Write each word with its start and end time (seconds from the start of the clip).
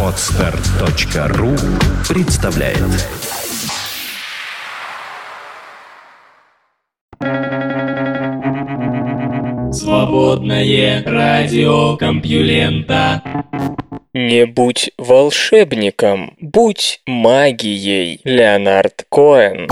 Отстар.ру 0.00 1.56
представляет 2.08 2.78
Свободное 9.72 11.02
радио 11.04 11.96
Компьюлента 11.96 13.22
Не 14.12 14.46
будь 14.46 14.92
волшебником, 14.96 16.36
будь 16.38 17.00
магией. 17.06 18.20
Леонард 18.22 19.04
Коэн. 19.08 19.66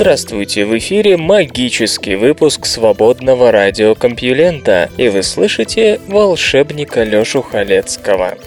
Здравствуйте, 0.00 0.64
в 0.64 0.78
эфире 0.78 1.18
магический 1.18 2.16
выпуск 2.16 2.64
свободного 2.64 3.52
радиокомпьюлента, 3.52 4.88
и 4.96 5.10
вы 5.10 5.22
слышите 5.22 6.00
волшебника 6.08 7.04
Лёшу 7.04 7.42
Халецкого. 7.42 8.38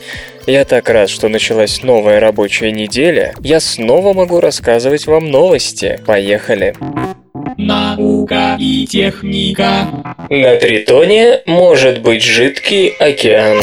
Я 0.48 0.66
так 0.66 0.90
рад, 0.90 1.12
что 1.12 1.30
началась 1.30 1.84
новая 1.84 2.20
рабочая 2.20 2.72
неделя. 2.72 3.36
Я 3.40 3.60
снова 3.60 4.14
могу 4.14 4.40
рассказывать 4.40 5.06
вам 5.06 5.30
новости. 5.30 6.02
Поехали. 6.08 6.74
Наука 7.60 8.58
и 8.60 8.88
техника. 8.88 9.90
На 10.32 10.56
Тритоне 10.56 11.42
может 11.46 12.02
быть 12.02 12.24
жидкий 12.24 12.88
океан. 12.88 13.60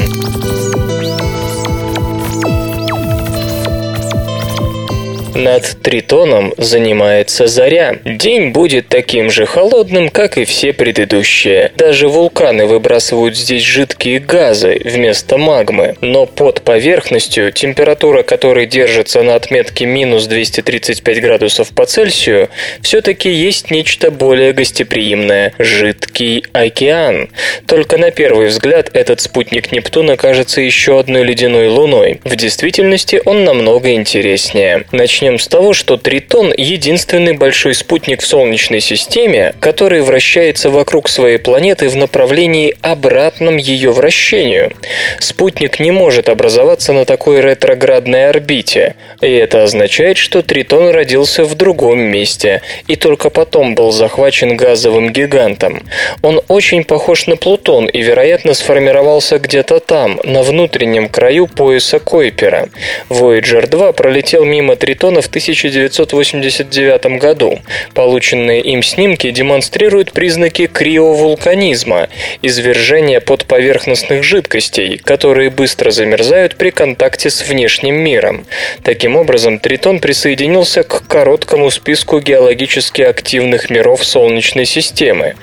Над 5.34 5.80
Тритоном 5.83 6.52
занимается 6.59 7.47
Заря. 7.47 7.98
День 8.05 8.51
будет 8.51 8.88
таким 8.88 9.30
же 9.30 9.46
холодным, 9.46 10.10
как 10.10 10.37
и 10.37 10.45
все 10.45 10.73
предыдущие. 10.73 11.73
Даже 11.77 12.09
вулканы 12.09 12.66
выбрасывают 12.66 13.37
здесь 13.37 13.63
жидкие 13.63 14.19
газы 14.19 14.80
вместо 14.85 15.38
магмы. 15.38 15.96
Но 16.01 16.27
под 16.27 16.63
поверхностью, 16.63 17.52
температура 17.52 18.23
которой 18.23 18.66
держится 18.66 19.23
на 19.23 19.35
отметке 19.37 19.87
минус 19.87 20.27
235 20.27 21.21
градусов 21.21 21.71
по 21.71 21.87
Цельсию, 21.87 22.49
все-таки 22.82 23.30
есть 23.30 23.71
нечто 23.71 24.10
более 24.10 24.52
гостеприимное– 24.52 25.54
жидкий 25.59 26.45
океан. 26.52 27.30
Только 27.66 27.99
на 27.99 28.10
первый 28.10 28.49
взгляд 28.49 28.91
этот 28.95 29.21
спутник 29.21 29.73
Нептуна 29.73 30.16
кажется 30.16 30.60
еще 30.60 30.99
одной 30.99 31.24
ледяной 31.24 31.69
луной. 31.69 32.21
В 32.24 32.35
действительности 32.37 33.23
он 33.24 33.45
намного 33.45 33.95
интереснее. 33.95 34.85
Начнем 34.91 35.20
Начнем 35.21 35.38
с 35.38 35.49
того, 35.49 35.74
что 35.74 35.99
Тритон– 35.99 36.51
единственный 36.57 37.35
большой 37.35 37.74
спутник 37.74 38.23
в 38.23 38.26
Солнечной 38.26 38.80
системе, 38.80 39.54
который 39.60 40.01
вращается 40.01 40.71
вокруг 40.71 41.10
своей 41.10 41.37
планеты 41.37 41.90
в 41.90 41.96
направлении 41.96 42.74
обратном 42.80 43.59
ее 43.59 43.91
вращению. 43.91 44.73
Спутник 45.18 45.79
не 45.79 45.91
может 45.91 46.30
образоваться 46.30 46.95
на 46.95 47.04
такой 47.04 47.43
ретроградной 47.43 48.30
орбите, 48.30 48.95
и 49.21 49.30
это 49.30 49.63
означает, 49.63 50.16
что 50.16 50.41
Тритон 50.41 50.88
родился 50.88 51.45
в 51.45 51.54
другом 51.54 52.01
месте 52.01 52.63
и 52.87 52.96
только 52.96 53.29
потом 53.29 53.74
был 53.74 53.93
захвачен 53.93 54.57
газовым 54.57 55.13
гигантом. 55.13 55.82
Он 56.23 56.41
очень 56.48 56.82
похож 56.82 57.26
на 57.26 57.37
Плутон 57.37 57.85
и, 57.85 58.01
вероятно, 58.01 58.54
сформировался 58.54 59.38
где-то 59.38 59.80
там, 59.80 60.18
на 60.24 60.43
внутреннем 60.43 61.10
краю 61.10 61.46
пояса 61.46 61.98
Койпера. 61.98 62.71
Voyager 63.10 63.66
2 63.66 63.93
пролетел 63.93 64.47
мимо 64.47 64.76
Тритона 64.76 65.09
в 65.21 65.27
1989 65.27 67.19
году. 67.19 67.59
Полученные 67.94 68.61
им 68.61 68.83
снимки 68.83 69.31
демонстрируют 69.31 70.12
признаки 70.12 70.66
криовулканизма, 70.66 72.09
извержения 72.43 73.20
подповерхностных 73.20 74.22
жидкостей, 74.22 74.99
которые 74.99 75.50
быстро 75.50 75.91
замерзают 75.91 76.56
при 76.56 76.70
контакте 76.70 77.31
с 77.31 77.43
внешним 77.43 77.97
миром. 77.97 78.47
Таким 78.84 79.16
образом, 79.16 79.59
Тритон 79.59 79.99
присоединился 79.99 80.82
к 80.84 81.06
короткому 81.09 81.70
списку 81.70 82.20
геологически 82.20 83.03
активных 83.03 83.70
миров 83.70 84.04
Солнечной 84.04 84.66
системы. 84.66 85.34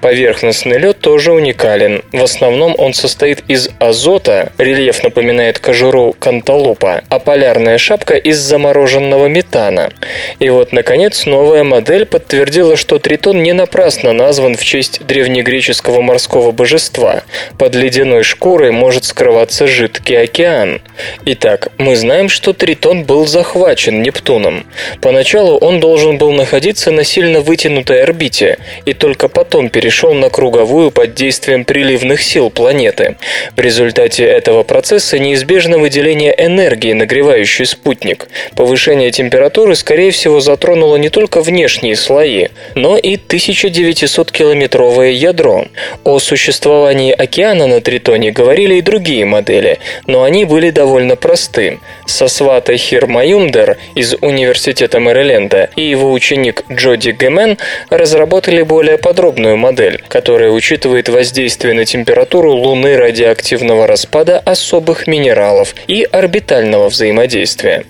Поверхностный 0.00 0.78
лед 0.78 0.98
тоже 1.00 1.32
уникален. 1.32 2.02
В 2.12 2.22
основном 2.22 2.74
он 2.76 2.92
состоит 2.92 3.42
из 3.48 3.70
азота, 3.78 4.52
рельеф 4.58 5.02
напоминает 5.02 5.58
кожуру 5.58 6.14
канталупа, 6.18 7.02
а 7.08 7.18
полярная 7.18 7.78
шапка 7.78 8.16
из 8.16 8.38
замороженного 8.38 9.13
жидкого 9.14 9.26
метана. 9.26 9.90
И 10.38 10.50
вот, 10.50 10.72
наконец, 10.72 11.26
новая 11.26 11.64
модель 11.64 12.04
подтвердила, 12.04 12.76
что 12.76 12.98
Тритон 12.98 13.42
не 13.42 13.52
напрасно 13.52 14.12
назван 14.12 14.56
в 14.56 14.64
честь 14.64 15.06
древнегреческого 15.06 16.00
морского 16.00 16.50
божества. 16.52 17.22
Под 17.58 17.74
ледяной 17.74 18.22
шкурой 18.22 18.70
может 18.70 19.04
скрываться 19.04 19.66
жидкий 19.66 20.20
океан. 20.20 20.80
Итак, 21.26 21.68
мы 21.78 21.96
знаем, 21.96 22.28
что 22.28 22.52
Тритон 22.52 23.04
был 23.04 23.26
захвачен 23.26 24.02
Нептуном. 24.02 24.64
Поначалу 25.00 25.58
он 25.58 25.80
должен 25.80 26.18
был 26.18 26.32
находиться 26.32 26.90
на 26.90 27.04
сильно 27.04 27.40
вытянутой 27.40 28.02
орбите, 28.02 28.58
и 28.86 28.92
только 28.94 29.28
потом 29.28 29.68
перешел 29.68 30.14
на 30.14 30.30
круговую 30.30 30.90
под 30.90 31.14
действием 31.14 31.64
приливных 31.64 32.22
сил 32.22 32.50
планеты. 32.50 33.16
В 33.56 33.60
результате 33.60 34.24
этого 34.24 34.62
процесса 34.62 35.18
неизбежно 35.18 35.78
выделение 35.78 36.34
энергии, 36.36 36.92
нагревающей 36.92 37.66
спутник, 37.66 38.28
повышение 38.56 39.03
температуры, 39.10 39.74
скорее 39.74 40.10
всего, 40.10 40.40
затронуло 40.40 40.96
не 40.96 41.08
только 41.08 41.40
внешние 41.40 41.96
слои, 41.96 42.48
но 42.74 42.96
и 42.96 43.16
1900-километровое 43.16 45.10
ядро. 45.10 45.66
О 46.04 46.18
существовании 46.18 47.12
океана 47.12 47.66
на 47.66 47.80
Тритоне 47.80 48.30
говорили 48.30 48.76
и 48.76 48.82
другие 48.82 49.24
модели, 49.24 49.78
но 50.06 50.22
они 50.22 50.44
были 50.44 50.70
довольно 50.70 51.16
просты. 51.16 51.80
Сосвата 52.06 52.76
Хирмаюндер 52.76 53.78
из 53.94 54.14
Университета 54.20 55.00
Мэриленда 55.00 55.70
и 55.76 55.82
его 55.82 56.12
ученик 56.12 56.64
Джоди 56.70 57.10
Гемен 57.10 57.58
разработали 57.90 58.62
более 58.62 58.98
подробную 58.98 59.56
модель, 59.56 60.02
которая 60.08 60.50
учитывает 60.50 61.08
воздействие 61.08 61.74
на 61.74 61.84
температуру 61.84 62.52
Луны 62.52 62.96
радиоактивного 62.96 63.86
распада 63.86 64.38
особых 64.38 65.06
минералов 65.06 65.74
и 65.86 66.06
орбитального 66.10 66.88
взаимодействия. 66.88 67.84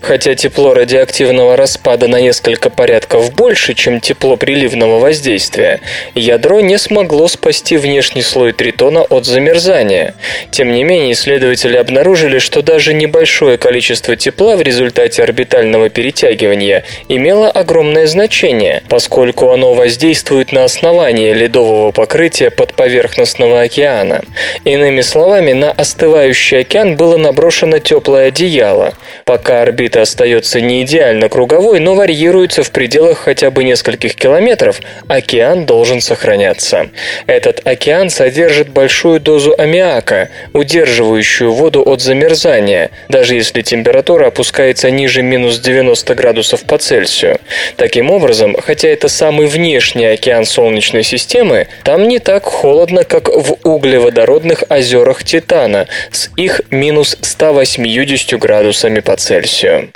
Хотя 0.00 0.34
тепло 0.34 0.53
тепло 0.54 0.72
радиоактивного 0.72 1.56
распада 1.56 2.06
на 2.06 2.20
несколько 2.20 2.70
порядков 2.70 3.34
больше, 3.34 3.74
чем 3.74 4.00
тепло 4.00 4.36
приливного 4.36 5.00
воздействия, 5.00 5.80
ядро 6.14 6.60
не 6.60 6.78
смогло 6.78 7.26
спасти 7.26 7.76
внешний 7.76 8.22
слой 8.22 8.52
тритона 8.52 9.02
от 9.02 9.24
замерзания. 9.24 10.14
Тем 10.52 10.72
не 10.72 10.84
менее, 10.84 11.14
исследователи 11.14 11.76
обнаружили, 11.76 12.38
что 12.38 12.62
даже 12.62 12.94
небольшое 12.94 13.58
количество 13.58 14.14
тепла 14.14 14.56
в 14.56 14.62
результате 14.62 15.24
орбитального 15.24 15.88
перетягивания 15.88 16.84
имело 17.08 17.50
огромное 17.50 18.06
значение, 18.06 18.84
поскольку 18.88 19.50
оно 19.50 19.74
воздействует 19.74 20.52
на 20.52 20.62
основание 20.62 21.34
ледового 21.34 21.90
покрытия 21.90 22.52
подповерхностного 22.52 23.62
океана. 23.62 24.22
Иными 24.62 25.00
словами, 25.00 25.52
на 25.52 25.72
остывающий 25.72 26.60
океан 26.60 26.96
было 26.96 27.16
наброшено 27.16 27.80
теплое 27.80 28.28
одеяло. 28.28 28.94
Пока 29.24 29.62
орбита 29.62 30.02
остается 30.02 30.43
кажется 30.44 30.60
не 30.60 30.82
идеально 30.82 31.30
круговой, 31.30 31.80
но 31.80 31.94
варьируется 31.94 32.62
в 32.62 32.70
пределах 32.70 33.16
хотя 33.20 33.50
бы 33.50 33.64
нескольких 33.64 34.14
километров, 34.14 34.78
океан 35.08 35.64
должен 35.64 36.02
сохраняться. 36.02 36.90
Этот 37.26 37.66
океан 37.66 38.10
содержит 38.10 38.68
большую 38.68 39.20
дозу 39.20 39.54
аммиака, 39.56 40.28
удерживающую 40.52 41.50
воду 41.50 41.82
от 41.82 42.02
замерзания, 42.02 42.90
даже 43.08 43.36
если 43.36 43.62
температура 43.62 44.26
опускается 44.26 44.90
ниже 44.90 45.22
минус 45.22 45.60
90 45.60 46.14
градусов 46.14 46.60
по 46.64 46.76
Цельсию. 46.76 47.38
Таким 47.78 48.10
образом, 48.10 48.54
хотя 48.60 48.88
это 48.88 49.08
самый 49.08 49.46
внешний 49.46 50.04
океан 50.04 50.44
Солнечной 50.44 51.04
системы, 51.04 51.68
там 51.84 52.06
не 52.06 52.18
так 52.18 52.44
холодно, 52.44 53.04
как 53.04 53.28
в 53.28 53.56
углеводородных 53.64 54.64
озерах 54.68 55.24
Титана 55.24 55.86
с 56.10 56.28
их 56.36 56.60
минус 56.70 57.16
180 57.22 58.38
градусами 58.38 59.00
по 59.00 59.16
Цельсию. 59.16 59.88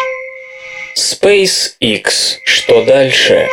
SpaceX. 0.99 2.39
Что 2.45 2.85
дальше? 2.85 3.49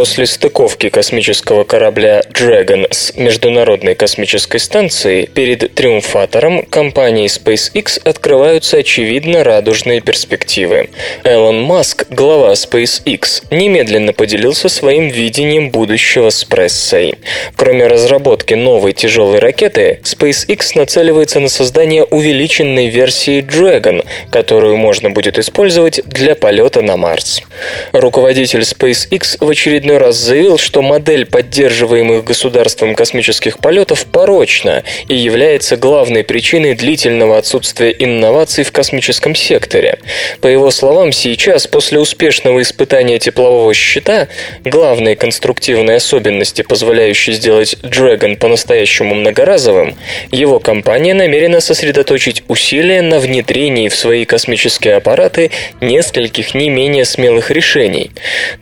После 0.00 0.24
стыковки 0.24 0.88
космического 0.88 1.64
корабля 1.64 2.22
Dragon 2.32 2.86
с 2.90 3.14
Международной 3.16 3.94
космической 3.94 4.56
станцией 4.56 5.26
перед 5.26 5.74
Триумфатором 5.74 6.62
компании 6.62 7.26
SpaceX 7.26 8.00
открываются 8.02 8.78
очевидно 8.78 9.44
радужные 9.44 10.00
перспективы. 10.00 10.88
Элон 11.22 11.60
Маск, 11.60 12.06
глава 12.08 12.52
SpaceX, 12.52 13.44
немедленно 13.50 14.14
поделился 14.14 14.70
своим 14.70 15.08
видением 15.08 15.68
будущего 15.68 16.30
с 16.30 16.44
прессой. 16.44 17.16
Кроме 17.54 17.86
разработки 17.86 18.54
новой 18.54 18.94
тяжелой 18.94 19.38
ракеты, 19.38 20.00
SpaceX 20.02 20.70
нацеливается 20.76 21.40
на 21.40 21.50
создание 21.50 22.04
увеличенной 22.04 22.88
версии 22.88 23.42
Dragon, 23.42 24.02
которую 24.30 24.78
можно 24.78 25.10
будет 25.10 25.38
использовать 25.38 26.00
для 26.06 26.34
полета 26.34 26.80
на 26.80 26.96
Марс. 26.96 27.42
Руководитель 27.92 28.60
SpaceX 28.60 29.36
в 29.44 29.50
очередной 29.50 29.89
раз 29.98 30.16
заявил, 30.16 30.58
что 30.58 30.82
модель 30.82 31.26
поддерживаемых 31.26 32.24
государством 32.24 32.94
космических 32.94 33.58
полетов 33.58 34.06
порочна 34.06 34.84
и 35.08 35.14
является 35.14 35.76
главной 35.76 36.24
причиной 36.24 36.74
длительного 36.74 37.38
отсутствия 37.38 37.94
инноваций 37.98 38.64
в 38.64 38.72
космическом 38.72 39.34
секторе. 39.34 39.98
По 40.40 40.46
его 40.46 40.70
словам, 40.70 41.12
сейчас, 41.12 41.66
после 41.66 41.98
успешного 41.98 42.62
испытания 42.62 43.18
теплового 43.18 43.74
щита, 43.74 44.28
главной 44.64 45.16
конструктивной 45.16 45.96
особенности, 45.96 46.62
позволяющей 46.62 47.32
сделать 47.32 47.76
Dragon 47.82 48.36
по-настоящему 48.36 49.14
многоразовым, 49.14 49.96
его 50.30 50.60
компания 50.60 51.14
намерена 51.14 51.60
сосредоточить 51.60 52.44
усилия 52.48 53.02
на 53.02 53.18
внедрении 53.18 53.88
в 53.88 53.96
свои 53.96 54.24
космические 54.24 54.96
аппараты 54.96 55.50
нескольких 55.80 56.54
не 56.54 56.68
менее 56.68 57.04
смелых 57.04 57.50
решений. 57.50 58.10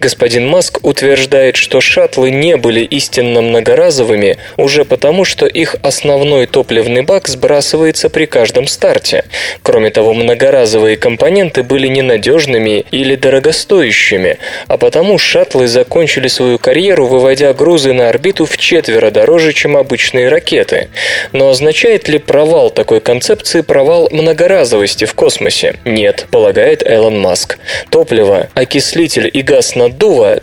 Господин 0.01 0.49
Маск 0.49 0.85
утверждает, 0.85 1.18
что 1.57 1.81
шаттлы 1.81 2.31
не 2.31 2.57
были 2.57 2.81
истинно 2.81 3.43
многоразовыми 3.43 4.39
уже 4.57 4.85
потому, 4.85 5.25
что 5.25 5.47
их 5.47 5.77
основной 5.83 6.47
топливный 6.47 7.03
бак 7.03 7.29
сбрасывается 7.29 8.09
при 8.11 8.27
каждом 8.27 8.67
старте. 8.67 9.25
Кроме 9.63 9.91
того, 9.91 10.15
многоразовые 10.15 10.97
компоненты 10.97 11.63
были 11.63 11.89
ненадежными 11.89 12.85
или 12.91 13.17
дорогостоящими, 13.17 14.39
а 14.67 14.77
потому 14.77 15.19
шаттлы 15.19 15.67
закончили 15.67 16.29
свою 16.29 16.59
карьеру, 16.59 17.07
выводя 17.07 17.53
грузы 17.53 17.93
на 17.93 18.09
орбиту 18.09 18.47
в 18.47 18.57
четверо 18.57 19.11
дороже, 19.11 19.53
чем 19.53 19.77
обычные 19.77 20.29
ракеты. 20.29 20.89
Но 21.33 21.51
означает 21.51 22.09
ли 22.09 22.19
провал 22.19 22.71
такой 22.71 23.01
концепции 23.01 23.61
провал 23.61 24.09
многоразовости 24.11 25.05
в 25.05 25.15
космосе? 25.15 25.75
Нет, 25.85 26.27
полагает 26.31 26.83
Элон 26.85 27.19
Маск. 27.21 27.59
Топливо, 27.91 28.49
окислитель 28.55 29.31
и 29.33 29.43
газ 29.43 29.75
наддува, 29.75 30.41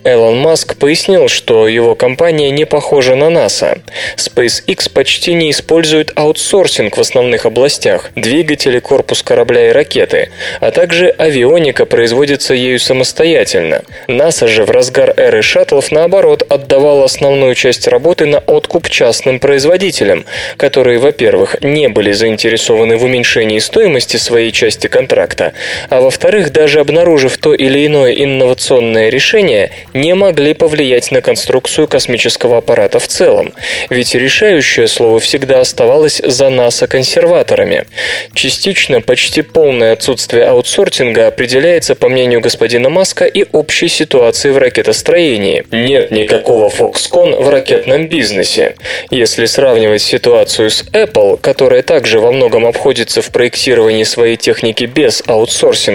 Элон 0.04 0.38
Маск 0.38 0.76
пояснил, 0.76 1.28
что 1.28 1.68
его 1.68 1.94
компания 1.94 2.50
не 2.50 2.64
похожа 2.64 3.16
на 3.16 3.30
НАСА. 3.30 3.78
SpaceX 4.16 4.90
почти 4.92 5.34
не 5.34 5.50
использует 5.50 6.12
аутсорсинг 6.14 6.96
в 6.96 7.00
основных 7.00 7.46
областях– 7.46 8.10
двигатели, 8.14 8.78
корпус 8.78 9.22
корабля 9.22 9.70
и 9.70 9.72
ракеты, 9.72 10.30
а 10.60 10.70
также 10.70 11.08
авионика 11.08 11.84
производится 11.86 12.54
ею 12.54 12.78
самостоятельно. 12.78 13.82
НАСА 14.06 14.46
же 14.48 14.64
в 14.64 14.70
разгар 14.70 15.12
эры 15.16 15.42
шаттлов, 15.42 15.90
наоборот, 15.90 16.46
отдавал 16.48 17.02
основную 17.02 17.54
часть 17.54 17.88
работы 17.88 18.26
на 18.26 18.38
откуп 18.38 18.88
частным 18.88 19.40
производителям, 19.40 20.24
которые, 20.56 20.98
во-первых, 20.98 21.56
не 21.62 21.88
были 21.88 22.12
заинтересованы 22.12 22.96
в 22.96 23.04
уменьшении 23.04 23.58
стоимости 23.58 24.16
своей 24.16 24.52
части 24.52 24.86
контракта, 24.86 25.52
а 25.90 26.00
во-вторых, 26.04 26.52
даже 26.52 26.80
обнаружив 26.80 27.38
то 27.38 27.54
или 27.54 27.86
иное 27.86 28.12
инновационное 28.12 29.08
решение, 29.08 29.70
не 29.94 30.14
могли 30.14 30.52
повлиять 30.52 31.10
на 31.10 31.22
конструкцию 31.22 31.88
космического 31.88 32.58
аппарата 32.58 32.98
в 32.98 33.08
целом, 33.08 33.54
ведь 33.88 34.14
решающее 34.14 34.86
слово 34.86 35.18
всегда 35.18 35.60
оставалось 35.60 36.20
за 36.22 36.50
НАСА-консерваторами. 36.50 37.86
Частично 38.34 39.00
почти 39.00 39.40
полное 39.40 39.94
отсутствие 39.94 40.44
аутсортинга 40.44 41.28
определяется, 41.28 41.94
по 41.94 42.10
мнению 42.10 42.42
господина 42.42 42.90
Маска, 42.90 43.24
и 43.24 43.46
общей 43.52 43.88
ситуацией 43.88 44.52
в 44.52 44.58
ракетостроении. 44.58 45.64
Нет 45.70 46.10
никакого 46.10 46.68
Foxconn 46.68 47.42
в 47.42 47.48
ракетном 47.48 48.08
бизнесе. 48.08 48.76
Если 49.10 49.46
сравнивать 49.46 50.02
ситуацию 50.02 50.68
с 50.68 50.82
Apple, 50.92 51.38
которая 51.40 51.82
также 51.82 52.20
во 52.20 52.30
многом 52.30 52.66
обходится 52.66 53.22
в 53.22 53.30
проектировании 53.30 54.04
своей 54.04 54.36
техники 54.36 54.84
без 54.84 55.22
аутсорсинга, 55.26 55.93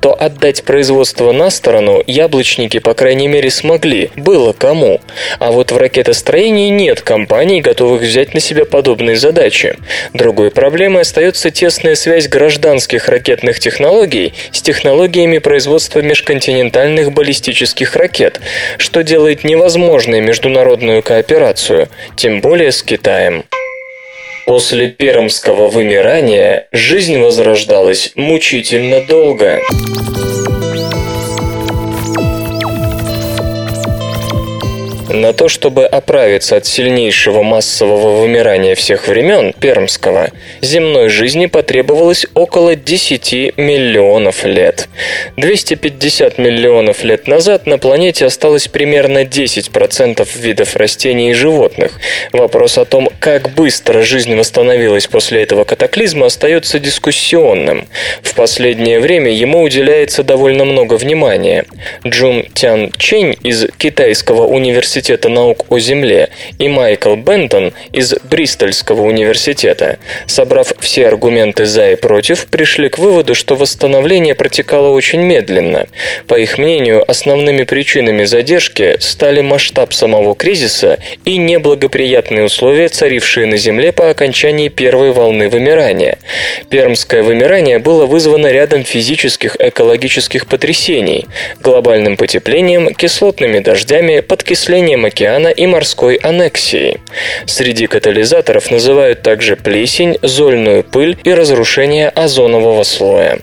то 0.00 0.14
отдать 0.18 0.64
производство 0.64 1.32
на 1.32 1.50
сторону 1.50 2.02
яблочники, 2.06 2.78
по 2.78 2.94
крайней 2.94 3.28
мере, 3.28 3.50
смогли. 3.50 4.10
Было 4.16 4.52
кому. 4.52 5.00
А 5.38 5.52
вот 5.52 5.72
в 5.72 5.76
ракетостроении 5.76 6.70
нет 6.70 7.00
компаний, 7.00 7.60
готовых 7.60 8.02
взять 8.02 8.34
на 8.34 8.40
себя 8.40 8.64
подобные 8.64 9.16
задачи. 9.16 9.76
Другой 10.12 10.50
проблемой 10.50 11.02
остается 11.02 11.50
тесная 11.50 11.94
связь 11.94 12.28
гражданских 12.28 13.08
ракетных 13.08 13.60
технологий 13.60 14.34
с 14.52 14.62
технологиями 14.62 15.38
производства 15.38 16.00
межконтинентальных 16.00 17.12
баллистических 17.12 17.96
ракет, 17.96 18.40
что 18.76 19.02
делает 19.02 19.44
невозможной 19.44 20.20
международную 20.20 21.02
кооперацию, 21.02 21.88
тем 22.16 22.40
более 22.40 22.72
с 22.72 22.82
Китаем. 22.82 23.44
После 24.48 24.88
пермского 24.88 25.68
вымирания 25.68 26.68
жизнь 26.72 27.18
возрождалась 27.18 28.12
мучительно 28.14 29.02
долго. 29.02 29.60
На 35.08 35.32
то, 35.32 35.48
чтобы 35.48 35.86
оправиться 35.86 36.56
от 36.56 36.66
сильнейшего 36.66 37.42
массового 37.42 38.20
вымирания 38.20 38.74
всех 38.74 39.08
времен, 39.08 39.54
пермского, 39.58 40.30
земной 40.60 41.08
жизни 41.08 41.46
потребовалось 41.46 42.26
около 42.34 42.76
10 42.76 43.56
миллионов 43.56 44.44
лет. 44.44 44.86
250 45.38 46.36
миллионов 46.36 47.04
лет 47.04 47.26
назад 47.26 47.66
на 47.66 47.78
планете 47.78 48.26
осталось 48.26 48.68
примерно 48.68 49.24
10% 49.24 50.28
видов 50.38 50.76
растений 50.76 51.30
и 51.30 51.34
животных. 51.34 51.92
Вопрос 52.32 52.76
о 52.76 52.84
том, 52.84 53.08
как 53.18 53.54
быстро 53.54 54.02
жизнь 54.02 54.34
восстановилась 54.36 55.06
после 55.06 55.42
этого 55.42 55.64
катаклизма, 55.64 56.26
остается 56.26 56.78
дискуссионным. 56.78 57.88
В 58.22 58.34
последнее 58.34 59.00
время 59.00 59.30
ему 59.30 59.62
уделяется 59.62 60.22
довольно 60.22 60.66
много 60.66 60.94
внимания. 60.94 61.64
Джун 62.06 62.44
Тян 62.52 62.92
Чень 62.98 63.38
из 63.42 63.68
Китайского 63.78 64.46
университета 64.46 64.97
наук 65.28 65.66
о 65.68 65.78
Земле 65.78 66.30
и 66.58 66.68
Майкл 66.68 67.14
Бентон 67.14 67.72
из 67.92 68.14
Бристольского 68.30 69.02
университета, 69.02 69.98
собрав 70.26 70.72
все 70.80 71.08
аргументы 71.08 71.66
за 71.66 71.92
и 71.92 71.96
против, 71.96 72.46
пришли 72.46 72.88
к 72.88 72.98
выводу, 72.98 73.34
что 73.34 73.54
восстановление 73.56 74.34
протекало 74.34 74.88
очень 74.90 75.20
медленно. 75.20 75.86
По 76.26 76.34
их 76.34 76.58
мнению, 76.58 77.08
основными 77.08 77.64
причинами 77.64 78.24
задержки 78.24 78.96
стали 79.00 79.40
масштаб 79.40 79.92
самого 79.92 80.34
кризиса 80.34 80.98
и 81.24 81.36
неблагоприятные 81.36 82.44
условия, 82.44 82.88
царившие 82.88 83.46
на 83.46 83.56
Земле 83.56 83.92
по 83.92 84.10
окончании 84.10 84.68
первой 84.68 85.12
волны 85.12 85.48
вымирания. 85.48 86.18
Пермское 86.70 87.22
вымирание 87.22 87.78
было 87.78 88.06
вызвано 88.06 88.50
рядом 88.50 88.84
физических 88.84 89.56
экологических 89.58 90.46
потрясений– 90.46 91.26
глобальным 91.60 92.16
потеплением, 92.16 92.94
кислотными 92.94 93.58
дождями, 93.58 94.20
подкислением 94.20 94.87
океана 94.96 95.48
и 95.48 95.66
морской 95.66 96.16
аннексией. 96.16 96.98
Среди 97.46 97.86
катализаторов 97.86 98.70
называют 98.70 99.22
также 99.22 99.56
плесень, 99.56 100.18
зольную 100.22 100.84
пыль 100.84 101.16
и 101.24 101.32
разрушение 101.32 102.08
озонового 102.08 102.82
слоя. 102.84 103.40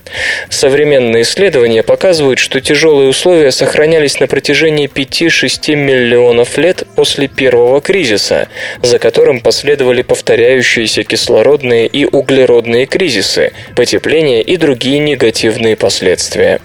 Современные 0.48 1.22
исследования 1.22 1.82
показывают, 1.82 2.38
что 2.38 2.60
тяжелые 2.60 3.08
условия 3.08 3.50
сохранялись 3.50 4.20
на 4.20 4.26
протяжении 4.26 4.88
5-6 4.88 5.74
миллионов 5.74 6.58
лет 6.58 6.84
после 6.96 7.28
первого 7.28 7.80
кризиса, 7.80 8.48
за 8.82 8.98
которым 8.98 9.40
последовали 9.40 10.02
повторяющиеся 10.02 11.04
кислородные 11.04 11.86
и 11.86 12.04
углеродные 12.04 12.86
кризисы, 12.86 13.52
потепление 13.74 14.42
и 14.42 14.56
другие 14.56 14.98
негативные 14.98 15.76
последствия. 15.76 16.60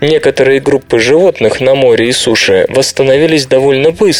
Некоторые 0.00 0.60
группы 0.60 0.98
животных 0.98 1.60
на 1.60 1.74
море 1.74 2.08
и 2.08 2.12
суше 2.12 2.66
восстановились 2.68 3.46
довольно 3.46 3.90
быстро 3.90 4.19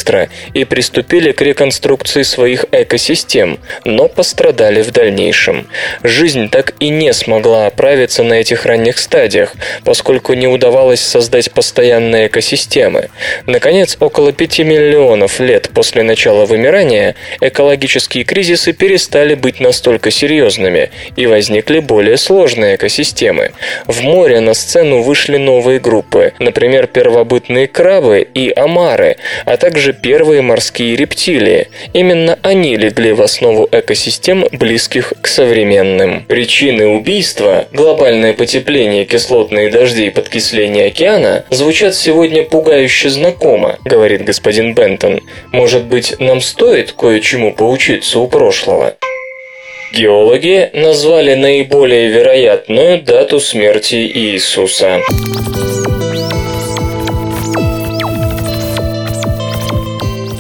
и 0.55 0.65
приступили 0.65 1.33
к 1.33 1.43
реконструкции 1.43 2.23
своих 2.23 2.65
экосистем, 2.73 3.59
но 3.85 4.09
пострадали 4.09 4.83
в 4.83 4.91
дальнейшем. 4.91 5.67
Жизнь 6.03 6.49
так 6.51 6.75
и 6.81 6.89
не 6.89 7.13
смогла 7.13 7.67
оправиться 7.67 8.23
на 8.23 8.35
этих 8.35 8.67
ранних 8.67 8.99
стадиях, 8.99 9.55
поскольку 9.85 10.35
не 10.35 10.47
удавалось 10.47 11.01
создать 11.01 11.53
постоянные 11.53 12.27
экосистемы. 12.27 13.11
Наконец, 13.47 13.97
около 14.01 14.33
5 14.33 14.61
миллионов 14.61 15.41
лет 15.41 15.71
после 15.75 16.03
начала 16.03 16.47
вымирания 16.47 17.15
экологические 17.41 18.25
кризисы 18.25 18.73
перестали 18.73 19.35
быть 19.35 19.61
настолько 19.61 20.11
серьезными 20.11 20.91
и 21.17 21.27
возникли 21.27 21.81
более 21.81 22.17
сложные 22.17 22.77
экосистемы. 22.77 23.53
В 23.87 24.03
море 24.03 24.41
на 24.41 24.55
сцену 24.55 25.03
вышли 25.03 25.37
новые 25.37 25.81
группы, 25.81 26.33
например, 26.39 26.87
первобытные 26.87 27.67
крабы 27.67 28.27
и 28.35 28.53
омары, 28.55 29.17
а 29.45 29.57
также 29.57 29.90
первые 29.93 30.43
морские 30.43 30.97
рептилии. 30.97 31.69
Именно 31.93 32.39
они 32.43 32.77
легли 32.77 33.13
в 33.13 33.23
основу 33.23 33.69
экосистем, 33.71 34.47
близких 34.53 35.13
к 35.21 35.27
современным. 35.27 36.25
Причины 36.27 36.87
убийства, 36.87 37.67
глобальное 37.73 38.33
потепление, 38.33 39.05
кислотные 39.05 39.71
дожди 39.71 40.07
и 40.07 40.11
подкисление 40.11 40.87
океана 40.87 41.45
звучат 41.51 41.95
сегодня 41.95 42.43
пугающе 42.43 43.11
знакомо, 43.11 43.79
говорит 43.85 44.25
господин 44.25 44.75
Бентон. 44.75 45.21
Может 45.53 45.85
быть, 45.85 46.19
нам 46.19 46.41
стоит 46.41 46.93
кое-чему 46.93 47.53
поучиться 47.55 48.19
у 48.19 48.27
прошлого? 48.27 48.95
Геологи 49.93 50.71
назвали 50.73 51.35
наиболее 51.35 52.09
вероятную 52.09 53.03
дату 53.03 53.41
смерти 53.41 53.97
Иисуса. 53.97 55.01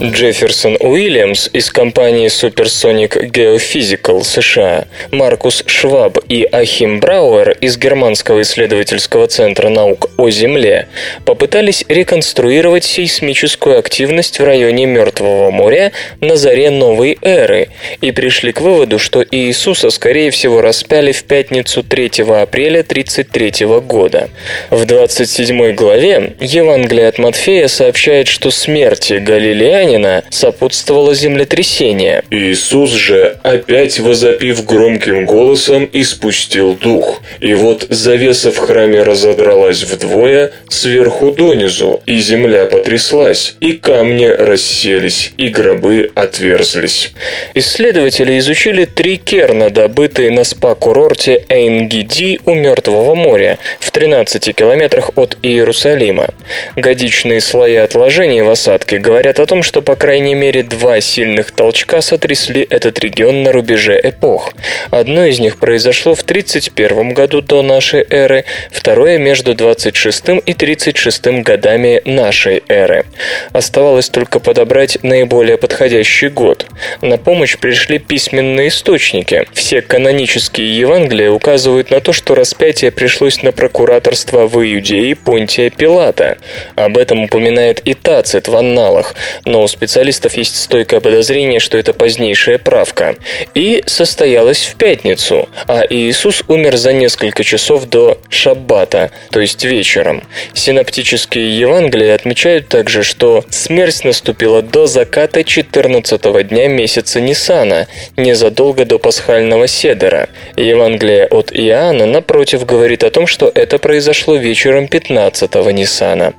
Джефферсон 0.02 0.78
Уильямс 0.80 1.50
из 1.52 1.71
компании 1.71 2.28
Supersonic 2.28 3.30
Geophysical 3.30 4.25
США, 4.25 4.87
Маркус 5.11 5.62
Шваб 5.66 6.16
и 6.26 6.49
Ахим 6.50 7.00
Брауэр 7.00 7.50
из 7.61 7.76
Германского 7.76 8.40
исследовательского 8.40 9.26
центра 9.26 9.69
наук 9.69 10.09
о 10.16 10.30
Земле 10.30 10.88
попытались 11.26 11.85
реконструировать 11.87 12.85
сейсмическую 12.85 13.78
активность 13.78 14.40
в 14.40 14.45
районе 14.45 14.87
Мертвого 14.87 15.50
моря 15.50 15.92
на 16.23 16.37
заре 16.37 16.71
новой 16.71 17.19
эры 17.21 17.69
и 18.00 18.11
пришли 18.11 18.52
к 18.52 18.62
выводу, 18.62 18.99
что 18.99 19.23
Иисуса, 19.30 19.90
скорее 19.90 20.30
всего, 20.30 20.62
распяли 20.62 21.12
в 21.12 21.25
пятницу 21.25 21.83
3 21.83 22.23
апреля 22.40 22.80
1933 22.80 23.66
года. 23.80 24.30
В 24.71 24.87
27 24.87 25.75
главе 25.75 26.37
Евангелие 26.40 27.07
от 27.07 27.19
Матфея 27.19 27.69
сообщает, 27.69 28.28
что 28.28 28.50
смерти 28.50 29.14
Галилеяне 29.14 29.89
галилеянина 29.90 30.25
сопутствовало 30.30 31.14
землетрясение. 31.14 32.23
Иисус 32.30 32.90
же, 32.90 33.38
опять 33.42 33.99
возопив 33.99 34.64
громким 34.64 35.26
голосом, 35.26 35.88
испустил 35.92 36.75
дух. 36.75 37.20
И 37.40 37.54
вот 37.54 37.87
завеса 37.88 38.50
в 38.50 38.59
храме 38.59 39.02
разодралась 39.02 39.82
вдвое, 39.82 40.52
сверху 40.68 41.32
донизу, 41.32 42.02
и 42.06 42.18
земля 42.18 42.66
потряслась, 42.66 43.56
и 43.61 43.73
камни 43.73 44.26
расселись, 44.26 45.32
и 45.37 45.49
гробы 45.49 46.11
отверзлись. 46.14 47.12
Исследователи 47.54 48.38
изучили 48.38 48.85
три 48.85 49.16
керна, 49.16 49.70
добытые 49.70 50.30
на 50.30 50.44
спа-курорте 50.44 51.44
Эйнгиди 51.49 52.40
у 52.44 52.54
Мертвого 52.54 53.14
моря, 53.14 53.59
в 53.80 53.90
13 53.90 54.54
километрах 54.54 55.11
от 55.16 55.37
Иерусалима. 55.42 56.28
Годичные 56.76 57.40
слои 57.40 57.76
отложений 57.76 58.42
в 58.42 58.50
осадке 58.50 58.99
говорят 58.99 59.40
о 59.40 59.47
том, 59.47 59.62
что 59.62 59.79
по 59.82 59.96
крайней 59.96 60.34
мере 60.34 60.62
два 60.62 61.00
сильных 61.00 61.50
толчка 61.52 62.00
сотрясли 62.00 62.66
этот 62.68 62.99
регион 62.99 63.42
на 63.42 63.52
рубеже 63.52 63.99
эпох. 64.02 64.52
Одно 64.90 65.25
из 65.25 65.38
них 65.38 65.58
произошло 65.58 66.14
в 66.14 66.22
31 66.22 67.14
году 67.14 67.40
до 67.40 67.62
нашей 67.62 68.04
эры, 68.08 68.44
второе 68.70 69.18
между 69.18 69.54
26 69.54 70.42
и 70.44 70.54
36 70.54 71.26
годами 71.42 72.02
нашей 72.04 72.62
эры. 72.68 73.04
Оставалось 73.52 74.08
только 74.08 74.40
подобрать 74.40 74.99
наиболее 75.02 75.58
подходящий 75.58 76.28
год. 76.28 76.66
На 77.00 77.18
помощь 77.18 77.58
пришли 77.58 77.99
письменные 77.99 78.68
источники. 78.68 79.46
Все 79.52 79.82
канонические 79.82 80.78
Евангелия 80.78 81.30
указывают 81.30 81.90
на 81.90 82.00
то, 82.00 82.12
что 82.12 82.34
распятие 82.34 82.90
пришлось 82.90 83.42
на 83.42 83.52
прокураторство 83.52 84.46
в 84.46 84.56
Иудее 84.56 85.16
Понтия 85.16 85.70
Пилата. 85.70 86.38
Об 86.76 86.96
этом 86.96 87.25
упоминает 87.25 87.80
и 87.80 87.94
Тацит 87.94 88.49
в 88.49 88.56
анналах, 88.56 89.14
но 89.44 89.66
специалистов 89.71 90.35
есть 90.35 90.61
стойкое 90.61 91.00
подозрение, 91.00 91.61
что 91.61 91.79
это 91.79 91.93
позднейшая 91.93 92.59
правка. 92.59 93.17
И 93.55 93.83
состоялась 93.87 94.67
в 94.67 94.77
пятницу, 94.77 95.49
а 95.67 95.83
Иисус 95.89 96.43
умер 96.49 96.77
за 96.77 96.93
несколько 96.93 97.45
часов 97.45 97.87
до 97.87 98.19
Шаббата, 98.29 99.11
то 99.31 99.41
есть 99.41 99.65
вечером. 99.65 100.23
Синоптические 100.55 101.59
Евангелия 101.59 102.15
отмечают 102.15 102.69
также, 102.69 103.03
что 103.03 103.45
смерть 103.50 104.05
наступила 104.05 104.62
до 104.62 104.87
заката 104.87 105.45
14 105.45 106.49
дня 106.49 106.69
месяца 106.69 107.21
Нисана, 107.21 107.87
незадолго 108.17 108.85
до 108.85 108.99
пасхального 108.99 109.67
седера. 109.67 110.29
Евангелие 110.57 111.27
от 111.27 111.53
Иоанна, 111.53 112.07
напротив, 112.07 112.67
говорит 112.67 113.05
о 113.05 113.11
том, 113.11 113.27
что 113.27 113.50
это 113.55 113.79
произошло 113.79 114.37
вечером 114.37 114.89
15 114.89 115.55
Нисана. 115.73 116.35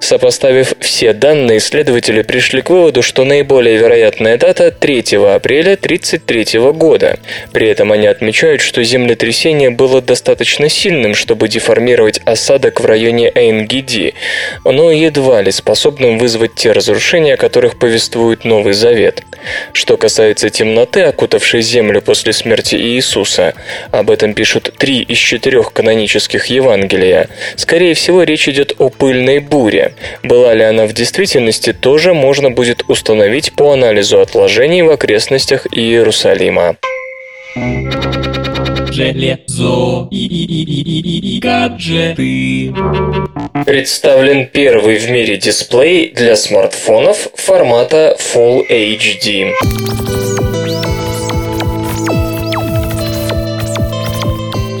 Сопоставив 0.00 0.74
все 0.80 1.12
данные, 1.12 1.58
исследователи 1.58 2.22
пришли 2.22 2.62
к 2.66 2.70
выводу, 2.70 3.00
что 3.00 3.22
наиболее 3.24 3.76
вероятная 3.76 4.36
дата 4.38 4.72
3 4.72 4.98
апреля 5.36 5.74
1933 5.74 6.58
года. 6.72 7.20
При 7.52 7.68
этом 7.68 7.92
они 7.92 8.08
отмечают, 8.08 8.60
что 8.60 8.82
землетрясение 8.82 9.70
было 9.70 10.02
достаточно 10.02 10.68
сильным, 10.68 11.14
чтобы 11.14 11.46
деформировать 11.46 12.20
осадок 12.24 12.80
в 12.80 12.84
районе 12.84 13.30
Эйнгиди, 13.32 14.14
но 14.64 14.90
едва 14.90 15.42
ли 15.42 15.52
способным 15.52 16.18
вызвать 16.18 16.56
те 16.56 16.72
разрушения, 16.72 17.34
о 17.34 17.36
которых 17.36 17.78
повествует 17.78 18.44
Новый 18.44 18.72
Завет. 18.72 19.22
Что 19.72 19.96
касается 19.96 20.50
темноты, 20.50 21.02
окутавшей 21.02 21.62
землю 21.62 22.02
после 22.02 22.32
смерти 22.32 22.74
Иисуса, 22.74 23.54
об 23.92 24.10
этом 24.10 24.34
пишут 24.34 24.74
три 24.76 25.02
из 25.02 25.18
четырех 25.18 25.72
канонических 25.72 26.46
Евангелия. 26.46 27.28
Скорее 27.54 27.94
всего, 27.94 28.24
речь 28.24 28.48
идет 28.48 28.74
о 28.78 28.88
пыльной 28.88 29.38
буре. 29.38 29.94
Была 30.24 30.52
ли 30.52 30.64
она 30.64 30.86
в 30.86 30.92
действительности, 30.94 31.72
тоже 31.72 32.12
можно 32.12 32.55
будет 32.56 32.84
установить 32.88 33.52
по 33.52 33.72
анализу 33.72 34.20
отложений 34.20 34.82
в 34.82 34.90
окрестностях 34.90 35.66
Иерусалима. 35.70 36.76
Железо 38.90 40.08
и, 40.10 40.26
и, 40.26 40.44
и, 40.44 40.62
и, 40.64 41.00
и, 41.00 41.36
и 41.36 41.38
гаджеты. 41.38 42.74
Представлен 43.66 44.46
первый 44.46 44.96
в 44.96 45.10
мире 45.10 45.36
дисплей 45.36 46.12
для 46.12 46.34
смартфонов 46.34 47.28
формата 47.34 48.16
Full 48.18 48.66
HD. 48.70 50.55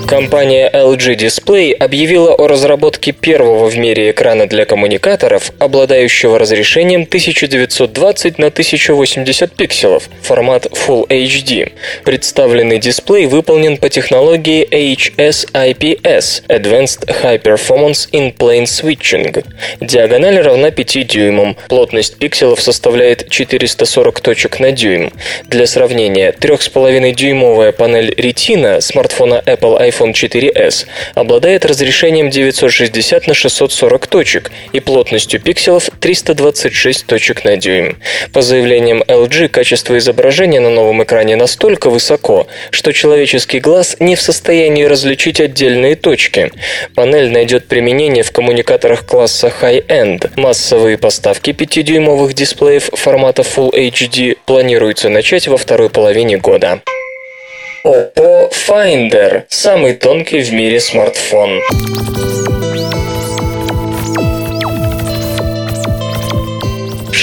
Компания 0.08 0.70
LG 0.72 1.16
Display 1.16 1.72
объявила 1.72 2.32
о 2.32 2.46
разработке 2.46 3.10
первого 3.10 3.68
в 3.68 3.76
мире 3.76 4.12
экрана 4.12 4.46
для 4.46 4.64
коммуникаторов, 4.64 5.50
обладающего 5.58 6.38
разрешением 6.38 7.02
1920 7.02 8.38
на 8.38 8.46
1080 8.46 9.52
пикселов, 9.56 10.08
формат 10.22 10.66
Full 10.66 11.08
HD. 11.08 11.72
Представленный 12.04 12.78
дисплей 12.78 13.26
выполнен 13.26 13.78
по 13.78 13.88
технологии 13.88 14.64
HSIPS– 14.70 16.44
Advanced 16.48 17.06
High 17.08 17.42
Performance 17.42 18.08
in 18.12 18.32
Plane 18.32 18.66
Switching. 18.66 19.44
Диагональ 19.80 20.40
равна 20.40 20.70
5 20.70 21.06
дюймам, 21.08 21.56
плотность 21.68 22.16
пикселов 22.16 22.62
составляет 22.62 23.28
440 23.28 24.20
точек 24.20 24.60
на 24.60 24.70
дюйм. 24.70 25.10
Для 25.48 25.66
сравнения, 25.66 26.30
3,5-дюймовая 26.30 27.72
панель 27.72 28.14
Retina 28.16 28.80
смартфона 28.80 29.42
Apple 29.44 29.80
iPhone 29.80 29.95
iPhone 29.96 30.12
4s 30.12 30.86
обладает 31.14 31.64
разрешением 31.64 32.30
960 32.30 33.26
на 33.26 33.34
640 33.34 34.06
точек 34.06 34.50
и 34.72 34.80
плотностью 34.80 35.40
пикселов 35.40 35.90
326 36.00 37.06
точек 37.06 37.44
на 37.44 37.56
дюйм. 37.56 37.96
По 38.32 38.42
заявлениям 38.42 39.02
LG, 39.02 39.48
качество 39.48 39.96
изображения 39.98 40.60
на 40.60 40.70
новом 40.70 41.02
экране 41.02 41.36
настолько 41.36 41.90
высоко, 41.90 42.46
что 42.70 42.92
человеческий 42.92 43.60
глаз 43.60 43.96
не 44.00 44.16
в 44.16 44.20
состоянии 44.20 44.84
различить 44.84 45.40
отдельные 45.40 45.96
точки. 45.96 46.50
Панель 46.94 47.30
найдет 47.30 47.66
применение 47.66 48.22
в 48.22 48.32
коммуникаторах 48.32 49.06
класса 49.06 49.52
High-End. 49.60 50.30
Массовые 50.36 50.98
поставки 50.98 51.50
5-дюймовых 51.50 52.32
дисплеев 52.32 52.90
формата 52.92 53.42
Full 53.42 53.72
HD 53.72 54.36
планируется 54.46 55.08
начать 55.08 55.48
во 55.48 55.56
второй 55.56 55.90
половине 55.90 56.36
года. 56.36 56.80
Oppo 57.86 58.50
Finder– 58.50 59.44
самый 59.48 59.94
тонкий 59.94 60.40
в 60.40 60.52
мире 60.52 60.80
смартфон. 60.80 61.60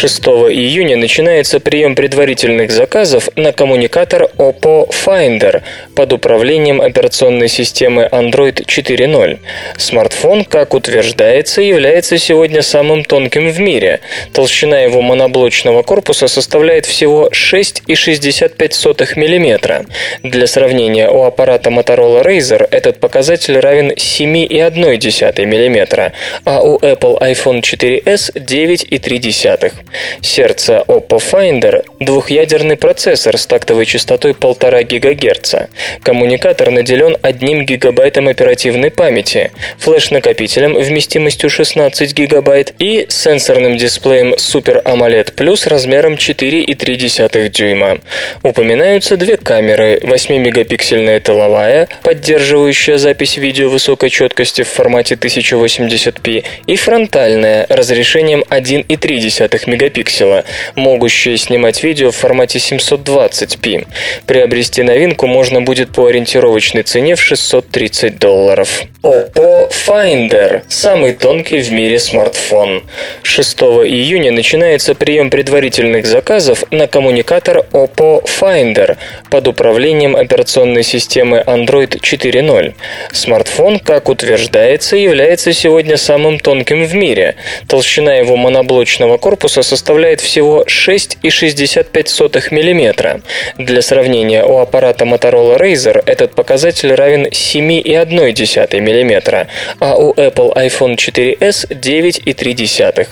6 0.04 0.20
июня 0.52 0.98
начинается 0.98 1.62
прием 1.62 1.96
предварительных 1.96 2.72
заказов 2.72 3.30
на 3.38 3.54
коммуникатор 3.54 4.24
Oppo 4.38 4.90
Finder 4.90 5.62
под 5.96 6.12
управлением 6.12 6.82
операционной 6.82 7.48
системы 7.48 8.10
Android 8.12 8.66
4.0. 8.66 9.40
Смартфон, 9.78 10.44
как 10.44 10.74
утверждается, 10.74 11.62
является 11.62 12.18
сегодня 12.18 12.62
самым 12.64 13.06
тонким 13.06 13.50
в 13.50 13.62
мире. 13.62 14.02
Толщина 14.34 14.82
его 14.82 15.02
моноблочного 15.02 15.84
корпуса 15.84 16.28
составляет 16.28 16.86
всего 16.86 17.30
6,65 17.30 19.16
мм. 19.16 19.86
Для 20.22 20.48
сравнения, 20.48 21.10
у 21.10 21.24
аппарата 21.24 21.70
Motorola 21.70 22.26
Razr 22.26 22.68
этот 22.72 23.00
показатель 23.00 23.58
равен 23.58 23.92
7,1 23.92 25.46
мм, 25.46 26.12
а 26.44 26.62
у 26.62 26.78
Apple 26.80 27.22
iPhone 27.22 27.62
4s 27.62 28.34
9,3. 28.36 29.72
Сердце 30.22 30.84
Oppo 30.88 31.20
Finder– 31.20 31.84
двухъядерный 32.00 32.78
процессор 32.78 33.38
с 33.38 33.46
тактовой 33.46 33.86
частотой 33.86 34.32
1,5 34.32 35.00
ГГц. 35.00 35.56
Коммуникатор 36.02 36.72
наделен 36.72 37.18
1 37.22 37.66
гигабайтом 37.66 38.28
оперативной 38.28 38.92
памяти, 38.92 39.52
флеш-накопителем 39.80 40.76
вместимостью 40.76 41.50
16 41.50 42.14
гигабайт 42.14 42.74
и 42.80 43.06
сенсорным 43.10 43.78
дисплеем 43.78 44.34
Super 44.34 44.84
AMOLED 44.84 45.36
Plus 45.36 45.68
размером 45.68 46.16
4,3 46.16 47.50
дюйма. 47.50 48.00
Упоминаются 48.44 49.18
две 49.18 49.38
камеры– 49.38 50.00
8-мегапиксельная 50.04 51.20
тыловая, 51.20 51.88
поддерживающая 52.04 52.98
запись 52.98 53.38
видео 53.38 53.70
высокой 53.70 54.10
четкости 54.10 54.64
в 54.64 54.70
формате 54.70 55.16
1080p, 55.16 56.44
и 56.68 56.76
фронтальная 56.76 57.66
разрешением 57.70 58.44
1,3 58.50 59.48
мегапикселя, 59.74 60.46
могущая 60.76 61.38
снимать 61.38 61.84
видео 61.84 62.12
в 62.12 62.16
формате 62.16 62.60
720p. 62.60 63.88
Приобрести 64.26 64.84
новинку 64.84 65.28
можно 65.28 65.62
будет 65.62 65.92
по 65.92 66.08
ориентировочной 66.08 66.84
цене 66.84 67.16
в 67.16 67.22
630 67.22 68.20
долларов. 68.20 68.84
Oppo 69.04 69.70
Finder– 69.70 70.62
самый 70.70 71.14
тонкий 71.14 71.60
в 71.60 71.72
мире 71.72 72.00
смартфон. 72.00 72.84
6 73.24 73.62
июня 73.62 74.32
начинается 74.32 74.96
прием 74.96 75.30
предварительных 75.30 76.06
заказов 76.06 76.64
на 76.72 76.88
коммуникатор 76.88 77.66
Oppo 77.72 78.24
Finder 78.24 78.98
под 79.30 79.48
управлением 79.48 80.16
операционной 80.16 80.84
системы 80.84 81.44
Android 81.46 82.00
4.0. 82.00 82.76
Смартфон, 83.12 83.80
как 83.80 84.08
утверждается, 84.08 84.96
является 84.96 85.52
сегодня 85.52 85.98
самым 85.98 86.40
тонким 86.40 86.86
в 86.86 86.96
мире. 86.96 87.36
Толщина 87.68 88.14
его 88.16 88.38
моноблочного 88.38 89.18
корпуса 89.18 89.63
составляет 89.64 90.22
всего 90.22 90.64
6,65 90.68 92.52
мм. 92.52 93.22
Для 93.58 93.82
сравнения, 93.82 94.44
у 94.44 94.58
аппарата 94.60 95.06
Motorola 95.06 95.58
Razr 95.58 96.04
этот 96.06 96.36
показатель 96.36 96.94
равен 96.94 97.28
7,1 97.28 98.80
мм, 98.82 99.48
а 99.80 99.96
у 99.96 100.14
Apple 100.14 100.54
iPhone 100.56 100.96
4s 100.96 101.68
9,3. 101.70 103.08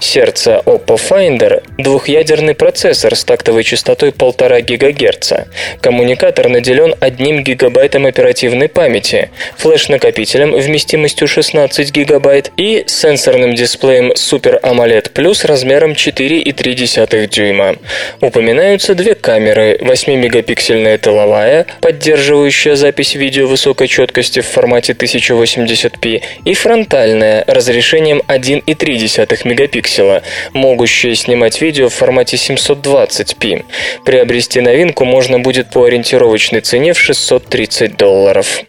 Сердце 0.00 0.62
Oppo 0.64 0.96
Finder– 0.96 1.62
двухъядерный 1.78 2.54
процессор 2.54 3.14
с 3.14 3.24
тактовой 3.24 3.64
частотой 3.64 4.10
1,5 4.10 4.76
ГГц. 4.76 5.32
Коммуникатор 5.80 6.48
наделен 6.48 6.94
1 7.00 7.42
гигабайтом 7.42 8.06
оперативной 8.06 8.68
памяти, 8.68 9.30
флеш-накопителем 9.58 10.52
вместимостью 10.52 11.26
16 11.26 11.90
гигабайт 11.92 12.52
и 12.56 12.84
сенсорным 12.86 13.54
дисплеем 13.54 14.12
Super 14.12 14.60
AMOLED 14.60 15.12
Plus 15.12 15.46
размером 15.46 15.94
4,3 15.96 17.26
дюйма. 17.26 17.76
Упоминаются 18.20 18.94
две 18.94 19.14
камеры– 19.14 19.78
8-мегапиксельная 19.80 20.98
тыловая, 20.98 21.66
поддерживающая 21.80 22.76
запись 22.76 23.14
видео 23.14 23.46
высокой 23.46 23.88
четкости 23.88 24.40
в 24.40 24.46
формате 24.46 24.92
1080p, 24.92 26.22
и 26.44 26.54
фронтальная 26.54 27.44
разрешением 27.46 28.22
1,3 28.28 29.48
мегапикселя, 29.48 30.22
могущая 30.52 31.14
снимать 31.14 31.60
видео 31.60 31.88
в 31.88 31.94
формате 31.94 32.36
720p. 32.36 33.64
Приобрести 34.04 34.60
новинку 34.60 35.04
можно 35.04 35.38
будет 35.40 35.70
по 35.70 35.84
ориентировочной 35.84 36.60
цене 36.60 36.92
в 36.92 37.00
630 37.00 37.96
долларов. 37.96 38.62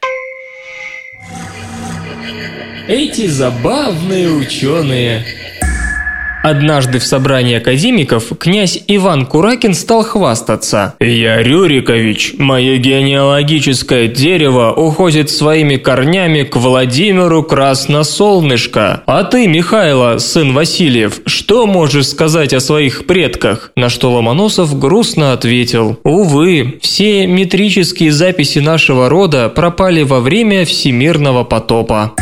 Эти 2.88 3.28
забавные 3.28 4.30
ученые. 4.30 5.26
Однажды 6.50 7.00
в 7.00 7.04
собрании 7.04 7.58
академиков 7.58 8.32
князь 8.40 8.82
Иван 8.88 9.26
Куракин 9.26 9.74
стал 9.74 10.06
хвастаться. 10.06 10.94
«Я 10.98 11.44
Рюрикович, 11.44 12.36
мое 12.38 12.78
генеалогическое 12.78 14.08
дерево 14.08 14.72
уходит 14.72 15.30
своими 15.30 15.76
корнями 15.76 16.44
к 16.44 16.56
Владимиру 16.56 17.44
Красносолнышко. 17.44 19.04
А 19.06 19.26
ты, 19.26 19.46
Михайло, 19.48 20.20
сын 20.20 20.54
Васильев, 20.54 21.20
что 21.26 21.68
можешь 21.68 22.08
сказать 22.08 22.54
о 22.54 22.62
своих 22.62 23.06
предках?» 23.08 23.74
На 23.76 23.90
что 23.90 24.14
Ломоносов 24.14 24.80
грустно 24.80 25.34
ответил. 25.34 26.00
«Увы, 26.06 26.80
все 26.82 27.28
метрические 27.28 28.14
записи 28.14 28.60
нашего 28.60 29.10
рода 29.10 29.50
пропали 29.50 30.04
во 30.04 30.22
время 30.22 30.64
всемирного 30.64 31.44
потопа». 31.44 32.14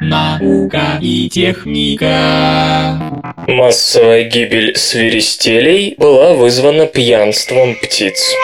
Наука 0.00 0.98
и 1.02 1.28
техника. 1.28 3.22
Массовая 3.46 4.24
гибель 4.24 4.74
свиристелей 4.74 5.94
была 5.98 6.32
вызвана 6.32 6.86
пьянством 6.86 7.74
птиц. 7.74 8.34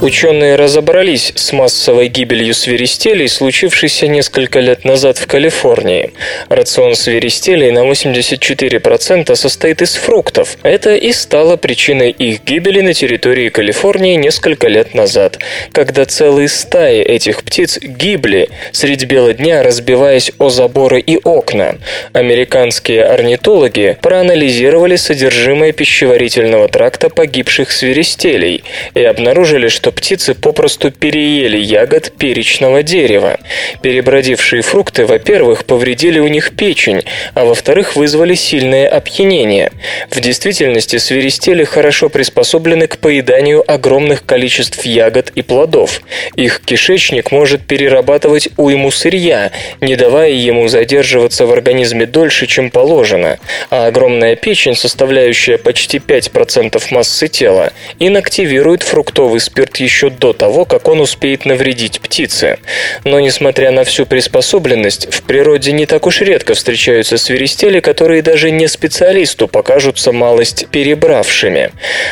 Ученые 0.00 0.54
разобрались 0.54 1.32
с 1.34 1.52
массовой 1.52 2.06
гибелью 2.06 2.54
свиристелей, 2.54 3.28
случившейся 3.28 4.06
несколько 4.06 4.60
лет 4.60 4.84
назад 4.84 5.18
в 5.18 5.26
Калифорнии. 5.26 6.12
Рацион 6.48 6.94
свиристелей 6.94 7.72
на 7.72 7.80
84% 7.80 9.34
состоит 9.34 9.82
из 9.82 9.96
фруктов. 9.96 10.56
Это 10.62 10.94
и 10.94 11.12
стало 11.12 11.56
причиной 11.56 12.10
их 12.10 12.44
гибели 12.44 12.80
на 12.80 12.94
территории 12.94 13.48
Калифорнии 13.48 14.14
несколько 14.14 14.68
лет 14.68 14.94
назад, 14.94 15.38
когда 15.72 16.04
целые 16.04 16.48
стаи 16.48 17.00
этих 17.02 17.42
птиц 17.42 17.78
гибли 17.82 18.50
средь 18.70 19.04
бела 19.04 19.34
дня, 19.34 19.64
разбиваясь 19.64 20.30
о 20.38 20.48
заборы 20.48 21.00
и 21.00 21.18
окна. 21.24 21.76
Американские 22.12 23.04
орнитологи 23.04 23.98
проанализировали 24.00 24.94
содержимое 24.94 25.72
пищеварительного 25.72 26.68
тракта 26.68 27.08
погибших 27.08 27.72
свиристелей 27.72 28.62
и 28.94 29.02
обнаружили, 29.02 29.66
что 29.66 29.87
птицы 29.90 30.34
попросту 30.34 30.90
переели 30.90 31.58
ягод 31.58 32.12
перечного 32.18 32.82
дерева. 32.82 33.38
Перебродившие 33.82 34.62
фрукты, 34.62 35.06
во-первых, 35.06 35.64
повредили 35.64 36.18
у 36.18 36.28
них 36.28 36.56
печень, 36.56 37.04
а 37.34 37.44
во-вторых, 37.44 37.96
вызвали 37.96 38.34
сильное 38.34 38.88
опьянение. 38.88 39.72
В 40.10 40.20
действительности 40.20 40.96
свиристели 40.98 41.64
хорошо 41.64 42.08
приспособлены 42.08 42.86
к 42.86 42.98
поеданию 42.98 43.64
огромных 43.66 44.24
количеств 44.24 44.84
ягод 44.84 45.30
и 45.34 45.42
плодов. 45.42 46.02
Их 46.36 46.60
кишечник 46.60 47.30
может 47.30 47.66
перерабатывать 47.66 48.48
уйму 48.56 48.90
сырья, 48.90 49.52
не 49.80 49.96
давая 49.96 50.30
ему 50.30 50.68
задерживаться 50.68 51.46
в 51.46 51.52
организме 51.52 52.06
дольше, 52.06 52.46
чем 52.46 52.70
положено, 52.70 53.38
а 53.70 53.86
огромная 53.86 54.36
печень, 54.36 54.74
составляющая 54.74 55.58
почти 55.58 55.98
5% 55.98 56.82
массы 56.90 57.28
тела, 57.28 57.72
инактивирует 57.98 58.82
фруктовый 58.82 59.40
спирт 59.40 59.77
еще 59.80 60.10
до 60.10 60.32
того, 60.32 60.64
как 60.64 60.88
он 60.88 61.00
успеет 61.00 61.44
навредить 61.44 62.00
птице. 62.00 62.58
Но 63.04 63.20
несмотря 63.20 63.70
на 63.70 63.84
всю 63.84 64.06
приспособленность, 64.06 65.12
в 65.12 65.22
природе 65.22 65.72
не 65.72 65.86
так 65.86 66.06
уж 66.06 66.20
редко 66.20 66.54
встречаются 66.54 67.18
свиристели, 67.18 67.80
которые 67.80 68.22
даже 68.22 68.50
не 68.50 68.68
специалисту 68.68 69.48
покажутся 69.48 70.12
малость 70.12 70.66
перебравшими. 70.70 71.70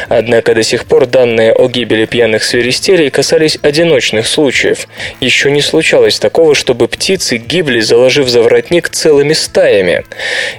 Однако 0.08 0.54
до 0.54 0.62
сих 0.62 0.84
пор 0.84 1.06
данные 1.06 1.52
о 1.52 1.68
гибели 1.68 2.06
пьяных 2.06 2.44
свиристелей 2.44 3.10
касались 3.10 3.58
одиночных 3.62 4.26
случаев. 4.26 4.86
Еще 5.20 5.50
не 5.50 5.60
случалось 5.60 6.18
такого, 6.18 6.54
чтобы 6.54 6.88
птицы 6.88 7.36
гибли, 7.36 7.80
заложив 7.80 8.28
за 8.28 8.42
воротник 8.42 8.88
целыми 8.88 9.32
стаями. 9.32 10.04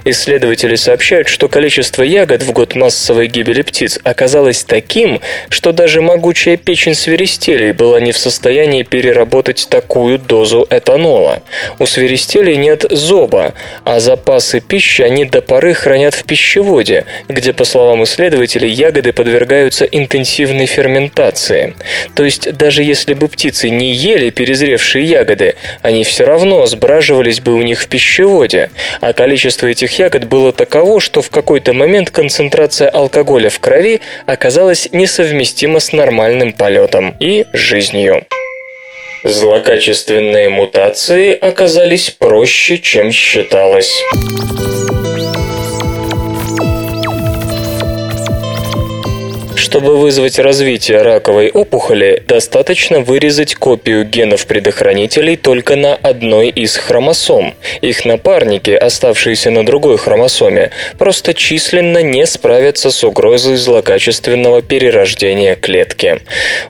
Исследователи 0.04 0.76
сообщают, 0.76 1.28
что 1.28 1.48
количество 1.48 2.02
ягод 2.02 2.42
в 2.42 2.52
год 2.52 2.74
массовой 2.74 3.26
гибели 3.28 3.62
птиц 3.62 3.98
оказалось 4.04 4.64
таким, 4.64 5.20
что 5.48 5.72
даже 5.72 6.00
могучая 6.00 6.56
печень 6.56 6.94
свиристелей 6.98 7.72
была 7.72 8.00
не 8.00 8.12
в 8.12 8.18
состоянии 8.18 8.82
переработать 8.82 9.68
такую 9.70 10.18
дозу 10.18 10.66
этанола. 10.68 11.42
У 11.78 11.86
свиристелей 11.86 12.56
нет 12.56 12.84
зоба, 12.90 13.54
а 13.84 14.00
запасы 14.00 14.60
пищи 14.60 15.02
они 15.02 15.24
до 15.24 15.40
поры 15.40 15.74
хранят 15.74 16.14
в 16.14 16.24
пищеводе, 16.24 17.06
где, 17.28 17.52
по 17.52 17.64
словам 17.64 18.02
исследователей, 18.04 18.70
ягоды 18.70 19.12
подвергаются 19.12 19.84
интенсивной 19.84 20.66
ферментации. 20.66 21.74
То 22.14 22.24
есть 22.24 22.52
даже 22.52 22.82
если 22.82 23.14
бы 23.14 23.28
птицы 23.28 23.70
не 23.70 23.92
ели 23.92 24.30
перезревшие 24.30 25.04
ягоды, 25.04 25.54
они 25.82 26.04
все 26.04 26.24
равно 26.24 26.66
сбраживались 26.66 27.40
бы 27.40 27.54
у 27.54 27.62
них 27.62 27.80
в 27.80 27.88
пищеводе, 27.88 28.70
а 29.00 29.12
количество 29.12 29.66
этих 29.68 29.98
ягод 29.98 30.24
было 30.24 30.52
таково, 30.52 31.00
что 31.00 31.22
в 31.22 31.30
какой-то 31.30 31.72
момент 31.72 32.10
концентрация 32.10 32.88
алкоголя 32.88 33.50
в 33.50 33.60
крови 33.60 34.00
оказалась 34.26 34.88
несовместима 34.92 35.78
с 35.78 35.92
нормальным 35.92 36.52
полетом 36.52 36.87
и 37.20 37.44
жизнью. 37.52 38.24
Злокачественные 39.24 40.48
мутации 40.48 41.32
оказались 41.32 42.10
проще, 42.10 42.78
чем 42.78 43.10
считалось. 43.10 44.02
Чтобы 49.68 49.98
вызвать 49.98 50.38
развитие 50.38 51.02
раковой 51.02 51.50
опухоли, 51.50 52.22
достаточно 52.26 53.00
вырезать 53.00 53.54
копию 53.54 54.02
генов 54.02 54.46
предохранителей 54.46 55.36
только 55.36 55.76
на 55.76 55.94
одной 55.94 56.48
из 56.48 56.78
хромосом. 56.78 57.54
Их 57.82 58.06
напарники, 58.06 58.70
оставшиеся 58.70 59.50
на 59.50 59.66
другой 59.66 59.98
хромосоме, 59.98 60.70
просто 60.96 61.34
численно 61.34 62.02
не 62.02 62.24
справятся 62.24 62.90
с 62.90 63.04
угрозой 63.04 63.56
злокачественного 63.58 64.62
перерождения 64.62 65.54
клетки. 65.54 66.22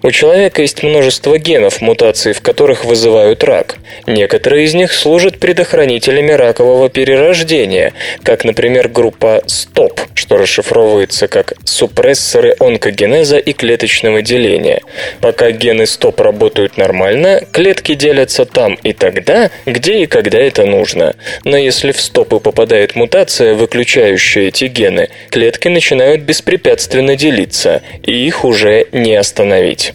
У 0.02 0.10
человека 0.10 0.62
есть 0.62 0.82
множество 0.82 1.38
генов, 1.38 1.80
мутации 1.80 2.32
в 2.32 2.40
которых 2.40 2.84
вызывают 2.84 3.44
рак. 3.44 3.76
Некоторые 4.08 4.64
из 4.64 4.74
них 4.74 4.92
служат 4.92 5.38
предохранителями 5.38 6.32
ракового 6.32 6.88
перерождения, 6.88 7.92
как, 8.24 8.42
например, 8.42 8.88
группа 8.88 9.40
STOP, 9.46 10.00
что 10.14 10.36
расшифровывается 10.36 11.28
как 11.28 11.52
супрессоры 11.64 12.56
онкологии 12.58 12.87
онкогенеза 12.88 13.38
и 13.38 13.52
клеточного 13.52 14.22
деления. 14.22 14.80
Пока 15.20 15.50
гены 15.50 15.86
стоп 15.86 16.20
работают 16.20 16.76
нормально, 16.76 17.42
клетки 17.52 17.94
делятся 17.94 18.44
там 18.44 18.74
и 18.82 18.92
тогда, 18.92 19.50
где 19.66 20.02
и 20.02 20.06
когда 20.06 20.38
это 20.38 20.64
нужно. 20.64 21.14
Но 21.44 21.56
если 21.56 21.92
в 21.92 22.00
стопы 22.00 22.40
попадает 22.40 22.96
мутация, 22.96 23.54
выключающая 23.54 24.48
эти 24.48 24.64
гены, 24.64 25.08
клетки 25.30 25.68
начинают 25.68 26.22
беспрепятственно 26.22 27.16
делиться, 27.16 27.82
и 28.02 28.12
их 28.12 28.44
уже 28.44 28.86
не 28.92 29.14
остановить. 29.14 29.92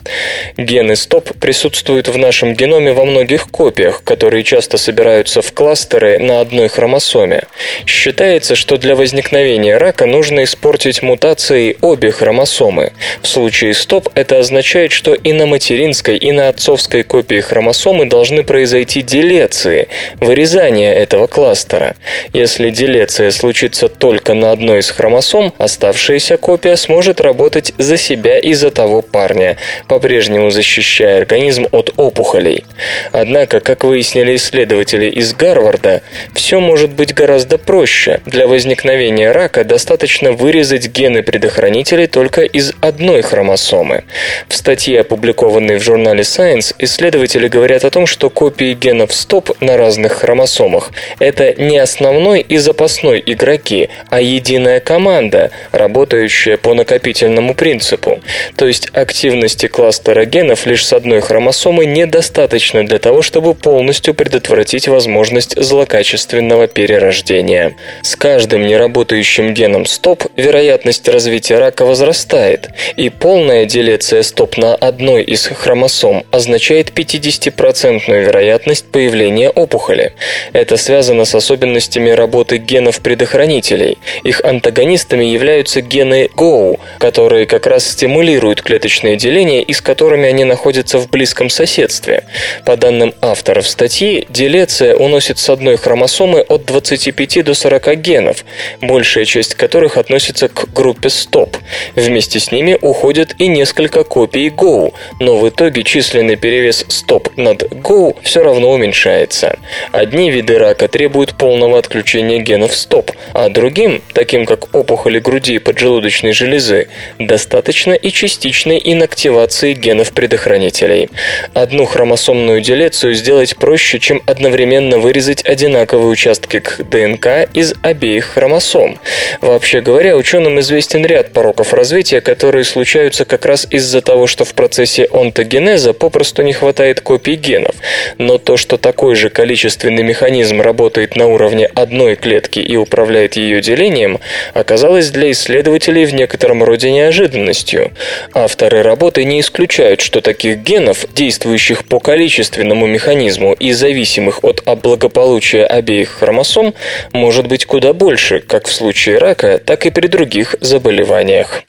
Гены 0.57 0.95
стоп 0.95 1.31
присутствуют 1.39 2.07
в 2.07 2.17
нашем 2.17 2.53
геноме 2.53 2.93
во 2.93 3.05
многих 3.05 3.49
копиях, 3.49 4.03
которые 4.03 4.43
часто 4.43 4.77
собираются 4.77 5.41
в 5.41 5.51
кластеры 5.53 6.19
на 6.19 6.41
одной 6.41 6.67
хромосоме. 6.67 7.43
Считается, 7.85 8.55
что 8.55 8.77
для 8.77 8.95
возникновения 8.95 9.77
рака 9.77 10.05
нужно 10.05 10.43
испортить 10.43 11.01
мутацией 11.01 11.77
обе 11.81 12.11
хромосомы, 12.11 12.82
хромосомы. 12.83 12.91
В 13.21 13.27
случае 13.27 13.73
стоп 13.73 14.09
это 14.15 14.39
означает, 14.39 14.91
что 14.91 15.13
и 15.13 15.33
на 15.33 15.45
материнской, 15.45 16.17
и 16.17 16.31
на 16.31 16.49
отцовской 16.49 17.03
копии 17.03 17.41
хромосомы 17.41 18.05
должны 18.05 18.43
произойти 18.43 19.01
делеции, 19.01 19.87
вырезание 20.19 20.93
этого 20.93 21.27
кластера. 21.27 21.95
Если 22.33 22.69
делеция 22.69 23.31
случится 23.31 23.87
только 23.87 24.33
на 24.33 24.51
одной 24.51 24.79
из 24.79 24.89
хромосом, 24.89 25.53
оставшаяся 25.57 26.37
копия 26.37 26.75
сможет 26.75 27.21
работать 27.21 27.73
за 27.77 27.97
себя 27.97 28.39
и 28.39 28.53
за 28.53 28.71
того 28.71 29.01
парня, 29.01 29.57
по-прежнему 29.87 30.49
защищая 30.49 31.17
организм 31.17 31.67
от 31.71 31.93
опухолей. 31.97 32.65
Однако, 33.11 33.59
как 33.59 33.83
выяснили 33.83 34.35
исследователи 34.35 35.09
из 35.09 35.33
Гарварда, 35.33 36.01
все 36.33 36.59
может 36.59 36.91
быть 36.91 37.13
гораздо 37.13 37.57
проще. 37.57 38.21
Для 38.25 38.47
возникновения 38.47 39.31
рака 39.31 39.63
достаточно 39.63 40.31
вырезать 40.31 40.87
гены 40.87 41.23
предохранителей 41.23 42.07
только 42.07 42.41
из 42.41 42.72
одной 42.81 43.21
хромосомы. 43.21 44.03
В 44.47 44.55
статье, 44.55 45.01
опубликованной 45.01 45.77
в 45.77 45.83
журнале 45.83 46.21
Science, 46.21 46.75
исследователи 46.79 47.47
говорят 47.47 47.85
о 47.85 47.89
том, 47.89 48.05
что 48.05 48.29
копии 48.29 48.73
генов 48.73 49.13
стоп 49.13 49.51
на 49.61 49.77
разных 49.77 50.13
хромосомах– 50.13 50.91
это 51.19 51.53
не 51.61 51.77
основной 51.77 52.41
и 52.41 52.57
запасной 52.57 53.23
игроки, 53.25 53.89
а 54.09 54.21
единая 54.21 54.79
команда, 54.79 55.51
работающая 55.71 56.57
по 56.57 56.73
накопительному 56.73 57.55
принципу. 57.55 58.21
То 58.55 58.67
есть 58.67 58.89
активности 58.93 59.67
кластера 59.67 60.25
генов 60.25 60.65
лишь 60.65 60.85
с 60.85 60.93
одной 60.93 61.21
хромосомы 61.21 61.85
недостаточно 61.85 62.85
для 62.85 62.99
того, 62.99 63.21
чтобы 63.21 63.53
полностью 63.53 64.13
предотвратить 64.13 64.87
возможность 64.87 65.61
злокачественного 65.61 66.67
перерождения. 66.67 67.75
С 68.01 68.15
каждым 68.15 68.67
неработающим 68.67 69.53
геном 69.53 69.85
стоп 69.85 70.25
вероятность 70.35 71.07
развития 71.07 71.59
рака 71.59 71.85
возрастает, 71.85 72.62
лет, 72.63 72.73
и 72.97 73.09
полная 73.09 73.65
делеция 73.65 74.23
стоп 74.23 74.57
на 74.57 74.75
одной 74.75 75.23
из 75.23 75.47
хромосом 75.47 76.23
означает 76.31 76.91
50% 76.91 78.03
вероятность 78.07 78.85
появления 78.91 79.49
опухоли. 79.49 80.13
Это 80.53 80.77
связано 80.77 81.25
с 81.25 81.35
особенностями 81.35 82.09
работы 82.09 82.57
генов-предохранителей. 82.57 83.97
Их 84.23 84.41
антагонистами 84.43 85.25
являются 85.25 85.81
гены 85.81 86.29
GO, 86.35 86.79
которые 86.99 87.45
как 87.45 87.67
раз 87.67 87.87
стимулируют 87.87 88.61
клеточное 88.61 89.15
деление 89.15 89.63
и 89.63 89.73
с 89.73 89.81
которыми 89.81 90.27
они 90.27 90.43
находятся 90.43 90.97
в 90.99 91.09
близком 91.09 91.49
соседстве. 91.49 92.23
По 92.65 92.77
данным 92.77 93.13
авторов 93.21 93.67
статьи, 93.67 94.25
делеция 94.29 94.95
уносит 94.95 95.39
с 95.39 95.49
одной 95.49 95.77
хромосомы 95.77 96.41
от 96.41 96.65
25 96.65 97.43
до 97.43 97.53
40 97.53 97.95
генов, 97.97 98.45
большая 98.81 99.25
часть 99.25 99.55
которых 99.55 99.97
относится 99.97 100.47
к 100.47 100.71
группе 100.73 101.09
стоп. 101.09 101.57
Вместе 101.95 102.39
с 102.39 102.51
ними 102.53 102.77
уходят 102.81 103.35
и 103.39 103.47
несколько 103.47 104.03
копий 104.03 104.47
Go, 104.47 104.93
но 105.19 105.37
в 105.37 105.49
итоге 105.49 105.83
численный 105.83 106.37
перевес 106.37 106.85
стоп 106.87 107.35
над 107.35 107.63
Go 107.63 108.15
все 108.21 108.43
равно 108.43 108.71
уменьшается. 108.71 109.57
Одни 109.91 110.31
виды 110.31 110.57
рака 110.57 110.87
требуют 110.87 111.37
полного 111.37 111.79
отключения 111.79 112.39
генов 112.39 112.75
стоп, 112.75 113.11
а 113.33 113.49
другим, 113.49 114.01
таким 114.13 114.45
как 114.45 114.73
опухоли 114.75 115.19
груди 115.19 115.55
и 115.55 115.59
поджелудочной 115.59 116.33
железы, 116.33 116.87
достаточно 117.19 117.93
и 117.93 118.11
частичной 118.11 118.79
инактивации 118.83 119.73
генов 119.73 120.13
предохранителей. 120.13 121.09
Одну 121.53 121.85
хромосомную 121.85 122.61
делецию 122.61 123.15
сделать 123.15 123.57
проще, 123.57 123.99
чем 123.99 124.21
одновременно 124.27 124.99
вырезать 124.99 125.43
одинаковые 125.45 126.07
участки 126.07 126.59
к 126.59 126.83
ДНК 126.83 127.49
из 127.53 127.73
обеих 127.81 128.25
хромосом. 128.25 128.99
Вообще 129.41 129.81
говоря, 129.81 130.15
ученым 130.15 130.59
известен 130.59 131.05
ряд 131.05 131.33
пороков 131.33 131.73
развития, 131.73 132.21
которые 132.21 132.42
случаются 132.63 133.25
как 133.25 133.45
раз 133.45 133.67
из-за 133.69 134.01
того, 134.01 134.27
что 134.27 134.45
в 134.45 134.53
процессе 134.53 135.07
онтогенеза 135.11 135.93
попросту 135.93 136.41
не 136.41 136.53
хватает 136.53 137.01
копий 137.01 137.35
генов. 137.35 137.75
Но 138.17 138.37
то, 138.37 138.57
что 138.57 138.77
такой 138.77 139.15
же 139.15 139.29
количественный 139.29 140.03
механизм 140.03 140.61
работает 140.61 141.15
на 141.15 141.27
уровне 141.27 141.65
одной 141.65 142.15
клетки 142.15 142.59
и 142.59 142.75
управляет 142.75 143.35
ее 143.35 143.61
делением, 143.61 144.19
оказалось 144.53 145.09
для 145.09 145.31
исследователей 145.31 146.05
в 146.05 146.13
некотором 146.13 146.63
роде 146.63 146.91
неожиданностью. 146.91 147.91
Авторы 148.33 148.83
работы 148.83 149.23
не 149.23 149.39
исключают, 149.39 150.01
что 150.01 150.21
таких 150.21 150.57
генов, 150.57 151.05
действующих 151.13 151.85
по 151.85 151.99
количественному 151.99 152.85
механизму 152.87 153.53
и 153.53 153.71
зависимых 153.71 154.43
от 154.43 154.63
благополучия 154.81 155.65
обеих 155.65 156.09
хромосом, 156.09 156.73
может 157.11 157.47
быть 157.47 157.65
куда 157.65 157.93
больше, 157.93 158.39
как 158.39 158.67
в 158.67 158.73
случае 158.73 159.17
рака, 159.17 159.57
так 159.57 159.85
и 159.85 159.89
при 159.91 160.07
других 160.07 160.55
заболеваниях. 160.59 161.63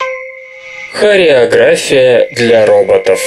Хореография 0.94 2.28
для 2.30 2.64
роботов. 2.66 3.18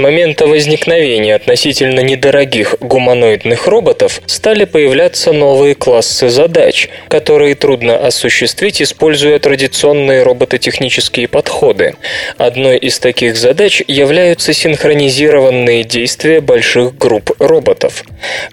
Момента 0.00 0.46
возникновения 0.46 1.36
относительно 1.36 2.00
недорогих 2.00 2.74
гуманоидных 2.80 3.66
роботов 3.66 4.20
стали 4.26 4.64
появляться 4.64 5.32
новые 5.32 5.74
классы 5.74 6.28
задач, 6.28 6.88
которые 7.08 7.54
трудно 7.54 7.96
осуществить, 7.96 8.82
используя 8.82 9.38
традиционные 9.38 10.22
робототехнические 10.22 11.28
подходы. 11.28 11.94
Одной 12.38 12.78
из 12.78 12.98
таких 12.98 13.36
задач 13.36 13.82
являются 13.86 14.52
синхронизированные 14.52 15.84
действия 15.84 16.40
больших 16.40 16.96
групп 16.96 17.30
роботов. 17.38 18.04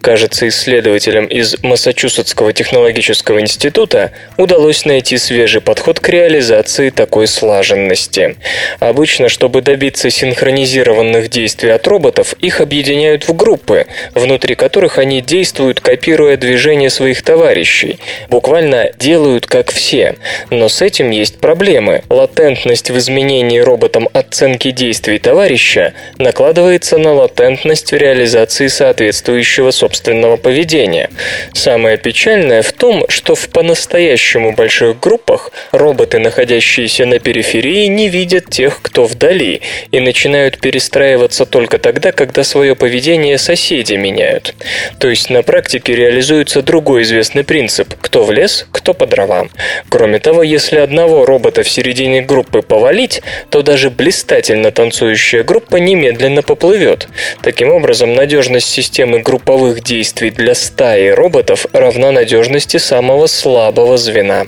Кажется, 0.01 0.47
исследователям 0.47 1.25
из 1.25 1.55
Массачусетского 1.63 2.53
технологического 2.53 3.39
института 3.39 4.11
удалось 4.37 4.85
найти 4.85 5.17
свежий 5.17 5.61
подход 5.61 5.99
к 5.99 6.09
реализации 6.09 6.89
такой 6.89 7.27
слаженности. 7.27 8.35
Обычно, 8.79 9.29
чтобы 9.29 9.61
добиться 9.61 10.09
синхронизированных 10.09 11.29
действий 11.29 11.36
от 11.45 11.87
роботов, 11.87 12.35
их 12.39 12.61
объединяют 12.61 13.27
в 13.27 13.35
группы, 13.35 13.85
внутри 14.13 14.55
которых 14.55 14.97
они 14.97 15.21
действуют, 15.21 15.79
копируя 15.79 16.37
движения 16.37 16.89
своих 16.89 17.21
товарищей. 17.21 17.99
Буквально 18.29 18.91
делают 18.97 19.45
как 19.45 19.71
все. 19.71 20.15
Но 20.49 20.69
с 20.69 20.81
этим 20.81 21.11
есть 21.11 21.39
проблемы. 21.39 22.03
Латентность 22.09 22.89
в 22.89 22.97
изменении 22.97 23.59
роботом 23.59 24.09
оценки 24.13 24.71
действий 24.71 25.19
товарища 25.19 25.93
накладывается 26.17 26.97
на 26.97 27.13
латентность 27.13 27.91
в 27.91 27.95
реализации 27.95 28.67
соответствующего 28.67 29.71
собственного 29.71 30.37
поведения. 30.37 31.09
Самое 31.53 31.97
печальное 31.97 32.61
в 32.61 32.71
том, 32.73 33.05
что 33.09 33.35
в 33.35 33.49
по-настоящему 33.49 34.53
больших 34.53 34.99
группах 34.99 35.51
роботы, 35.71 36.19
находящиеся 36.19 37.05
на 37.05 37.19
периферии, 37.19 37.87
не 37.87 38.09
видят 38.09 38.49
тех, 38.49 38.81
кто 38.81 39.05
вдали, 39.05 39.61
и 39.91 39.99
начинают 39.99 40.59
перестраивать 40.59 41.16
выстраиваться 41.17 41.45
только 41.45 41.77
тогда, 41.77 42.11
когда 42.11 42.43
свое 42.43 42.75
поведение 42.75 43.37
соседи 43.37 43.93
меняют. 43.93 44.55
То 44.99 45.09
есть 45.09 45.29
на 45.29 45.43
практике 45.43 45.95
реализуется 45.95 46.61
другой 46.61 47.03
известный 47.03 47.43
принцип– 47.43 47.93
кто 48.01 48.23
в 48.23 48.31
лес, 48.31 48.67
кто 48.71 48.93
по 48.93 49.05
дровам. 49.05 49.49
Кроме 49.89 50.19
того, 50.19 50.43
если 50.43 50.77
одного 50.77 51.25
робота 51.25 51.63
в 51.63 51.69
середине 51.69 52.21
группы 52.21 52.61
повалить, 52.61 53.21
то 53.49 53.61
даже 53.61 53.89
блистательно 53.89 54.71
танцующая 54.71 55.43
группа 55.43 55.77
немедленно 55.77 56.41
поплывет. 56.41 57.07
Таким 57.41 57.71
образом, 57.71 58.13
надежность 58.13 58.69
системы 58.69 59.19
групповых 59.19 59.83
действий 59.83 60.29
для 60.29 60.55
стаи 60.55 61.09
роботов 61.09 61.65
равна 61.73 62.11
надежности 62.11 62.77
самого 62.77 63.27
слабого 63.27 63.97
звена. 63.97 64.45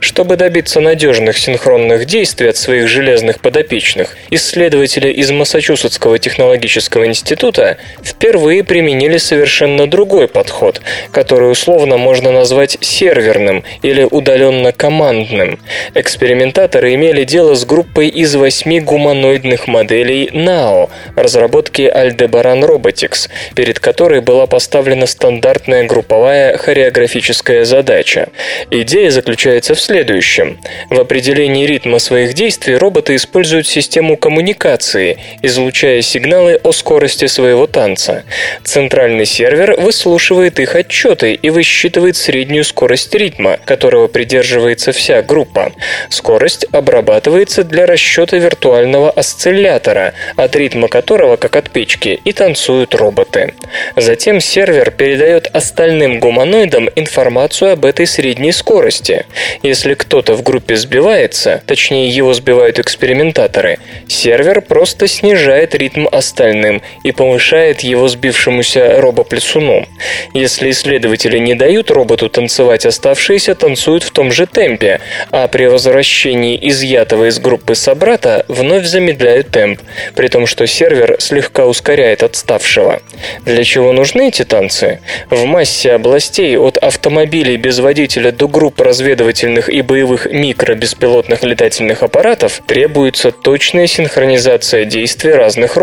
Чтобы 0.00 0.36
добиться 0.36 0.80
надежных 0.80 1.38
синхронных 1.38 2.06
действий 2.06 2.48
от 2.48 2.56
своих 2.56 2.88
железных 2.88 3.40
подопечных, 3.40 4.16
исследователи 4.30 5.12
из 5.12 5.30
Массачусетского 5.30 6.11
Московского 6.12 6.18
технологического 6.18 7.06
института 7.06 7.78
впервые 8.02 8.64
применили 8.64 9.18
совершенно 9.18 9.86
другой 9.86 10.28
подход, 10.28 10.80
который 11.10 11.50
условно 11.50 11.96
можно 11.96 12.30
назвать 12.32 12.76
серверным 12.80 13.64
или 13.82 14.06
удаленно-командным. 14.10 15.58
Экспериментаторы 15.94 16.94
имели 16.94 17.24
дело 17.24 17.54
с 17.54 17.64
группой 17.64 18.08
из 18.08 18.34
восьми 18.34 18.80
гуманоидных 18.80 19.68
моделей 19.68 20.28
NAO, 20.32 20.90
разработки 21.16 21.82
Aldebaran 21.82 22.62
Robotics, 22.66 23.28
перед 23.54 23.78
которой 23.78 24.20
была 24.20 24.46
поставлена 24.46 25.06
стандартная 25.06 25.84
групповая 25.84 26.56
хореографическая 26.58 27.64
задача. 27.64 28.28
Идея 28.70 29.10
заключается 29.10 29.74
в 29.74 29.80
следующем. 29.80 30.58
В 30.90 31.00
определении 31.00 31.66
ритма 31.66 31.98
своих 31.98 32.34
действий 32.34 32.76
роботы 32.76 33.14
используют 33.14 33.66
систему 33.66 34.16
коммуникации, 34.16 35.18
излучая 35.42 36.01
сигналы 36.02 36.60
о 36.62 36.72
скорости 36.72 37.26
своего 37.26 37.66
танца. 37.66 38.24
Центральный 38.64 39.26
сервер 39.26 39.76
выслушивает 39.78 40.60
их 40.60 40.74
отчеты 40.74 41.34
и 41.34 41.50
высчитывает 41.50 42.16
среднюю 42.16 42.64
скорость 42.64 43.14
ритма, 43.14 43.58
которого 43.64 44.08
придерживается 44.08 44.92
вся 44.92 45.22
группа. 45.22 45.72
Скорость 46.10 46.66
обрабатывается 46.72 47.64
для 47.64 47.86
расчета 47.86 48.36
виртуального 48.36 49.10
осциллятора, 49.10 50.14
от 50.36 50.56
ритма 50.56 50.88
которого, 50.88 51.36
как 51.36 51.56
от 51.56 51.70
печки, 51.70 52.20
и 52.24 52.32
танцуют 52.32 52.94
роботы. 52.94 53.54
Затем 53.96 54.40
сервер 54.40 54.90
передает 54.90 55.46
остальным 55.52 56.18
гуманоидам 56.18 56.88
информацию 56.96 57.72
об 57.72 57.84
этой 57.84 58.06
средней 58.06 58.52
скорости. 58.52 59.26
Если 59.62 59.94
кто-то 59.94 60.34
в 60.34 60.42
группе 60.42 60.76
сбивается, 60.76 61.62
точнее 61.66 62.08
его 62.08 62.34
сбивают 62.34 62.78
экспериментаторы, 62.78 63.78
сервер 64.08 64.60
просто 64.60 65.06
снижает 65.06 65.74
ритм 65.74 65.91
ритм 65.92 66.08
остальным 66.10 66.82
и 67.02 67.12
повышает 67.12 67.80
его 67.80 68.08
сбившемуся 68.08 69.00
робоплесуну. 69.00 69.86
Если 70.34 70.70
исследователи 70.70 71.38
не 71.38 71.54
дают 71.54 71.90
роботу 71.90 72.28
танцевать, 72.28 72.86
оставшиеся 72.86 73.54
танцуют 73.54 74.02
в 74.02 74.10
том 74.10 74.32
же 74.32 74.46
темпе, 74.46 75.00
а 75.30 75.48
при 75.48 75.66
возвращении 75.66 76.58
изъятого 76.68 77.28
из 77.28 77.38
группы 77.38 77.74
собрата 77.74 78.44
вновь 78.48 78.86
замедляют 78.86 79.50
темп, 79.50 79.80
при 80.14 80.28
том, 80.28 80.46
что 80.46 80.66
сервер 80.66 81.16
слегка 81.18 81.66
ускоряет 81.66 82.22
отставшего. 82.22 83.00
Для 83.44 83.64
чего 83.64 83.92
нужны 83.92 84.28
эти 84.28 84.44
танцы? 84.44 85.00
В 85.30 85.44
массе 85.44 85.92
областей 85.92 86.56
от 86.56 86.76
автомобилей 86.78 87.56
без 87.56 87.78
водителя 87.78 88.32
до 88.32 88.48
групп 88.48 88.80
разведывательных 88.80 89.68
и 89.68 89.82
боевых 89.82 90.26
микробеспилотных 90.30 91.42
летательных 91.42 92.02
аппаратов 92.02 92.60
требуется 92.66 93.30
точная 93.30 93.86
синхронизация 93.86 94.84
действий 94.84 95.32
разных 95.32 95.76
роботов. 95.76 95.81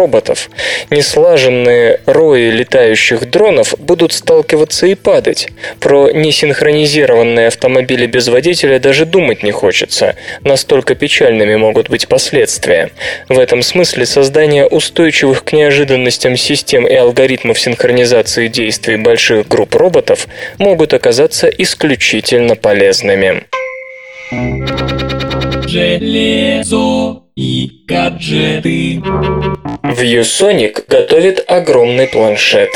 Неслаженные 0.90 2.02
рои 2.06 2.50
летающих 2.52 3.30
дронов 3.30 3.74
будут 3.78 4.14
сталкиваться 4.14 4.88
и 4.88 4.96
падать. 4.96 5.50
Про 5.80 6.12
несинхронизированные 6.12 7.48
автомобили 7.48 8.06
без 8.06 8.28
водителя 8.28 8.80
даже 8.80 9.06
думать 9.06 9.44
не 9.44 9.52
хочется. 9.52 10.16
Настолько 10.42 10.96
печальными 10.96 11.56
могут 11.56 11.90
быть 11.90 12.08
последствия. 12.08 12.92
В 13.28 13.38
этом 13.38 13.62
смысле 13.62 14.06
создание 14.06 14.66
устойчивых 14.66 15.44
к 15.44 15.54
неожиданностям 15.54 16.38
систем 16.38 16.88
и 16.88 16.94
алгоритмов 16.94 17.60
синхронизации 17.60 18.48
действий 18.48 18.98
больших 18.98 19.48
групп 19.48 19.76
роботов 19.76 20.28
могут 20.58 20.94
оказаться 20.94 21.48
исключительно 21.48 22.56
полезными. 22.56 23.44
Железо 25.68 27.22
и 27.40 27.84
гаджеты. 27.88 29.02
ViewSonic 29.84 30.84
готовит 30.90 31.46
огромный 31.48 32.08
планшет. 32.08 32.70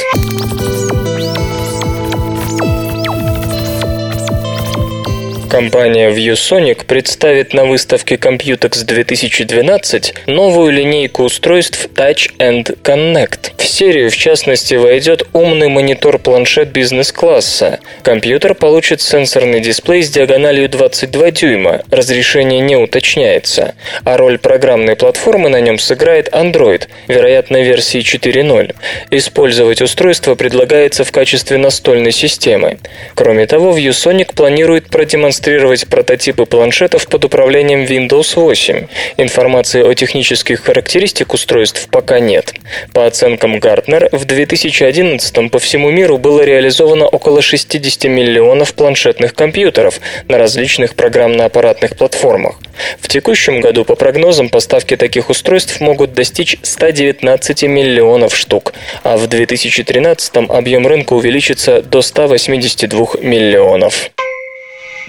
Компания 5.54 6.10
ViewSonic 6.10 6.84
представит 6.88 7.54
на 7.54 7.66
выставке 7.66 8.16
Computex 8.16 8.84
2012 8.86 10.16
новую 10.26 10.72
линейку 10.72 11.26
устройств 11.26 11.90
Touch 11.94 12.32
and 12.40 12.76
Connect. 12.82 13.52
В 13.56 13.68
серию, 13.68 14.10
в 14.10 14.18
частности, 14.18 14.74
войдет 14.74 15.28
умный 15.32 15.68
монитор-планшет 15.70 16.70
бизнес-класса. 16.70 17.80
Компьютер 18.02 18.56
получит 18.56 19.00
сенсорный 19.02 19.60
дисплей 19.60 20.02
с 20.02 20.10
диагональю 20.10 20.68
22 20.70 21.30
дюйма, 21.30 21.84
разрешение 21.92 22.60
не 22.60 22.76
уточняется, 22.76 23.76
а 24.04 24.18
роль 24.18 24.40
программной 24.40 24.96
платформы 24.96 25.50
на 25.50 25.62
нем 25.62 25.78
сыграет 25.78 26.30
Android, 26.30 26.88
вероятно, 27.08 27.62
версии 27.62 28.00
4.0. 28.00 28.74
Использовать 29.12 29.84
устройство 29.84 30.34
предлагается 30.34 31.04
в 31.04 31.12
качестве 31.12 31.58
настольной 31.58 32.12
системы. 32.12 32.80
Кроме 33.14 33.46
того, 33.46 33.78
ViewSonic 33.78 34.34
планирует 34.34 34.90
продемонстрировать 34.90 35.43
прототипы 35.90 36.46
планшетов 36.46 37.08
под 37.08 37.26
управлением 37.26 37.84
Windows 37.84 38.36
8. 38.36 38.88
Информации 39.18 39.84
о 39.84 39.94
технических 39.94 40.64
характеристиках 40.64 41.34
устройств 41.34 41.88
пока 41.90 42.20
нет. 42.20 42.54
По 42.94 43.06
оценкам 43.06 43.58
Gartner, 43.58 44.10
в 44.16 44.26
2011 44.26 45.52
по 45.52 45.60
всему 45.60 45.92
миру 45.92 46.18
было 46.18 46.42
реализовано 46.42 47.08
около 47.08 47.42
60 47.42 48.06
миллионов 48.06 48.74
планшетных 48.74 49.34
компьютеров 49.34 50.00
на 50.28 50.38
различных 50.38 50.96
программно-аппаратных 50.96 51.98
платформах. 51.98 52.56
В 53.00 53.08
текущем 53.08 53.62
году, 53.62 53.86
по 53.86 53.96
прогнозам, 53.96 54.50
поставки 54.50 54.96
таких 54.96 55.30
устройств 55.30 55.80
могут 55.80 56.14
достичь 56.14 56.58
119 56.62 57.64
миллионов 57.64 58.36
штук, 58.36 58.74
а 59.04 59.18
в 59.18 59.28
2013 59.28 60.50
объем 60.50 60.88
рынка 60.88 61.14
увеличится 61.14 61.82
до 61.82 62.02
182 62.02 63.08
миллионов. 63.22 64.12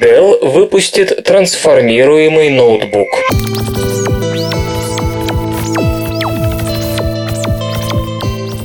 Dell 0.00 0.44
выпустит 0.44 1.24
трансформируемый 1.24 2.50
ноутбук. 2.50 3.08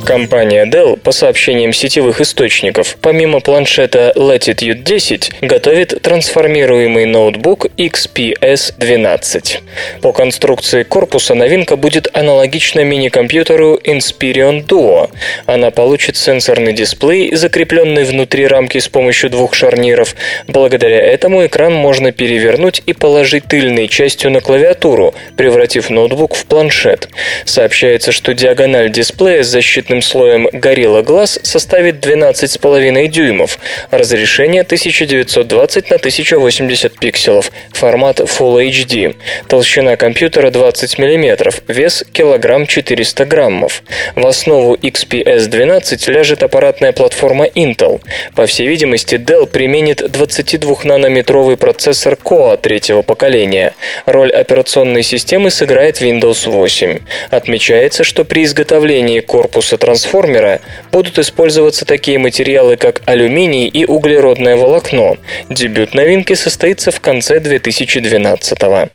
Компания 0.10 0.66
Dell, 0.66 0.98
по 0.98 1.12
сообщениям 1.12 1.72
сетевых 1.72 2.20
источников, 2.20 2.98
помимо 3.00 3.42
планшета 3.42 4.12
Latitude 4.16 4.82
10, 4.82 5.34
готовит 5.42 6.02
трансформируемый 6.02 7.06
ноутбук 7.06 7.68
XPS 7.78 8.74
12. 8.80 9.62
По 10.02 10.12
конструкции 10.12 10.82
корпуса 10.82 11.36
новинка 11.36 11.76
будет 11.76 12.08
аналогична 12.18 12.84
мини-компьютеру 12.84 13.80
Inspiron 13.84 14.66
Duo. 14.66 15.12
Она 15.46 15.70
получит 15.70 16.18
сенсорный 16.18 16.74
дисплей, 16.74 17.36
закрепленный 17.36 18.04
внутри 18.04 18.48
рамки 18.48 18.80
с 18.80 18.88
помощью 18.88 19.30
двух 19.30 19.54
шарниров. 19.54 20.16
Благодаря 20.48 21.06
этому 21.06 21.46
экран 21.46 21.76
можно 21.76 22.12
перевернуть 22.12 22.82
и 22.88 22.94
положить 22.94 23.44
тыльной 23.44 23.88
частью 23.88 24.32
на 24.32 24.42
клавиатуру, 24.42 25.14
превратив 25.38 25.92
ноутбук 25.92 26.34
в 26.34 26.48
планшет. 26.48 27.10
Сообщается, 27.46 28.12
что 28.12 28.34
диагональ 28.34 28.90
дисплея 28.90 29.44
с 29.44 29.48
защитным 29.48 29.99
слоем 30.02 30.48
Gorilla 30.48 31.04
Glass 31.04 31.40
составит 31.44 32.06
12,5 32.06 33.08
дюймов, 33.08 33.60
разрешение 33.92 34.62
1920 34.62 35.90
на 35.90 35.96
1080 35.96 37.00
пикселов, 37.00 37.52
формат 37.72 38.20
Full 38.20 38.70
HD, 38.70 39.16
толщина 39.48 39.96
компьютера 39.96 40.52
20 40.52 41.00
мм, 41.00 41.52
вес 41.68 42.04
килограмм 42.12 42.68
400 42.68 43.26
граммов. 43.26 43.84
В 44.16 44.26
основу 44.26 44.76
XPS 44.76 45.48
12 45.48 46.08
ляжет 46.08 46.44
аппаратная 46.44 46.92
платформа 46.92 47.46
Intel. 47.46 48.02
По 48.36 48.46
всей 48.46 48.68
видимости, 48.68 49.16
Dell 49.16 49.46
применит 49.48 50.02
22-нанометровый 50.02 51.58
процессор 51.58 52.14
Core 52.14 52.58
третьего 52.58 53.02
поколения. 53.02 53.74
Роль 54.06 54.32
операционной 54.32 55.04
системы 55.04 55.50
сыграет 55.50 56.02
Windows 56.02 56.50
8. 56.50 57.00
Отмечается, 57.30 58.04
что 58.04 58.26
при 58.26 58.44
изготовлении 58.44 59.20
корпуса 59.20 59.78
трансформера 59.90 60.62
будут 60.92 61.18
использоваться 61.18 61.84
такие 61.84 62.20
материалы, 62.20 62.78
как 62.78 63.02
алюминий 63.08 63.68
и 63.68 63.86
углеродное 63.86 64.56
волокно. 64.56 65.18
Дебют 65.50 65.96
новинки 65.96 66.34
состоится 66.34 66.92
в 66.92 67.00
конце 67.00 67.40
2012 67.40 68.62
года. 68.62 68.90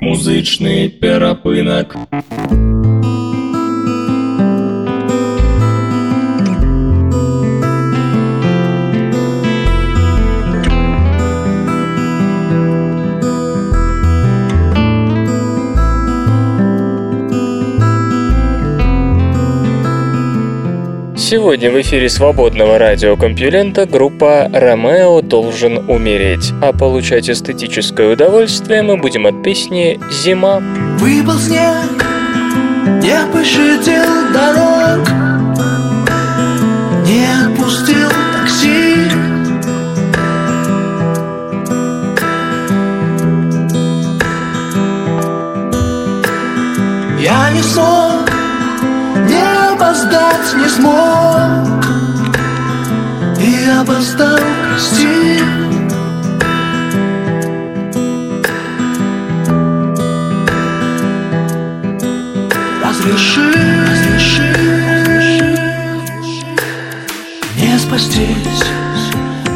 Музичний 0.00 0.88
перепинок. 0.88 1.96
Сегодня 21.30 21.70
в 21.70 21.80
эфире 21.80 22.08
свободного 22.08 22.76
радиокомпьюлента 22.76 23.86
группа 23.86 24.50
«Ромео 24.52 25.22
должен 25.22 25.88
умереть», 25.88 26.52
а 26.60 26.72
получать 26.72 27.30
эстетическое 27.30 28.14
удовольствие 28.14 28.82
мы 28.82 28.96
будем 28.96 29.28
от 29.28 29.40
песни 29.40 30.00
«Зима». 30.10 30.58
Выпал 30.98 31.38
снег, 31.38 32.04
не 33.00 33.16
пощадил 33.32 34.32
дорог, 34.34 35.08
не 37.06 37.24
отпустил 37.46 38.08
такси. 38.32 38.96
Я 47.22 47.52
не 47.52 47.62
смог, 47.62 48.10
не 48.14 48.19
опоздать 49.80 50.54
не 50.56 50.68
смог. 50.68 51.84
И 53.40 53.66
опоздал, 53.80 54.38
прости. 54.68 55.40
Разреши, 62.84 63.52
разреши 63.86 64.52
Не 67.56 67.78
спастись 67.78 68.64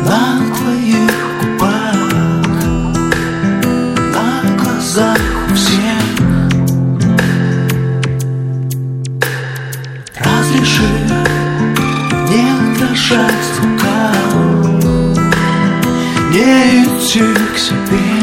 на 0.06 0.40
твоих 0.56 1.12
губах 1.40 1.94
На 4.14 4.56
глазах 4.56 5.18
у 5.50 5.54
всех 5.54 6.13
Не 16.44 16.82
идти 16.84 17.20
к 17.54 17.58
себе 17.58 18.13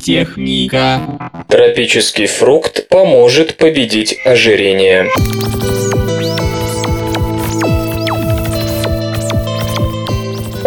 Наука 0.00 0.10
и 0.12 0.24
техника. 0.24 1.00
Тропический 1.48 2.26
фрукт 2.26 2.88
поможет 2.88 3.56
победить 3.56 4.18
ожирение. 4.24 5.06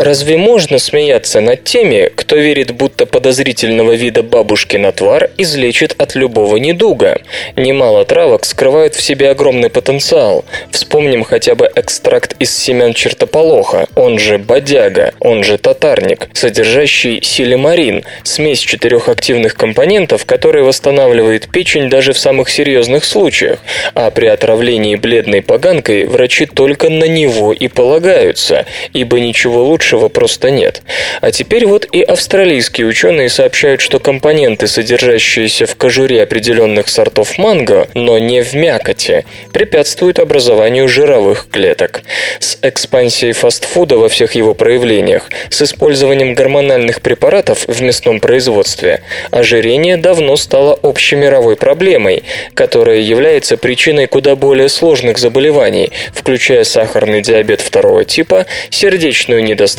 Разве 0.03 0.35
можно 0.35 0.79
смеяться 0.79 1.39
над 1.39 1.63
теми, 1.63 2.11
кто 2.13 2.35
верит, 2.35 2.71
будто 2.71 3.05
подозрительного 3.05 3.93
вида 3.93 4.21
бабушкин 4.21 4.85
отвар 4.85 5.29
излечит 5.37 5.95
от 5.97 6.15
любого 6.15 6.57
недуга? 6.57 7.21
Немало 7.55 8.03
травок 8.03 8.43
скрывают 8.43 8.95
в 8.95 9.01
себе 9.01 9.29
огромный 9.29 9.69
потенциал. 9.69 10.43
Вспомним 10.71 11.23
хотя 11.23 11.55
бы 11.55 11.71
экстракт 11.73 12.35
из 12.39 12.53
семян 12.53 12.93
чертополоха, 12.93 13.87
он 13.95 14.19
же 14.19 14.37
бодяга, 14.39 15.13
он 15.21 15.41
же 15.45 15.57
татарник, 15.57 16.27
содержащий 16.33 17.21
силимарин, 17.23 18.03
смесь 18.23 18.59
четырех 18.59 19.07
активных 19.07 19.55
компонентов, 19.55 20.25
который 20.25 20.63
восстанавливает 20.63 21.49
печень 21.49 21.89
даже 21.89 22.11
в 22.11 22.19
самых 22.19 22.49
серьезных 22.49 23.05
случаях. 23.05 23.59
А 23.93 24.11
при 24.11 24.25
отравлении 24.25 24.97
бледной 24.97 25.41
поганкой 25.41 26.07
врачи 26.07 26.45
только 26.45 26.89
на 26.89 27.05
него 27.05 27.53
и 27.53 27.69
полагаются, 27.69 28.65
ибо 28.91 29.21
ничего 29.21 29.69
лучшего 29.93 30.09
просто 30.09 30.49
нет. 30.49 30.81
А 31.21 31.31
теперь 31.31 31.65
вот 31.65 31.87
и 31.91 32.01
австралийские 32.01 32.87
ученые 32.87 33.29
сообщают, 33.29 33.81
что 33.81 33.99
компоненты, 33.99 34.67
содержащиеся 34.67 35.65
в 35.65 35.75
кожуре 35.75 36.21
определенных 36.23 36.89
сортов 36.89 37.37
манго, 37.37 37.87
но 37.93 38.17
не 38.19 38.41
в 38.43 38.53
мякоти, 38.53 39.25
препятствуют 39.51 40.19
образованию 40.19 40.87
жировых 40.87 41.47
клеток. 41.51 42.01
С 42.39 42.57
экспансией 42.61 43.33
фастфуда 43.33 43.97
во 43.97 44.09
всех 44.09 44.35
его 44.35 44.53
проявлениях, 44.53 45.29
с 45.49 45.61
использованием 45.61 46.33
гормональных 46.33 47.01
препаратов 47.01 47.65
в 47.67 47.81
мясном 47.81 48.19
производстве, 48.19 49.01
ожирение 49.31 49.97
давно 49.97 50.35
стало 50.35 50.79
общемировой 50.81 51.55
проблемой, 51.55 52.23
которая 52.55 52.99
является 52.99 53.57
причиной 53.57 54.07
куда 54.07 54.35
более 54.35 54.69
сложных 54.69 55.17
заболеваний, 55.17 55.91
включая 56.13 56.63
сахарный 56.63 57.21
диабет 57.21 57.61
второго 57.61 58.05
типа, 58.05 58.45
сердечную 58.69 59.43
недостаточность 59.43 59.72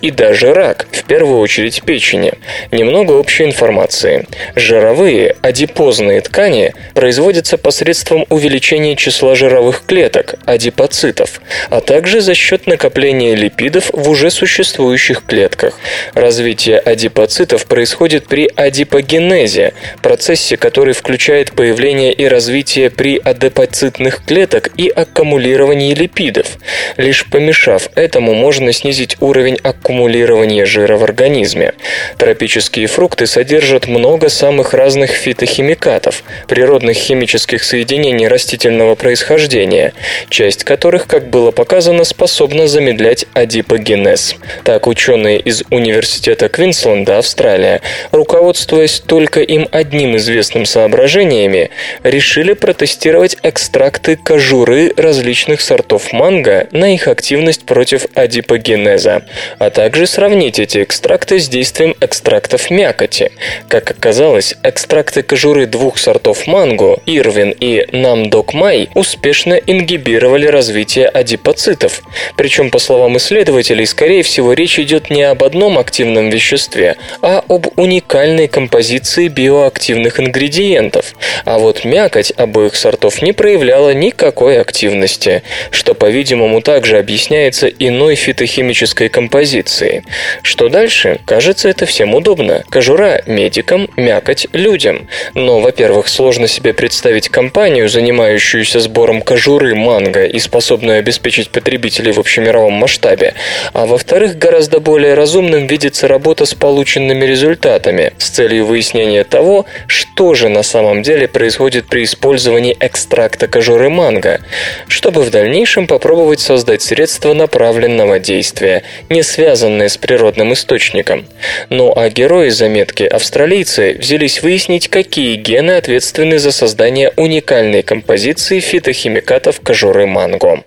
и 0.00 0.10
даже 0.10 0.52
рак, 0.52 0.86
в 0.92 1.04
первую 1.04 1.38
очередь 1.38 1.82
печени. 1.82 2.32
Немного 2.72 3.12
общей 3.12 3.44
информации. 3.44 4.26
Жировые, 4.54 5.36
адипозные 5.42 6.20
ткани 6.20 6.74
производятся 6.94 7.58
посредством 7.58 8.26
увеличения 8.30 8.96
числа 8.96 9.34
жировых 9.34 9.84
клеток, 9.86 10.36
адипоцитов, 10.44 11.40
а 11.70 11.80
также 11.80 12.20
за 12.20 12.34
счет 12.34 12.66
накопления 12.66 13.34
липидов 13.34 13.90
в 13.92 14.08
уже 14.08 14.30
существующих 14.30 15.24
клетках. 15.24 15.78
Развитие 16.14 16.78
адипоцитов 16.78 17.66
происходит 17.66 18.26
при 18.26 18.50
адипогенезе, 18.56 19.72
процессе, 20.02 20.56
который 20.56 20.94
включает 20.94 21.52
появление 21.52 22.12
и 22.12 22.26
развитие 22.26 22.90
при 22.90 23.18
адепоцитных 23.18 24.24
клеток 24.24 24.70
и 24.76 24.88
аккумулирование 24.88 25.94
липидов. 25.94 26.58
Лишь 26.96 27.26
помешав 27.26 27.88
этому, 27.94 28.34
можно 28.34 28.72
снизить 28.72 29.16
уровень 29.26 29.58
аккумулирования 29.62 30.64
жира 30.64 30.96
в 30.96 31.04
организме. 31.04 31.72
Тропические 32.18 32.86
фрукты 32.86 33.26
содержат 33.26 33.86
много 33.86 34.28
самых 34.28 34.74
разных 34.74 35.10
фитохимикатов, 35.10 36.22
природных 36.48 36.96
химических 36.96 37.62
соединений 37.64 38.28
растительного 38.28 38.94
происхождения, 38.94 39.92
часть 40.28 40.64
которых, 40.64 41.06
как 41.06 41.28
было 41.28 41.50
показано, 41.50 42.04
способна 42.04 42.68
замедлять 42.68 43.26
адипогенез. 43.34 44.36
Так, 44.64 44.86
ученые 44.86 45.40
из 45.40 45.62
Университета 45.70 46.48
Квинсленда, 46.48 47.18
Австралия, 47.18 47.80
руководствуясь 48.12 49.00
только 49.00 49.40
им 49.40 49.68
одним 49.72 50.16
известным 50.16 50.64
соображениями, 50.64 51.70
решили 52.02 52.52
протестировать 52.52 53.36
экстракты 53.42 54.16
кожуры 54.16 54.92
различных 54.96 55.60
сортов 55.60 56.12
манго 56.12 56.68
на 56.72 56.94
их 56.94 57.08
активность 57.08 57.64
против 57.64 58.06
адипогенеза, 58.14 59.15
а 59.58 59.70
также 59.70 60.06
сравнить 60.06 60.58
эти 60.58 60.82
экстракты 60.82 61.38
с 61.38 61.48
действием 61.48 61.94
экстрактов 62.00 62.70
мякоти. 62.70 63.32
Как 63.68 63.90
оказалось, 63.90 64.54
экстракты 64.62 65.22
кожуры 65.22 65.66
двух 65.66 65.98
сортов 65.98 66.46
манго, 66.46 66.98
Ирвин 67.06 67.54
и 67.58 67.86
Намдокмай, 67.92 68.88
успешно 68.94 69.54
ингибировали 69.54 70.46
развитие 70.46 71.08
адипоцитов. 71.08 72.02
Причем, 72.36 72.70
по 72.70 72.78
словам 72.78 73.16
исследователей, 73.16 73.86
скорее 73.86 74.22
всего, 74.22 74.52
речь 74.52 74.78
идет 74.78 75.10
не 75.10 75.22
об 75.22 75.42
одном 75.44 75.78
активном 75.78 76.30
веществе, 76.30 76.96
а 77.22 77.42
об 77.48 77.66
уникальной 77.76 78.48
композиции 78.48 79.28
биоактивных 79.28 80.20
ингредиентов. 80.20 81.14
А 81.44 81.58
вот 81.58 81.84
мякоть 81.84 82.32
обоих 82.36 82.76
сортов 82.76 83.22
не 83.22 83.32
проявляла 83.32 83.94
никакой 83.94 84.60
активности, 84.60 85.42
что, 85.70 85.94
по-видимому, 85.94 86.60
также 86.60 86.98
объясняется 86.98 87.68
иной 87.68 88.14
фитохимической 88.14 89.05
композицией. 89.08 90.02
Что 90.42 90.68
дальше? 90.68 91.20
Кажется, 91.26 91.68
это 91.68 91.86
всем 91.86 92.14
удобно. 92.14 92.64
Кожура 92.68 93.22
медикам, 93.26 93.88
мякоть 93.96 94.46
людям. 94.52 95.08
Но, 95.34 95.60
во-первых, 95.60 96.08
сложно 96.08 96.48
себе 96.48 96.72
представить 96.72 97.28
компанию, 97.28 97.88
занимающуюся 97.88 98.80
сбором 98.80 99.22
кожуры 99.22 99.74
манго 99.74 100.24
и 100.24 100.38
способную 100.38 100.98
обеспечить 100.98 101.50
потребителей 101.50 102.12
в 102.12 102.18
общемировом 102.18 102.74
масштабе. 102.74 103.34
А 103.72 103.86
во-вторых, 103.86 104.38
гораздо 104.38 104.80
более 104.80 105.14
разумным 105.14 105.66
видится 105.66 106.08
работа 106.08 106.46
с 106.46 106.54
полученными 106.54 107.24
результатами 107.24 108.12
с 108.18 108.30
целью 108.30 108.66
выяснения 108.66 109.24
того, 109.24 109.66
что 109.86 110.34
же 110.34 110.48
на 110.48 110.62
самом 110.62 111.02
деле 111.02 111.28
происходит 111.28 111.86
при 111.86 112.04
использовании 112.04 112.76
экстракта 112.80 113.48
кожуры 113.48 113.88
манго, 113.88 114.40
чтобы 114.88 115.22
в 115.22 115.30
дальнейшем 115.30 115.86
попробовать 115.86 116.40
создать 116.40 116.82
средства 116.82 117.34
направленного 117.34 118.18
действия, 118.18 118.82
не 119.08 119.22
связанные 119.22 119.88
с 119.88 119.96
природным 119.96 120.52
источником. 120.52 121.26
Ну 121.70 121.92
а 121.94 122.08
герои 122.08 122.50
заметки, 122.50 123.04
австралийцы, 123.04 123.96
взялись 123.98 124.42
выяснить, 124.42 124.88
какие 124.88 125.36
гены 125.36 125.72
ответственны 125.72 126.38
за 126.38 126.52
создание 126.52 127.12
уникальной 127.16 127.82
композиции 127.82 128.60
фитохимикатов 128.60 129.60
кожуры 129.60 130.06
манго. 130.06 130.64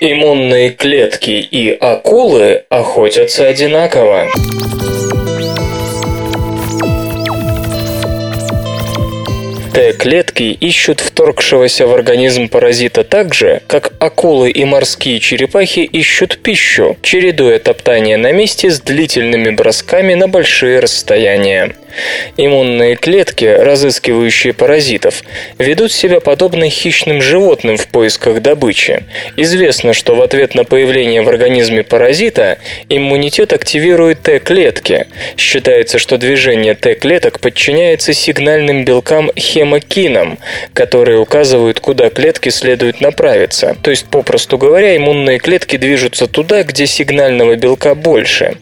Иммунные 0.00 0.70
клетки 0.70 1.30
и 1.30 1.70
акулы 1.70 2.64
охотятся 2.68 3.46
одинаково. 3.46 4.28
Т-клетки 9.74 10.56
ищут 10.60 11.00
вторгшегося 11.00 11.88
в 11.88 11.94
организм 11.94 12.48
паразита 12.48 13.02
так 13.02 13.34
же, 13.34 13.60
как 13.66 13.92
акулы 13.98 14.50
и 14.50 14.64
морские 14.64 15.18
черепахи 15.18 15.80
ищут 15.80 16.38
пищу, 16.38 16.96
чередуя 17.02 17.58
топтание 17.58 18.16
на 18.16 18.30
месте 18.30 18.70
с 18.70 18.80
длительными 18.80 19.50
бросками 19.50 20.14
на 20.14 20.28
большие 20.28 20.78
расстояния. 20.78 21.74
Иммунные 22.36 22.96
клетки, 22.96 23.44
разыскивающие 23.44 24.52
паразитов, 24.52 25.22
ведут 25.58 25.92
себя 25.92 26.20
подобно 26.20 26.68
хищным 26.68 27.22
животным 27.22 27.76
в 27.76 27.86
поисках 27.88 28.42
добычи. 28.42 29.04
Известно, 29.36 29.92
что 29.92 30.14
в 30.16 30.22
ответ 30.22 30.54
на 30.54 30.64
появление 30.64 31.22
в 31.22 31.28
организме 31.28 31.84
паразита 31.84 32.58
иммунитет 32.88 33.52
активирует 33.52 34.22
Т-клетки. 34.22 35.06
Считается, 35.36 35.98
что 35.98 36.18
движение 36.18 36.74
Т-клеток 36.74 37.38
подчиняется 37.38 38.12
сигнальным 38.12 38.84
белкам 38.84 39.30
хем 39.36 39.63
хемокином, 39.64 40.38
которые 40.74 41.18
указывают, 41.18 41.80
куда 41.80 42.10
клетки 42.10 42.50
следует 42.50 43.00
направиться. 43.00 43.76
То 43.82 43.90
есть, 43.90 44.06
попросту 44.06 44.58
говоря, 44.58 44.96
иммунные 44.96 45.38
клетки 45.38 45.76
движутся 45.76 46.26
туда, 46.26 46.62
где 46.62 46.86
сигнального 46.86 47.56
белка 47.56 47.94
больше. 47.94 48.56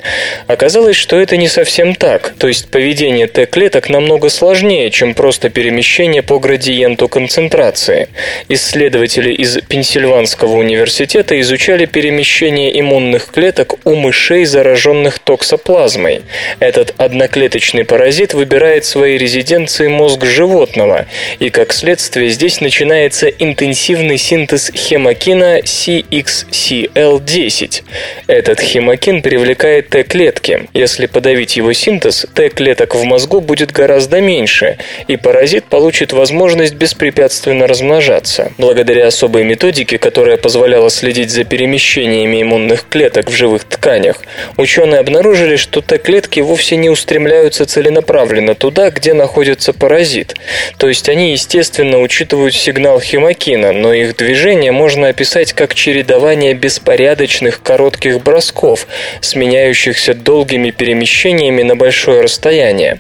Оказалось, 0.46 0.96
что 0.96 1.18
это 1.18 1.36
не 1.36 1.48
совсем 1.48 1.94
так, 1.94 2.34
то 2.38 2.48
есть 2.48 2.68
поведение 2.68 3.26
Т-клеток 3.26 3.88
намного 3.88 4.28
сложнее, 4.28 4.90
чем 4.90 5.14
просто 5.14 5.50
перемещение 5.50 6.22
по 6.22 6.38
градиенту 6.38 7.08
концентрации. 7.08 8.08
Исследователи 8.48 9.32
из 9.32 9.58
Пенсильванского 9.68 10.56
университета 10.56 11.40
изучали 11.40 11.86
перемещение 11.86 12.78
иммунных 12.80 13.26
клеток 13.26 13.74
у 13.84 13.94
мышей, 13.94 14.44
зараженных 14.44 15.18
токсоплазмой. 15.18 16.22
Этот 16.60 16.94
одноклеточный 16.98 17.84
паразит 17.84 18.34
выбирает 18.34 18.84
своей 18.84 19.18
резиденцией 19.18 19.88
мозг 19.88 20.24
животного, 20.24 20.91
и 21.38 21.50
как 21.50 21.72
следствие 21.72 22.30
здесь 22.30 22.60
начинается 22.60 23.28
интенсивный 23.28 24.18
синтез 24.18 24.72
хемокина 24.74 25.60
CXCL10. 25.60 27.82
Этот 28.26 28.58
хемокин 28.60 29.22
привлекает 29.22 29.90
Т-клетки. 29.90 30.68
Если 30.74 31.06
подавить 31.06 31.56
его 31.56 31.72
синтез, 31.72 32.26
Т-клеток 32.34 32.94
в 32.94 33.02
мозгу 33.04 33.40
будет 33.40 33.72
гораздо 33.72 34.20
меньше, 34.20 34.76
и 35.08 35.16
паразит 35.16 35.64
получит 35.64 36.12
возможность 36.12 36.74
беспрепятственно 36.74 37.66
размножаться. 37.66 38.52
Благодаря 38.58 39.06
особой 39.06 39.44
методике, 39.44 39.96
которая 39.98 40.36
позволяла 40.36 40.90
следить 40.90 41.30
за 41.30 41.44
перемещениями 41.44 42.42
иммунных 42.42 42.86
клеток 42.88 43.30
в 43.30 43.34
живых 43.34 43.64
тканях, 43.64 44.16
ученые 44.56 45.00
обнаружили, 45.00 45.56
что 45.56 45.80
Т-клетки 45.80 46.40
вовсе 46.40 46.76
не 46.76 46.90
устремляются 46.90 47.66
целенаправленно 47.66 48.54
туда, 48.54 48.90
где 48.90 49.14
находится 49.14 49.72
паразит. 49.72 50.34
То 50.82 50.88
есть 50.88 51.08
они, 51.08 51.30
естественно, 51.30 52.00
учитывают 52.00 52.56
сигнал 52.56 53.00
хемокина, 53.00 53.70
но 53.70 53.92
их 53.92 54.16
движение 54.16 54.72
можно 54.72 55.06
описать 55.06 55.52
как 55.52 55.76
чередование 55.76 56.54
беспорядочных 56.54 57.62
коротких 57.62 58.20
бросков, 58.20 58.88
сменяющихся 59.20 60.12
долгими 60.12 60.72
перемещениями 60.72 61.62
на 61.62 61.76
большое 61.76 62.22
расстояние. 62.22 62.98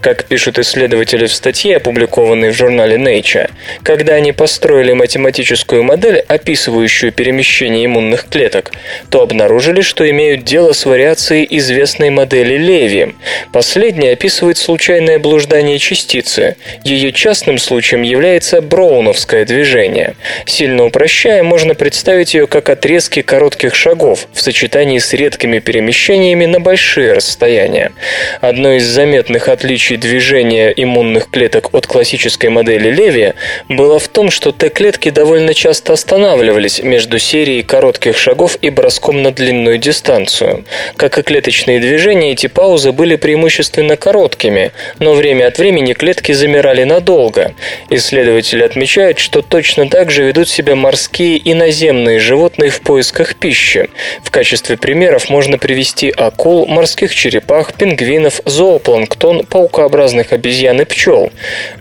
Как 0.00 0.26
пишут 0.26 0.60
исследователи 0.60 1.26
в 1.26 1.32
статье, 1.32 1.78
опубликованной 1.78 2.50
в 2.52 2.56
журнале 2.56 2.98
Nature, 2.98 3.50
когда 3.82 4.14
они 4.14 4.30
построили 4.30 4.92
математическую 4.92 5.82
модель, 5.82 6.20
описывающую 6.28 7.10
перемещение 7.10 7.86
иммунных 7.86 8.28
клеток, 8.28 8.70
то 9.10 9.22
обнаружили, 9.22 9.80
что 9.80 10.08
имеют 10.08 10.44
дело 10.44 10.72
с 10.72 10.86
вариацией 10.86 11.48
известной 11.58 12.10
модели 12.10 12.56
Леви. 12.56 13.16
Последняя 13.52 14.12
описывает 14.12 14.56
случайное 14.56 15.18
блуждание 15.18 15.80
частицы. 15.80 16.54
Ее 16.84 17.10
частным 17.14 17.58
случаем 17.58 18.02
является 18.02 18.60
броуновское 18.60 19.44
движение. 19.44 20.16
Сильно 20.46 20.84
упрощая, 20.84 21.42
можно 21.42 21.74
представить 21.74 22.34
ее 22.34 22.46
как 22.46 22.68
отрезки 22.68 23.22
коротких 23.22 23.74
шагов 23.74 24.26
в 24.32 24.40
сочетании 24.40 24.98
с 24.98 25.12
редкими 25.12 25.58
перемещениями 25.60 26.46
на 26.46 26.60
большие 26.60 27.14
расстояния. 27.14 27.92
Одно 28.40 28.72
из 28.72 28.84
заметных 28.84 29.48
отличий 29.48 29.96
движения 29.96 30.70
иммунных 30.70 31.30
клеток 31.30 31.72
от 31.72 31.86
классической 31.86 32.50
модели 32.50 32.90
Леви 32.90 33.34
было 33.68 33.98
в 33.98 34.08
том, 34.08 34.30
что 34.30 34.52
Т-клетки 34.52 35.10
довольно 35.10 35.54
часто 35.54 35.92
останавливались 35.92 36.82
между 36.82 37.18
серией 37.18 37.62
коротких 37.62 38.16
шагов 38.18 38.58
и 38.60 38.70
броском 38.70 39.22
на 39.22 39.30
длинную 39.30 39.78
дистанцию. 39.78 40.64
Как 40.96 41.18
и 41.18 41.22
клеточные 41.22 41.80
движения, 41.80 42.32
эти 42.32 42.46
паузы 42.46 42.92
были 42.92 43.16
преимущественно 43.16 43.96
короткими, 43.96 44.72
но 44.98 45.14
время 45.14 45.46
от 45.46 45.58
времени 45.58 45.92
клетки 45.92 46.32
замирали 46.32 46.84
надолго. 47.04 47.52
Исследователи 47.90 48.62
отмечают, 48.62 49.18
что 49.18 49.42
точно 49.42 49.88
так 49.90 50.10
же 50.10 50.24
ведут 50.24 50.48
себя 50.48 50.74
морские 50.74 51.36
и 51.36 51.52
наземные 51.52 52.18
животные 52.18 52.70
в 52.70 52.80
поисках 52.80 53.36
пищи. 53.36 53.90
В 54.22 54.30
качестве 54.30 54.76
примеров 54.78 55.28
можно 55.28 55.58
привести 55.58 56.10
акул, 56.10 56.66
морских 56.66 57.14
черепах, 57.14 57.74
пингвинов, 57.74 58.40
зоопланктон, 58.46 59.44
паукообразных 59.44 60.32
обезьян 60.32 60.80
и 60.80 60.84
пчел. 60.84 61.30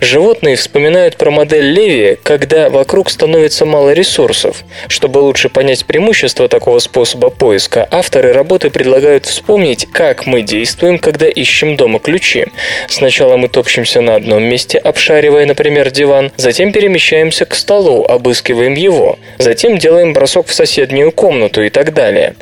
Животные 0.02 0.58
вспоминают 0.58 1.16
про 1.16 1.32
модель 1.32 1.72
Леви, 1.72 2.18
когда 2.22 2.70
вокруг 2.70 3.10
становится 3.10 3.66
мало 3.66 3.94
ресурсов. 3.94 4.64
Чтобы 4.90 5.20
лучше 5.20 5.48
понять 5.48 5.86
преимущества 5.86 6.50
такого 6.50 6.80
способа 6.80 7.30
поиска, 7.30 7.88
авторы 7.92 8.34
работы 8.34 8.70
предлагают 8.70 9.26
вспомнить, 9.26 9.88
как 9.92 10.26
мы 10.26 10.42
действуем, 10.42 11.00
когда 11.00 11.28
ищем 11.28 11.78
дома 11.78 12.00
ключи. 12.00 12.48
Сначала 12.90 13.38
мы 13.38 13.48
топчемся 13.48 14.02
на 14.02 14.16
одном 14.16 14.44
месте, 14.44 14.80
обшаривая, 15.14 15.46
например, 15.46 15.92
диван, 15.92 16.32
затем 16.38 16.72
перемещаемся 16.72 17.46
к 17.46 17.54
столу, 17.54 18.04
обыскиваем 18.04 18.74
его, 18.74 19.20
затем 19.38 19.78
делаем 19.78 20.14
бросок 20.14 20.48
в 20.48 20.54
соседнюю 20.54 21.12
комнату 21.12 21.62
и 21.62 21.70
так 21.70 21.94
далее. 21.94 22.34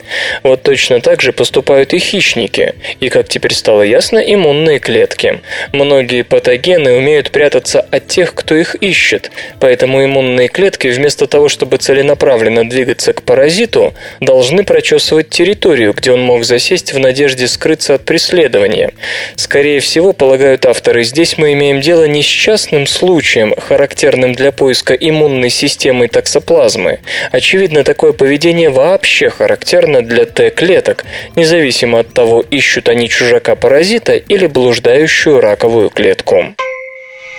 Вот 0.42 0.64
точно 0.64 1.02
так 1.02 1.22
же 1.22 1.34
поступают 1.34 1.94
и 1.94 2.00
хищники, 2.00 2.76
и, 3.02 3.10
как 3.10 3.28
теперь 3.28 3.54
стало 3.54 3.82
ясно, 3.82 4.20
иммунные 4.20 4.80
клетки. 4.80 5.42
Многие 5.74 6.22
патогены 6.22 6.94
умеют 6.94 7.32
прятаться 7.32 7.82
от 7.82 8.08
тех, 8.08 8.34
кто 8.34 8.56
их 8.56 8.76
ищет, 8.76 9.32
поэтому 9.60 10.06
иммунные 10.06 10.48
клетки 10.48 10.88
вместо 10.88 11.28
того, 11.28 11.50
чтобы 11.50 11.76
целенаправленно 11.76 12.70
двигаться 12.70 13.12
к 13.12 13.22
паразиту, 13.24 13.94
должны 14.22 14.64
прочесывать 14.64 15.30
территорию, 15.30 15.92
где 15.92 16.14
он 16.14 16.22
мог 16.22 16.46
засесть 16.46 16.94
в 16.94 17.00
надежде 17.00 17.50
скрыться 17.50 17.96
от 17.96 18.06
преследования. 18.06 18.92
Скорее 19.36 19.82
всего, 19.82 20.14
полагают 20.14 20.66
авторы, 20.66 21.04
здесь 21.04 21.38
мы 21.38 21.52
имеем 21.52 21.82
дело 21.82 22.06
не 22.08 22.24
с 22.24 22.26
частным 22.62 22.86
случаем, 22.86 23.56
характерным 23.58 24.34
для 24.34 24.52
поиска 24.52 24.94
иммунной 24.94 25.50
системы 25.50 26.08
токсоплазмы. 26.08 27.00
Очевидно, 27.32 27.84
такое 27.84 28.14
поведение 28.14 28.70
вообще 28.70 29.32
характерно 29.32 30.04
для 30.04 30.26
Т-клеток, 30.26 31.04
независимо 31.36 32.02
от 32.02 32.14
того, 32.14 32.42
ищут 32.52 32.88
они 32.88 33.10
чужака-паразита 33.10 34.14
или 34.14 34.46
блуждающую 34.46 35.42
раковую 35.42 35.90
клетку. 35.90 36.54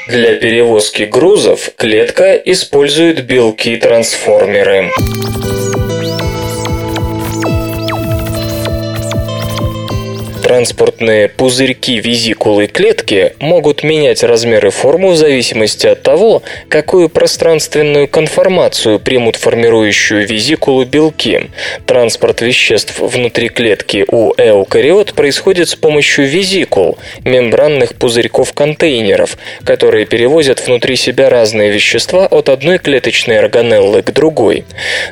Для 0.08 0.34
перевозки 0.34 1.04
грузов 1.04 1.70
клетка 1.76 2.34
использует 2.34 3.24
белки-трансформеры. 3.24 4.90
Транспортные 10.52 11.30
пузырьки 11.30 11.98
визикулы 11.98 12.66
клетки 12.66 13.32
могут 13.38 13.82
менять 13.82 14.22
размер 14.22 14.66
и 14.66 14.68
форму 14.68 15.12
в 15.12 15.16
зависимости 15.16 15.86
от 15.86 16.02
того, 16.02 16.42
какую 16.68 17.08
пространственную 17.08 18.06
конформацию 18.06 19.00
примут 19.00 19.36
формирующую 19.36 20.26
визикулу 20.26 20.84
белки. 20.84 21.48
Транспорт 21.86 22.42
веществ 22.42 22.98
внутри 22.98 23.48
клетки 23.48 24.04
у 24.08 24.34
эукариот 24.36 25.14
происходит 25.14 25.70
с 25.70 25.74
помощью 25.74 26.26
визикул, 26.26 26.98
мембранных 27.24 27.94
пузырьков-контейнеров, 27.94 29.38
которые 29.64 30.04
перевозят 30.04 30.66
внутри 30.66 30.96
себя 30.96 31.30
разные 31.30 31.70
вещества 31.70 32.26
от 32.26 32.50
одной 32.50 32.76
клеточной 32.76 33.38
органеллы 33.38 34.02
к 34.02 34.12
другой. 34.12 34.66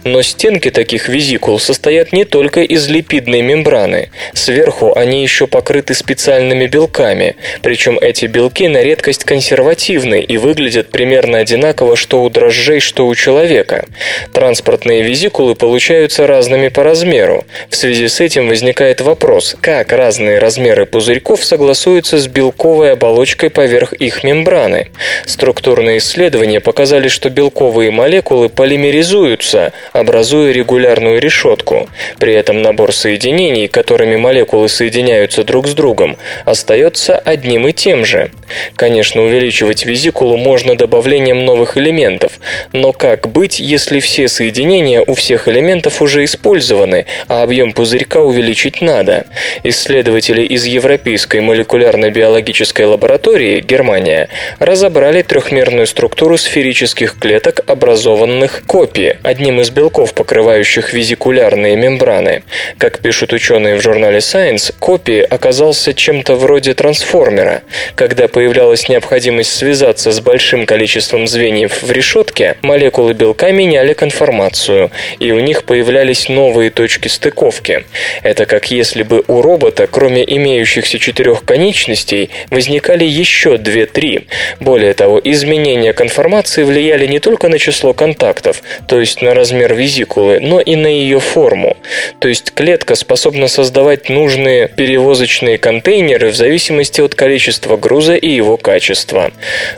Но 0.05 0.20
стенки 0.20 0.70
таких 0.70 1.09
визикул 1.09 1.59
состоят 1.59 2.12
не 2.12 2.26
только 2.26 2.61
из 2.61 2.86
липидной 2.91 3.41
мембраны. 3.41 4.11
Сверху 4.34 4.93
они 4.95 5.30
еще 5.31 5.47
покрыты 5.47 5.95
специальными 5.95 6.66
белками, 6.66 7.37
причем 7.62 7.99
эти 8.01 8.26
белки 8.26 8.66
на 8.66 8.83
редкость 8.83 9.22
консервативны 9.22 10.20
и 10.20 10.37
выглядят 10.39 10.91
примерно 10.91 11.39
одинаково 11.39 11.95
что 11.95 12.24
у 12.24 12.31
дрожжей, 12.31 12.81
что 12.81 13.07
у 13.07 13.14
человека. 13.14 13.87
Транспортные 14.33 15.03
визикулы 15.03 15.55
получаются 15.55 16.26
разными 16.26 16.66
по 16.66 16.83
размеру. 16.83 17.45
В 17.68 17.76
связи 17.76 18.09
с 18.09 18.20
этим 18.20 18.49
возникает 18.49 19.01
вопрос, 19.01 19.57
как 19.61 19.93
разные 19.93 20.41
размеры 20.41 20.85
пузырьков 20.85 21.45
согласуются 21.45 22.18
с 22.18 22.26
белковой 22.26 22.93
оболочкой 22.93 23.51
поверх 23.51 23.93
их 23.93 24.24
мембраны. 24.24 24.91
Структурные 25.26 25.99
исследования 25.99 26.61
показали, 26.61 27.07
что 27.07 27.31
белковые 27.31 27.93
молекулы 27.93 28.49
полимеризуются, 28.49 29.72
образуя 29.93 30.51
регулярную 30.51 31.20
решетку. 31.20 31.89
При 32.18 32.35
этом 32.35 32.62
набор 32.62 32.93
соединений, 32.93 33.68
которыми 33.68 34.16
молекулы 34.16 34.68
соединяются 34.68 35.20
соединяются 35.21 35.45
друг 35.45 35.66
с 35.66 35.75
другом, 35.75 36.16
остается 36.45 37.18
одним 37.18 37.68
и 37.68 37.73
тем 37.73 38.05
же. 38.05 38.31
Конечно, 38.77 39.23
увеличивать 39.23 39.85
визикулу 39.85 40.37
можно 40.37 40.77
добавлением 40.77 41.45
новых 41.45 41.77
элементов, 41.77 42.33
но 42.73 42.93
как 42.93 43.29
быть, 43.29 43.61
если 43.61 44.01
все 44.01 44.29
соединения 44.29 45.03
у 45.07 45.14
всех 45.14 45.49
элементов 45.49 46.03
уже 46.03 46.25
использованы, 46.25 47.07
а 47.29 47.43
объем 47.43 47.73
пузырька 47.73 48.21
увеличить 48.21 48.81
надо? 48.81 49.27
Исследователи 49.64 50.43
из 50.43 50.64
Европейской 50.64 51.41
молекулярно-биологической 51.41 52.87
лаборатории, 52.87 53.61
Германия, 53.61 54.29
разобрали 54.59 55.23
трехмерную 55.23 55.87
структуру 55.87 56.39
сферических 56.39 57.18
клеток, 57.18 57.61
образованных 57.66 58.62
копии, 58.66 59.18
одним 59.23 59.61
из 59.61 59.71
белков, 59.71 60.14
покрывающих 60.14 60.93
визикулярные 60.93 61.77
мембраны. 61.77 62.43
Как 62.79 63.01
пишут 63.01 63.33
ученые 63.33 63.77
в 63.77 63.83
журнале 63.83 64.18
Science, 64.18 64.73
копии 64.79 65.09
копии 65.11 65.20
оказался 65.20 65.94
чем-то 65.94 66.36
вроде 66.36 66.74
трансформера. 66.74 67.62
Когда 67.94 68.28
появлялась 68.28 68.88
необходимость 68.88 69.52
связаться 69.52 70.12
с 70.12 70.20
большим 70.20 70.66
количеством 70.66 71.26
звеньев 71.26 71.82
в 71.82 71.90
решетке, 71.90 72.56
молекулы 72.62 73.14
белка 73.14 73.50
меняли 73.50 73.92
конформацию, 73.92 74.90
и 75.18 75.32
у 75.32 75.40
них 75.40 75.64
появлялись 75.64 76.28
новые 76.28 76.70
точки 76.70 77.08
стыковки. 77.08 77.84
Это 78.22 78.46
как 78.46 78.70
если 78.70 79.02
бы 79.02 79.24
у 79.26 79.42
робота, 79.42 79.86
кроме 79.90 80.22
имеющихся 80.22 80.98
четырех 80.98 81.44
конечностей, 81.44 82.30
возникали 82.50 83.04
еще 83.04 83.56
две-три. 83.56 84.28
Более 84.61 84.94
того, 84.94 85.20
изменения 85.22 85.92
конформации 85.92 86.62
влияли 86.62 87.06
не 87.06 87.18
только 87.18 87.48
на 87.48 87.58
число 87.58 87.92
контактов, 87.94 88.62
то 88.86 89.00
есть 89.00 89.22
на 89.22 89.34
размер 89.34 89.74
визикулы, 89.74 90.38
но 90.40 90.61
и 90.61 90.76
на 90.76 90.86
ее 90.86 91.18
форму. 91.20 91.76
То 92.20 92.28
есть 92.28 92.52
клетка 92.52 92.94
способна 92.94 93.48
создавать 93.48 94.08
нужные 94.08 94.68
перевозочные 94.91 95.57
контейнеры 95.57 96.30
в 96.30 96.34
зависимости 96.34 97.01
от 97.01 97.14
количества 97.14 97.76
груза 97.76 98.16
и 98.16 98.28
его 98.28 98.57
качества. 98.57 99.30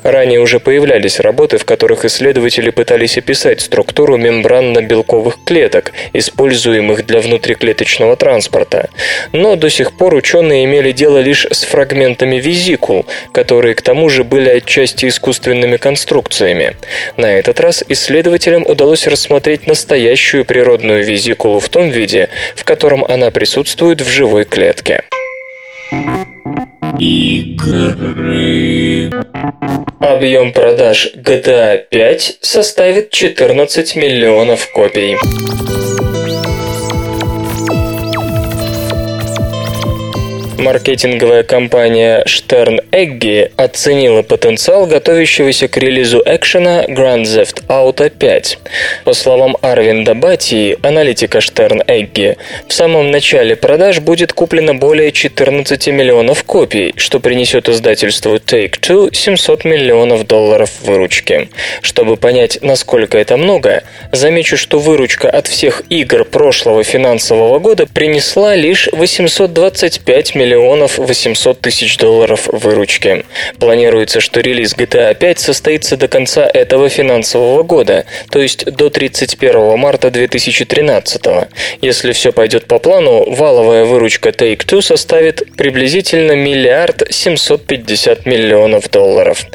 Ранее 0.03 0.41
уже 0.41 0.59
появлялись 0.59 1.21
работы, 1.21 1.59
в 1.59 1.67
которых 1.67 2.07
исследователи 2.07 2.71
пытались 2.71 3.19
описать 3.19 3.61
структуру 3.61 4.17
мембранно-белковых 4.17 5.35
клеток, 5.45 5.93
используемых 6.15 7.05
для 7.05 7.21
внутриклеточного 7.21 8.17
транспорта. 8.17 8.89
Но 9.33 9.55
до 9.57 9.69
сих 9.69 9.93
пор 9.99 10.15
ученые 10.15 10.65
имели 10.65 10.93
дело 10.93 11.19
лишь 11.19 11.47
с 11.51 11.65
фрагментами 11.65 12.37
визикул, 12.37 13.05
которые 13.33 13.75
к 13.75 13.83
тому 13.83 14.09
же 14.09 14.25
были 14.25 14.49
отчасти 14.49 15.09
искусственными 15.09 15.77
конструкциями. 15.77 16.75
На 17.19 17.27
этот 17.27 17.61
раз 17.61 17.85
исследователям 17.87 18.65
удалось 18.67 19.07
рассмотреть 19.07 19.67
настоящую 19.67 20.47
природную 20.47 21.05
визикулу 21.05 21.61
в 21.61 21.69
том 21.69 21.91
виде, 21.91 22.31
в 22.57 22.65
котором 22.65 23.05
она 23.05 23.31
присутствует 23.31 24.01
в 24.01 24.09
живой 24.09 24.47
клетке. 24.47 25.02
Игры. 26.99 28.53
Объем 30.01 30.53
продаж 30.53 31.13
GTA 31.17 31.85
5 31.91 32.39
составит 32.41 33.11
14 33.11 33.97
миллионов 33.97 34.71
копий. 34.73 35.17
Маркетинговая 40.63 41.43
компания 41.43 42.25
Stern 42.25 42.89
Eggy 42.93 43.51
оценила 43.57 44.23
потенциал 44.23 44.87
готовящегося 44.87 45.67
к 45.67 45.77
релизу 45.77 46.23
экшена 46.25 46.85
Grand 46.85 47.25
Theft 47.25 47.67
Auto 47.67 48.09
5. 48.09 48.59
По 49.05 49.13
словам 49.13 49.57
Арвинда 49.61 50.15
Батии, 50.15 50.79
аналитика 50.83 51.39
Stern 51.39 51.85
Eggy, 51.85 52.37
в 52.69 52.73
самом 52.73 53.11
начале 53.11 53.57
продаж 53.57 53.99
будет 53.99 54.33
куплено 54.33 54.75
более 54.75 55.11
14 55.11 55.89
миллионов 55.89 56.45
копий, 56.45 56.95
что 56.97 57.19
принесет 57.19 57.69
издательству 57.69 58.37
Take-Two 58.37 59.13
700 59.13 59.65
миллионов 59.65 60.29
долларов 60.29 60.71
выручки. 60.83 61.49
Чтобы 61.81 62.17
понять, 62.17 62.59
насколько 62.63 63.19
это 63.19 63.37
много, 63.37 63.83
замечу, 64.13 64.57
что 64.57 64.79
выручка 64.79 65.29
от 65.29 65.49
всех 65.49 65.83
игр 65.89 66.25
прошлого 66.25 66.85
финансового 66.85 67.59
года 67.59 67.89
принесла 67.89 68.55
лишь 68.55 68.89
825 68.93 70.37
миллионов 70.37 70.52
миллионов 70.53 70.99
800 70.99 71.61
тысяч 71.61 71.97
долларов 71.97 72.49
выручки. 72.53 73.25
Планируется, 73.59 74.21
что 74.21 74.41
релиз 74.41 74.75
GTA 74.77 75.15
5 75.15 75.39
состоится 75.39 75.97
до 75.97 76.09
конца 76.09 76.49
этого 76.53 76.89
финансового 76.89 77.63
года, 77.63 78.05
то 78.31 78.41
есть 78.41 78.65
до 78.67 78.91
31 78.91 79.79
марта 79.79 80.11
2013. 80.11 81.23
Если 81.81 82.13
все 82.13 82.33
пойдет 82.33 82.67
по 82.67 82.79
плану, 82.79 83.25
валовая 83.31 83.85
выручка 83.85 84.29
Take-Two 84.29 84.83
составит 84.83 85.57
приблизительно 85.57 86.33
миллиард 86.33 87.03
750 87.11 88.27
миллионов 88.27 88.91
долларов. 88.91 89.47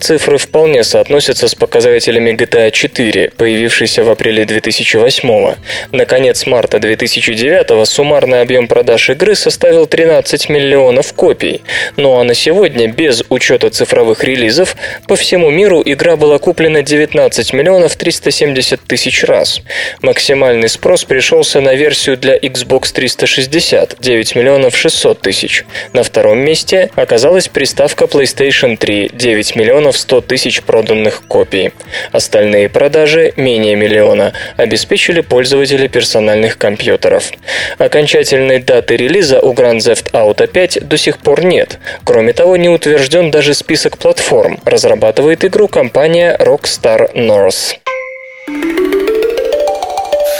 Цифры 0.00 0.36
вполне 0.36 0.84
соотносятся 0.84 1.48
с 1.48 1.54
показателями 1.54 2.32
GTA 2.32 2.70
4, 2.70 3.32
появившейся 3.36 4.04
в 4.04 4.10
апреле 4.10 4.44
2008. 4.44 5.54
На 5.92 6.04
конец 6.04 6.46
марта 6.46 6.78
2009 6.78 7.88
суммарный 7.88 8.42
объем 8.42 8.68
продаж 8.68 9.08
игры 9.10 9.34
составил 9.34 9.86
13 9.86 10.41
15 10.42 10.48
миллионов 10.48 11.12
копий. 11.14 11.62
Ну 11.96 12.18
а 12.18 12.24
на 12.24 12.34
сегодня, 12.34 12.88
без 12.88 13.22
учета 13.28 13.70
цифровых 13.70 14.24
релизов, 14.24 14.76
по 15.06 15.16
всему 15.16 15.50
миру 15.50 15.82
игра 15.84 16.16
была 16.16 16.38
куплена 16.38 16.82
19 16.82 17.52
миллионов 17.52 17.96
370 17.96 18.80
тысяч 18.80 19.24
раз. 19.24 19.60
Максимальный 20.00 20.68
спрос 20.68 21.04
пришелся 21.04 21.60
на 21.60 21.74
версию 21.74 22.16
для 22.16 22.36
Xbox 22.36 22.92
360– 22.92 23.96
9 24.00 24.36
миллионов 24.36 24.76
600 24.76 25.20
тысяч. 25.20 25.64
На 25.92 26.02
втором 26.02 26.38
месте 26.38 26.90
оказалась 26.96 27.48
приставка 27.48 28.06
PlayStation 28.06 28.76
3– 28.76 29.10
9 29.12 29.56
миллионов 29.56 29.96
100 29.96 30.20
тысяч 30.22 30.62
проданных 30.62 31.22
копий. 31.28 31.72
Остальные 32.10 32.68
продажи, 32.68 33.32
менее 33.36 33.76
миллиона, 33.76 34.32
обеспечили 34.56 35.20
пользователи 35.20 35.86
персональных 35.86 36.58
компьютеров. 36.58 37.30
Окончательной 37.78 38.58
даты 38.60 38.96
релиза 38.96 39.40
у 39.40 39.52
Grand 39.52 39.78
Theft 39.78 40.10
Auto 40.12 40.21
Fallout 40.22 40.46
5 40.46 40.88
до 40.88 40.96
сих 40.96 41.18
пор 41.18 41.44
нет. 41.44 41.78
Кроме 42.04 42.32
того, 42.32 42.56
не 42.56 42.68
утвержден 42.68 43.30
даже 43.30 43.54
список 43.54 43.98
платформ. 43.98 44.58
Разрабатывает 44.64 45.44
игру 45.44 45.66
компания 45.66 46.36
Rockstar 46.38 47.12
North. 47.14 47.76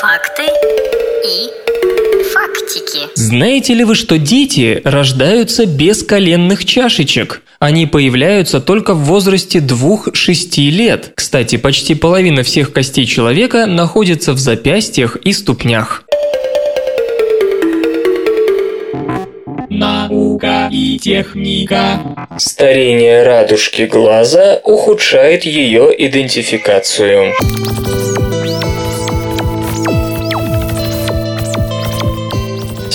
Факты 0.00 0.44
и 1.24 2.24
фактики. 2.32 3.08
Знаете 3.14 3.74
ли 3.74 3.84
вы, 3.84 3.94
что 3.96 4.18
дети 4.18 4.80
рождаются 4.84 5.66
без 5.66 6.04
коленных 6.04 6.64
чашечек? 6.64 7.42
Они 7.58 7.86
появляются 7.86 8.60
только 8.60 8.94
в 8.94 9.04
возрасте 9.04 9.58
2-6 9.58 10.70
лет. 10.70 11.12
Кстати, 11.16 11.56
почти 11.56 11.94
половина 11.94 12.44
всех 12.44 12.72
костей 12.72 13.06
человека 13.06 13.66
находится 13.66 14.32
в 14.32 14.38
запястьях 14.38 15.16
и 15.16 15.32
ступнях. 15.32 16.04
Наука 20.42 20.68
и 20.72 20.98
техника. 20.98 22.00
Старение 22.36 23.22
радужки 23.22 23.82
глаза 23.82 24.60
ухудшает 24.64 25.44
ее 25.44 25.94
идентификацию. 25.96 27.32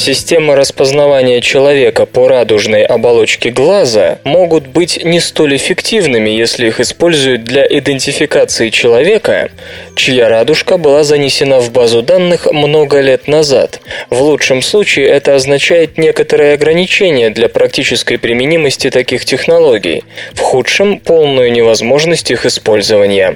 Система 0.07 0.55
распознавания 0.55 1.41
человека 1.41 2.05
по 2.05 2.29
радужной 2.29 2.85
оболочке 2.85 3.49
глаза 3.49 4.19
могут 4.23 4.65
быть 4.65 5.03
не 5.03 5.19
столь 5.19 5.57
эффективными, 5.57 6.29
если 6.29 6.67
их 6.67 6.79
используют 6.79 7.43
для 7.43 7.67
идентификации 7.67 8.69
человека, 8.69 9.51
чья 9.97 10.29
радужка 10.29 10.77
была 10.77 11.03
занесена 11.03 11.59
в 11.59 11.73
базу 11.73 12.03
данных 12.03 12.49
много 12.49 13.01
лет 13.01 13.27
назад. 13.27 13.81
В 14.09 14.21
лучшем 14.21 14.61
случае 14.61 15.07
это 15.07 15.35
означает 15.35 15.97
некоторые 15.97 16.53
ограничения 16.53 17.29
для 17.29 17.49
практической 17.49 18.15
применимости 18.15 18.89
таких 18.89 19.25
технологий, 19.25 20.05
в 20.31 20.39
худшем– 20.39 20.99
полную 21.05 21.51
невозможность 21.51 22.31
их 22.31 22.45
использования. 22.45 23.35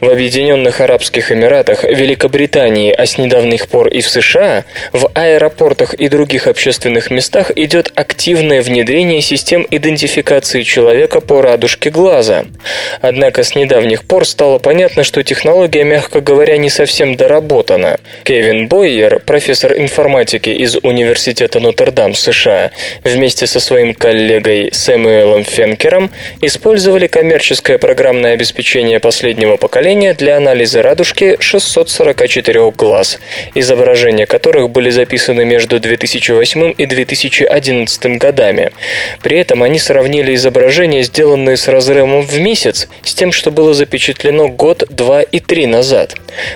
В 0.00 0.10
Объединенных 0.10 0.82
Арабских 0.82 1.32
Эмиратах, 1.32 1.84
Великобритании, 1.84 2.92
а 2.92 3.06
с 3.06 3.16
недавних 3.16 3.68
пор 3.68 3.88
и 3.88 4.02
в 4.02 4.10
США, 4.10 4.66
в 4.92 5.10
аэропортах 5.14 5.94
и 5.94 6.09
других 6.10 6.46
общественных 6.46 7.10
местах 7.10 7.50
идет 7.56 7.90
активное 7.94 8.62
внедрение 8.62 9.22
систем 9.22 9.66
идентификации 9.70 10.62
человека 10.62 11.20
по 11.20 11.40
радужке 11.40 11.88
глаза. 11.90 12.44
Однако 13.00 13.42
с 13.42 13.54
недавних 13.54 14.04
пор 14.04 14.26
стало 14.26 14.58
понятно, 14.58 15.04
что 15.04 15.22
технология, 15.22 15.84
мягко 15.84 16.20
говоря, 16.20 16.58
не 16.58 16.68
совсем 16.68 17.16
доработана. 17.16 17.98
Кевин 18.24 18.68
Бойер, 18.68 19.20
профессор 19.20 19.74
информатики 19.78 20.50
из 20.50 20.76
Университета 20.76 21.60
Нотр-Дам 21.60 22.14
США, 22.14 22.72
вместе 23.04 23.46
со 23.46 23.60
своим 23.60 23.94
коллегой 23.94 24.70
Сэмюэлом 24.72 25.44
Фенкером 25.44 26.10
использовали 26.42 27.06
коммерческое 27.06 27.78
программное 27.78 28.34
обеспечение 28.34 29.00
последнего 29.00 29.56
поколения 29.56 30.14
для 30.14 30.36
анализа 30.36 30.82
радужки 30.82 31.36
644 31.38 32.70
глаз, 32.72 33.18
изображения 33.54 34.26
которых 34.26 34.70
были 34.70 34.90
записаны 34.90 35.44
между 35.44 35.78
2008 36.00 36.74
и 36.76 36.86
2011 36.86 38.18
годами. 38.18 38.72
При 39.22 39.38
этом 39.38 39.62
они 39.62 39.78
сравнили 39.78 40.34
изображения, 40.34 41.02
сделанные 41.02 41.56
с 41.56 41.68
разрывом 41.68 42.22
в 42.22 42.38
месяц, 42.40 42.88
с 43.02 43.14
тем, 43.14 43.32
что 43.32 43.50
было 43.50 43.74
запечатлено 43.74 44.48
год, 44.48 44.84
два 44.88 45.22
и 45.22 45.40
три 45.40 45.66
назад. 45.66 46.14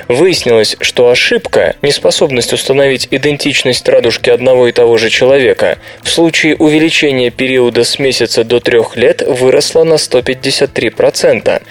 Выяснилось, 0.09 0.76
что 0.80 1.11
ошибка, 1.11 1.76
неспособность 1.82 2.53
установить 2.53 3.09
идентичность 3.11 3.88
радужки 3.88 4.30
одного 4.30 4.68
и 4.68 4.72
того 4.72 4.97
же 4.97 5.11
человека, 5.11 5.78
в 6.03 6.09
случае 6.09 6.57
увеличения 6.57 7.30
периода 7.30 7.84
с 7.84 7.99
месяца 7.99 8.45
до 8.45 8.61
трех 8.61 8.97
лет 8.97 9.22
выросла 9.26 9.84
на 9.84 9.95
153%. 9.95 11.62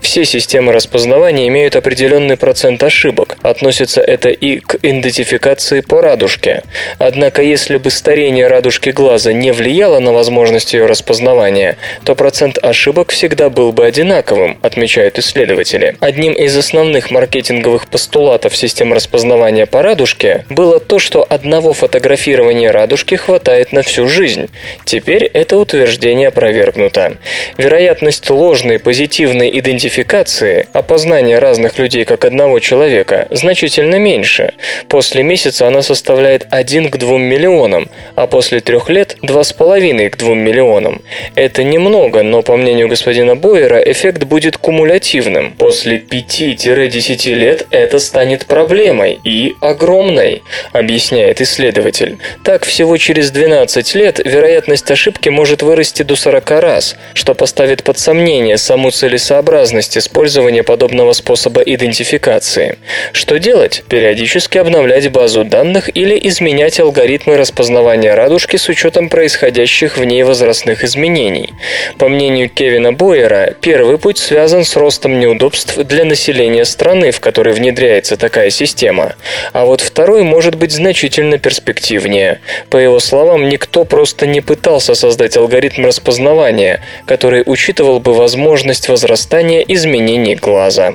Все 0.00 0.24
системы 0.24 0.72
распознавания 0.72 1.48
имеют 1.48 1.76
определенный 1.76 2.36
процент 2.36 2.82
ошибок. 2.82 3.36
Относится 3.42 4.00
это 4.00 4.30
и 4.30 4.60
к 4.60 4.76
идентификации 4.82 5.80
по 5.80 6.00
радужке. 6.00 6.62
Однако, 7.08 7.40
если 7.40 7.78
бы 7.78 7.90
старение 7.90 8.48
радужки 8.48 8.90
глаза 8.90 9.32
не 9.32 9.50
влияло 9.50 9.98
на 9.98 10.12
возможность 10.12 10.74
ее 10.74 10.84
распознавания, 10.84 11.78
то 12.04 12.14
процент 12.14 12.58
ошибок 12.62 13.12
всегда 13.12 13.48
был 13.48 13.72
бы 13.72 13.86
одинаковым, 13.86 14.58
отмечают 14.60 15.18
исследователи. 15.18 15.96
Одним 16.00 16.34
из 16.34 16.54
основных 16.54 17.10
маркетинговых 17.10 17.88
постулатов 17.88 18.54
системы 18.54 18.94
распознавания 18.94 19.64
по 19.64 19.80
радужке 19.80 20.44
было 20.50 20.80
то, 20.80 20.98
что 20.98 21.26
одного 21.26 21.72
фотографирования 21.72 22.70
радужки 22.70 23.14
хватает 23.14 23.72
на 23.72 23.80
всю 23.80 24.06
жизнь. 24.06 24.50
Теперь 24.84 25.24
это 25.24 25.56
утверждение 25.56 26.28
опровергнуто. 26.28 27.16
Вероятность 27.56 28.28
ложной 28.28 28.78
позитивной 28.78 29.48
идентификации, 29.58 30.68
опознания 30.74 31.38
разных 31.38 31.78
людей 31.78 32.04
как 32.04 32.26
одного 32.26 32.58
человека, 32.58 33.28
значительно 33.30 33.96
меньше. 33.96 34.52
После 34.88 35.22
месяца 35.22 35.66
она 35.66 35.80
составляет 35.80 36.46
1 36.50 36.90
к 36.90 36.97
2 36.98 37.18
миллионам, 37.18 37.88
а 38.14 38.26
после 38.26 38.60
трех 38.60 38.90
лет– 38.90 39.16
2,5 39.22 40.10
к 40.10 40.16
2 40.16 40.34
миллионам. 40.34 41.02
Это 41.34 41.64
немного, 41.64 42.22
но, 42.22 42.42
по 42.42 42.56
мнению 42.56 42.88
господина 42.88 43.36
Бойера, 43.36 43.78
эффект 43.78 44.24
будет 44.24 44.56
кумулятивным. 44.56 45.52
После 45.52 45.98
5-10 45.98 47.34
лет 47.34 47.66
это 47.70 47.98
станет 47.98 48.46
проблемой 48.46 49.18
и 49.24 49.54
огромной, 49.60 50.42
объясняет 50.72 51.40
исследователь. 51.40 52.18
Так, 52.44 52.64
всего 52.64 52.96
через 52.96 53.30
12 53.30 53.94
лет 53.94 54.20
вероятность 54.24 54.90
ошибки 54.90 55.28
может 55.28 55.62
вырасти 55.62 56.02
до 56.02 56.16
40 56.16 56.50
раз, 56.50 56.96
что 57.14 57.34
поставит 57.34 57.82
под 57.82 57.98
сомнение 57.98 58.58
саму 58.58 58.90
целесообразность 58.90 59.96
использования 59.96 60.62
подобного 60.62 61.12
способа 61.12 61.62
идентификации. 61.62 62.78
Что 63.12 63.38
делать? 63.38 63.84
Периодически 63.88 64.58
обновлять 64.58 65.10
базу 65.10 65.44
данных 65.44 65.90
или 65.94 66.18
изменять 66.28 66.80
алгоритмы 66.88 67.36
распознавания 67.36 68.14
радужки 68.14 68.56
с 68.56 68.66
учетом 68.70 69.10
происходящих 69.10 69.98
в 69.98 70.04
ней 70.04 70.22
возрастных 70.22 70.84
изменений. 70.84 71.52
По 71.98 72.08
мнению 72.08 72.48
Кевина 72.48 72.94
Бойера, 72.94 73.54
первый 73.60 73.98
путь 73.98 74.16
связан 74.16 74.64
с 74.64 74.74
ростом 74.74 75.20
неудобств 75.20 75.76
для 75.76 76.06
населения 76.06 76.64
страны, 76.64 77.10
в 77.10 77.20
которой 77.20 77.52
внедряется 77.52 78.16
такая 78.16 78.48
система. 78.48 79.16
А 79.52 79.66
вот 79.66 79.82
второй 79.82 80.22
может 80.22 80.54
быть 80.54 80.72
значительно 80.72 81.36
перспективнее. 81.36 82.40
По 82.70 82.78
его 82.78 83.00
словам, 83.00 83.50
никто 83.50 83.84
просто 83.84 84.26
не 84.26 84.40
пытался 84.40 84.94
создать 84.94 85.36
алгоритм 85.36 85.84
распознавания, 85.84 86.82
который 87.04 87.42
учитывал 87.44 88.00
бы 88.00 88.14
возможность 88.14 88.88
возрастания 88.88 89.60
изменений 89.60 90.36
глаза. 90.36 90.94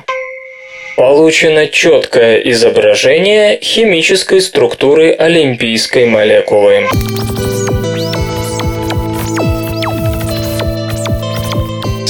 Получено 0.96 1.68
четкое 1.68 2.38
изображение 2.52 3.60
химической 3.60 4.42
структуры 4.42 5.12
олимпийской 5.12 6.06
молекулы. 6.06 6.88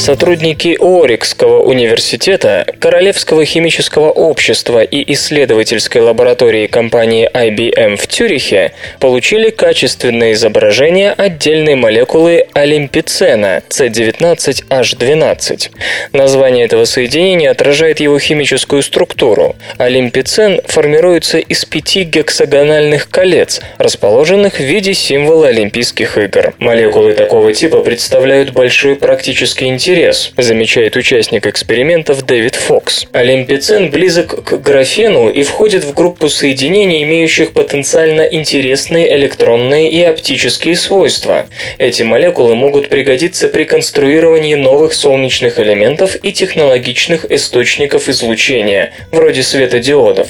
Сотрудники 0.04 0.76
Орикского 0.82 1.64
университета, 1.64 2.68
Королевского 2.82 3.46
химического 3.46 4.12
общества 4.12 4.84
и 4.84 5.14
исследовательской 5.14 6.02
лаборатории 6.02 6.68
компании 6.68 7.30
IBM 7.34 7.96
в 7.96 8.06
Цюрихе 8.08 8.74
получили 9.00 9.50
качественное 9.50 10.34
изображение 10.34 11.14
отдельной 11.14 11.76
молекулы 11.76 12.48
олимпицена 12.52 13.64
C19H12. 13.70 15.70
Название 16.12 16.66
этого 16.66 16.84
соединения 16.84 17.50
отражает 17.50 18.02
его 18.02 18.20
химическую 18.20 18.82
структуру. 18.82 19.56
Олимпицен 19.78 20.60
формируется 20.66 21.38
из 21.38 21.64
пяти 21.64 22.04
гексагональных 22.04 23.10
колец, 23.10 23.62
расположенных 23.78 24.56
в 24.56 24.64
виде 24.64 24.94
символа 24.94 25.48
Олимпийских 25.48 26.18
игр. 26.18 26.54
Молекулы 26.60 27.14
такого 27.14 27.54
типа 27.54 27.80
представляют 27.80 28.52
большой 28.52 28.98
практический 28.98 29.68
интерес 29.68 29.93
интерес, 29.94 30.34
замечает 30.38 30.96
участник 30.96 31.46
экспериментов 31.46 32.26
Дэвид 32.26 32.56
Фокс. 32.56 33.06
Олимпицин 33.12 33.92
близок 33.92 34.44
к 34.44 34.54
графену 34.60 35.30
и 35.30 35.44
входит 35.44 35.84
в 35.84 35.94
группу 35.94 36.30
соединений, 36.30 37.04
имеющих 37.04 37.54
потенциально 37.54 38.22
интересные 38.22 39.16
электронные 39.16 39.92
и 39.92 40.02
оптические 40.02 40.78
свойства. 40.78 41.46
Эти 41.78 42.02
молекулы 42.02 42.56
могут 42.56 42.90
пригодиться 42.90 43.48
при 43.48 43.66
конструировании 43.66 44.56
новых 44.56 44.94
солнечных 44.94 45.60
элементов 45.60 46.16
и 46.24 46.34
технологичных 46.34 47.32
источников 47.32 48.10
излучения, 48.10 48.94
вроде 49.12 49.44
светодиодов. 49.44 50.28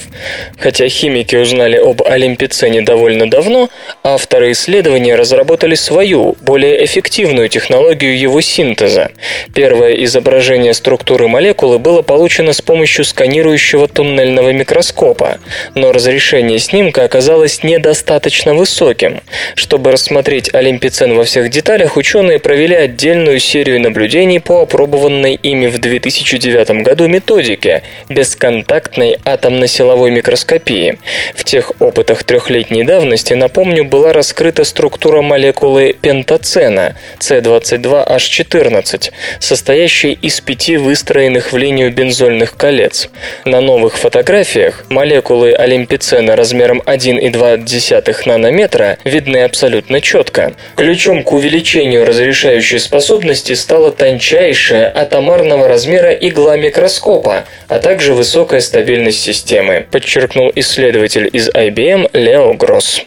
Хотя 0.58 0.90
химики 0.90 1.36
узнали 1.36 1.76
об 1.76 2.02
олимпицине 2.02 2.82
довольно 2.82 3.30
давно, 3.30 3.70
авторы 4.02 4.52
исследования 4.52 5.14
разработали 5.14 5.74
свою, 5.74 6.36
более 6.42 6.84
эффективную 6.84 7.48
технологию 7.48 8.18
его 8.18 8.42
синтеза. 8.42 9.10
Первое 9.54 9.92
изображение 10.04 10.74
структуры 10.74 11.28
молекулы 11.28 11.78
было 11.78 12.02
получено 12.02 12.52
с 12.52 12.60
помощью 12.60 13.04
сканирующего 13.04 13.86
туннельного 13.86 14.52
микроскопа, 14.52 15.38
но 15.76 15.92
разрешение 15.92 16.58
снимка 16.58 17.04
оказалось 17.04 17.62
недостаточно 17.62 18.54
высоким. 18.54 19.20
Чтобы 19.54 19.92
рассмотреть 19.92 20.52
олимпицен 20.52 21.14
во 21.14 21.22
всех 21.22 21.50
деталях, 21.50 21.96
ученые 21.96 22.40
провели 22.40 22.74
отдельную 22.74 23.38
серию 23.38 23.80
наблюдений 23.80 24.40
по 24.40 24.62
опробованной 24.62 25.34
ими 25.34 25.68
в 25.68 25.78
2009 25.78 26.82
году 26.82 27.06
методике 27.06 27.84
бесконтактной 28.08 29.18
атомно-силовой 29.24 30.10
микроскопии. 30.10 30.98
В 31.36 31.44
тех 31.44 31.70
опытах 31.80 32.24
трехлетней 32.24 32.82
давности, 32.82 33.34
напомню, 33.34 33.84
была 33.84 34.12
раскрыта 34.12 34.64
структура 34.64 35.22
молекулы 35.22 35.94
пентацена 36.00 36.96
C22H14, 37.20 39.12
состоящей 39.44 40.12
из 40.12 40.40
пяти 40.40 40.76
выстроенных 40.76 41.52
в 41.52 41.56
линию 41.56 41.92
бензольных 41.92 42.56
колец. 42.56 43.08
На 43.44 43.60
новых 43.60 43.98
фотографиях 43.98 44.84
молекулы 44.88 45.52
олимпицена 45.52 46.36
размером 46.36 46.80
1,2 46.84 48.26
нанометра 48.26 48.98
видны 49.04 49.38
абсолютно 49.38 50.00
четко. 50.00 50.54
Ключом 50.76 51.22
к 51.22 51.32
увеличению 51.32 52.04
разрешающей 52.04 52.78
способности 52.78 53.52
стала 53.52 53.90
тончайшая 53.92 54.90
атомарного 54.94 55.68
размера 55.68 56.12
игла 56.12 56.56
микроскопа, 56.56 57.44
а 57.68 57.78
также 57.78 58.14
высокая 58.14 58.60
стабильность 58.60 59.22
системы, 59.22 59.86
подчеркнул 59.90 60.50
исследователь 60.54 61.28
из 61.32 61.48
IBM 61.50 62.10
Лео 62.12 62.54
Гросс. 62.54 63.04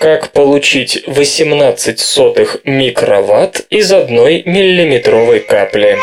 Как 0.00 0.32
получить 0.32 1.02
18 1.06 1.98
сотых 1.98 2.58
микроватт 2.64 3.64
из 3.70 3.92
одной 3.92 4.42
миллиметровой 4.44 5.40
капли? 5.40 5.98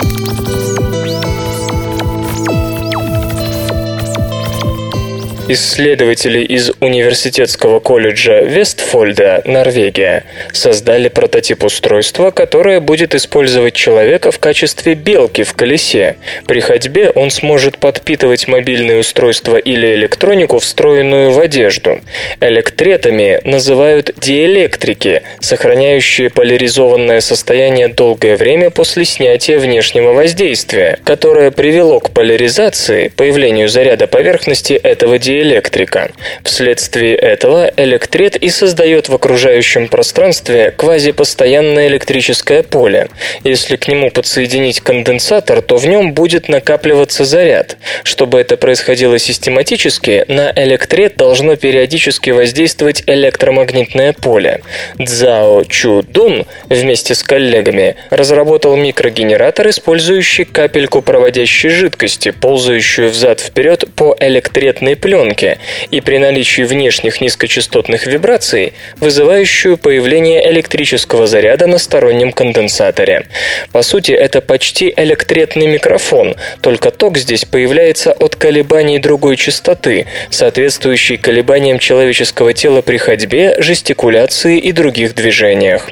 Исследователи 5.53 6.39
из 6.45 6.71
Университетского 6.79 7.81
колледжа 7.81 8.39
Вестфольда, 8.39 9.41
Норвегия, 9.43 10.23
создали 10.53 11.09
прототип 11.09 11.65
устройства, 11.65 12.31
которое 12.31 12.79
будет 12.79 13.13
использовать 13.15 13.73
человека 13.73 14.31
в 14.31 14.39
качестве 14.39 14.93
белки 14.93 15.43
в 15.43 15.53
колесе. 15.53 16.15
При 16.47 16.61
ходьбе 16.61 17.09
он 17.09 17.31
сможет 17.31 17.79
подпитывать 17.79 18.47
мобильное 18.47 18.99
устройство 18.99 19.57
или 19.57 19.93
электронику, 19.95 20.59
встроенную 20.59 21.31
в 21.31 21.39
одежду. 21.41 21.99
Электретами 22.39 23.41
называют 23.43 24.13
диэлектрики, 24.15 25.21
сохраняющие 25.41 26.29
поляризованное 26.29 27.19
состояние 27.19 27.89
долгое 27.89 28.37
время 28.37 28.69
после 28.69 29.03
снятия 29.03 29.59
внешнего 29.59 30.13
воздействия, 30.13 30.97
которое 31.03 31.51
привело 31.51 31.99
к 31.99 32.11
поляризации, 32.11 33.09
появлению 33.09 33.67
заряда 33.67 34.07
поверхности 34.07 34.73
этого 34.73 35.19
диэлектрика 35.19 35.40
электрика. 35.41 36.11
Вследствие 36.43 37.15
этого 37.15 37.71
электрет 37.77 38.35
и 38.35 38.49
создает 38.49 39.09
в 39.09 39.15
окружающем 39.15 39.87
пространстве 39.87 40.73
квазипостоянное 40.75 41.87
электрическое 41.87 42.63
поле. 42.63 43.07
Если 43.43 43.75
к 43.75 43.87
нему 43.87 44.11
подсоединить 44.11 44.81
конденсатор, 44.81 45.61
то 45.61 45.77
в 45.77 45.85
нем 45.85 46.13
будет 46.13 46.49
накапливаться 46.49 47.25
заряд. 47.25 47.77
Чтобы 48.03 48.39
это 48.39 48.57
происходило 48.57 49.17
систематически, 49.19 50.25
на 50.27 50.51
электрет 50.55 51.15
должно 51.17 51.55
периодически 51.55 52.29
воздействовать 52.29 53.03
электромагнитное 53.07 54.13
поле. 54.13 54.61
Цзао 55.03 55.63
Чу 55.65 56.03
Дун 56.03 56.45
вместе 56.69 57.15
с 57.15 57.23
коллегами 57.23 57.95
разработал 58.09 58.75
микрогенератор, 58.75 59.69
использующий 59.69 60.45
капельку 60.45 61.01
проводящей 61.01 61.69
жидкости, 61.69 62.31
ползающую 62.31 63.09
взад-вперед 63.09 63.85
по 63.95 64.15
электретной 64.19 64.95
пленке, 64.95 65.30
пленке 65.31 65.57
и 65.89 66.01
при 66.01 66.17
наличии 66.17 66.63
внешних 66.63 67.21
низкочастотных 67.21 68.07
вибраций, 68.07 68.73
вызывающую 68.99 69.77
появление 69.77 70.49
электрического 70.49 71.27
заряда 71.27 71.67
на 71.67 71.77
стороннем 71.77 72.31
конденсаторе. 72.31 73.25
По 73.71 73.81
сути, 73.81 74.11
это 74.11 74.41
почти 74.41 74.93
электретный 74.95 75.67
микрофон, 75.67 76.35
только 76.61 76.91
ток 76.91 77.17
здесь 77.17 77.45
появляется 77.45 78.11
от 78.11 78.35
колебаний 78.35 78.99
другой 78.99 79.37
частоты, 79.37 80.07
соответствующей 80.29 81.17
колебаниям 81.17 81.79
человеческого 81.79 82.53
тела 82.53 82.81
при 82.81 82.97
ходьбе, 82.97 83.55
жестикуляции 83.59 84.57
и 84.57 84.71
других 84.71 85.15
движениях. 85.15 85.89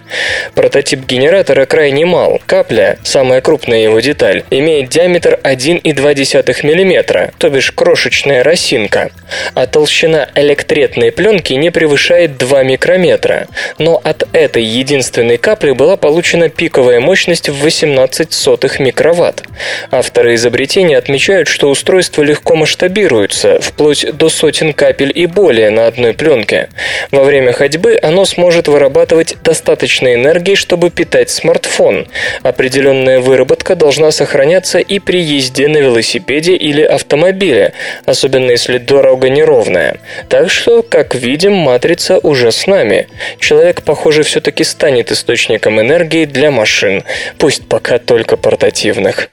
Прототип 0.56 1.06
генератора 1.06 1.66
крайне 1.66 2.06
мал. 2.06 2.42
Капля, 2.46 2.98
самая 3.04 3.42
крупная 3.42 3.80
его 3.80 4.00
деталь, 4.00 4.44
имеет 4.50 4.90
диаметр 4.90 5.40
1,2 5.44 6.64
мм, 6.64 7.32
то 7.38 7.50
бишь 7.50 7.72
крошечная 7.72 8.44
росинка. 8.44 9.12
А 9.54 9.68
толщина 9.68 10.30
электретной 10.36 11.12
пленки 11.12 11.54
не 11.54 11.70
превышает 11.70 12.38
2 12.38 12.64
микрометра. 12.64 13.48
Но 13.78 14.00
от 14.04 14.24
этой 14.34 14.64
единственной 14.64 15.38
капли 15.38 15.72
была 15.72 15.98
получена 15.98 16.50
пиковая 16.50 17.00
мощность 17.00 17.50
в 17.50 17.62
18 17.62 18.34
сотых 18.34 18.80
микроватт. 18.80 19.44
Авторы 19.92 20.36
изобретения 20.36 20.98
отмечают, 20.98 21.48
что 21.48 21.70
устройство 21.70 22.24
легко 22.24 22.56
масштабируется, 22.56 23.60
вплоть 23.62 24.06
до 24.14 24.30
сотен 24.30 24.74
капель 24.74 25.12
и 25.14 25.26
более 25.26 25.70
на 25.70 25.88
одной 25.88 26.14
пленке. 26.14 26.70
Во 27.12 27.24
время 27.24 27.52
ходьбы 27.52 27.98
оно 28.02 28.26
сможет 28.26 28.68
вырабатывать 28.68 29.36
достаточно 29.44 30.14
энергии, 30.14 30.56
чтобы 30.56 30.90
питать 30.90 31.30
смартфон. 31.30 32.08
Определенная 32.44 33.20
выработка 33.20 33.76
должна 33.76 34.12
сохраняться 34.12 34.80
и 34.80 35.00
при 35.00 35.22
езде 35.22 35.68
на 35.68 35.78
велосипеде 35.78 36.56
или 36.56 36.82
автомобиле, 36.82 37.74
особенно 38.06 38.52
если 38.52 38.78
дорога 39.20 39.30
неровная. 39.30 39.98
Так 40.30 40.50
что, 40.50 40.82
как 40.82 41.16
видим, 41.16 41.54
матрица 41.54 42.20
уже 42.20 42.52
с 42.52 42.68
нами. 42.68 43.08
Человек, 43.40 43.84
похоже, 43.84 44.24
все-таки 44.24 44.64
станет 44.64 45.12
источником 45.12 45.80
энергии 45.80 46.26
для 46.26 46.52
машин, 46.52 47.04
пусть 47.38 47.68
пока 47.68 48.00
только 48.00 48.38
портативных. 48.38 49.30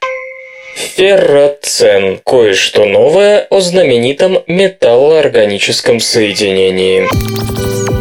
Ферроцен. 0.76 2.20
Кое-что 2.24 2.84
новое 2.84 3.46
о 3.50 3.60
знаменитом 3.60 4.42
металлоорганическом 4.46 6.00
соединении. 6.00 7.95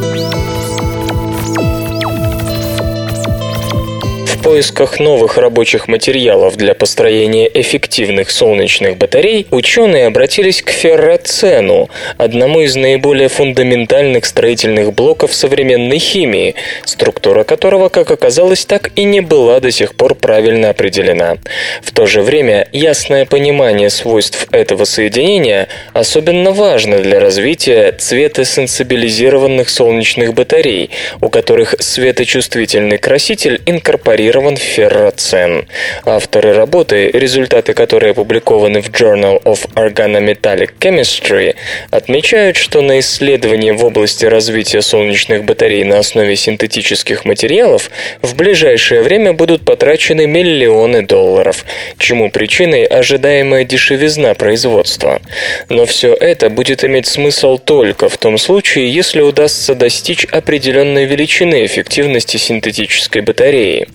Поисках 4.45 4.99
новых 4.99 5.39
рабочих 5.39 5.87
материалов 5.87 6.55
для 6.55 6.75
построения 6.75 7.49
эффективных 7.51 8.29
солнечных 8.29 8.95
батарей 8.95 9.47
ученые 9.49 10.05
обратились 10.05 10.61
к 10.61 10.69
ферроцену, 10.69 11.89
одному 12.19 12.61
из 12.61 12.75
наиболее 12.75 13.27
фундаментальных 13.27 14.23
строительных 14.23 14.93
блоков 14.93 15.33
современной 15.33 15.97
химии, 15.97 16.53
структура 16.83 17.43
которого, 17.43 17.89
как 17.89 18.11
оказалось, 18.11 18.65
так 18.65 18.91
и 18.95 19.03
не 19.03 19.21
была 19.21 19.59
до 19.59 19.71
сих 19.71 19.95
пор 19.95 20.13
правильно 20.13 20.69
определена. 20.69 21.37
В 21.81 21.91
то 21.91 22.05
же 22.05 22.21
время 22.21 22.67
ясное 22.71 23.25
понимание 23.25 23.89
свойств 23.89 24.47
этого 24.51 24.85
соединения 24.85 25.69
особенно 25.93 26.51
важно 26.51 26.99
для 26.99 27.19
развития 27.19 27.93
цветосенсибилизированных 27.93 29.69
солнечных 29.69 30.35
батарей, 30.35 30.91
у 31.19 31.29
которых 31.29 31.73
светочувствительный 31.79 32.99
краситель 32.99 33.59
инкорпорирован 33.65 34.34
инкорпорирован 34.35 34.57
ферроцен. 34.57 35.67
Авторы 36.05 36.53
работы, 36.53 37.09
результаты 37.11 37.73
которой 37.73 38.11
опубликованы 38.11 38.81
в 38.81 38.89
Journal 38.89 39.41
of 39.43 39.67
Organometallic 39.75 40.71
Chemistry, 40.79 41.55
отмечают, 41.91 42.57
что 42.57 42.81
на 42.81 42.99
исследования 42.99 43.73
в 43.73 43.83
области 43.83 44.25
развития 44.25 44.81
солнечных 44.81 45.43
батарей 45.43 45.83
на 45.83 45.99
основе 45.99 46.35
синтетических 46.35 47.25
материалов 47.25 47.89
в 48.21 48.35
ближайшее 48.35 49.01
время 49.01 49.33
будут 49.33 49.65
потрачены 49.65 50.27
миллионы 50.27 51.05
долларов, 51.05 51.65
чему 51.97 52.29
причиной 52.29 52.83
ожидаемая 52.85 53.63
дешевизна 53.63 54.33
производства. 54.33 55.21
Но 55.69 55.85
все 55.85 56.13
это 56.13 56.49
будет 56.49 56.83
иметь 56.83 57.07
смысл 57.07 57.57
только 57.57 58.09
в 58.09 58.17
том 58.17 58.37
случае, 58.37 58.93
если 58.93 59.21
удастся 59.21 59.75
достичь 59.75 60.25
определенной 60.25 61.05
величины 61.05 61.65
эффективности 61.65 62.37
синтетической 62.37 63.21
батареи. 63.21 63.87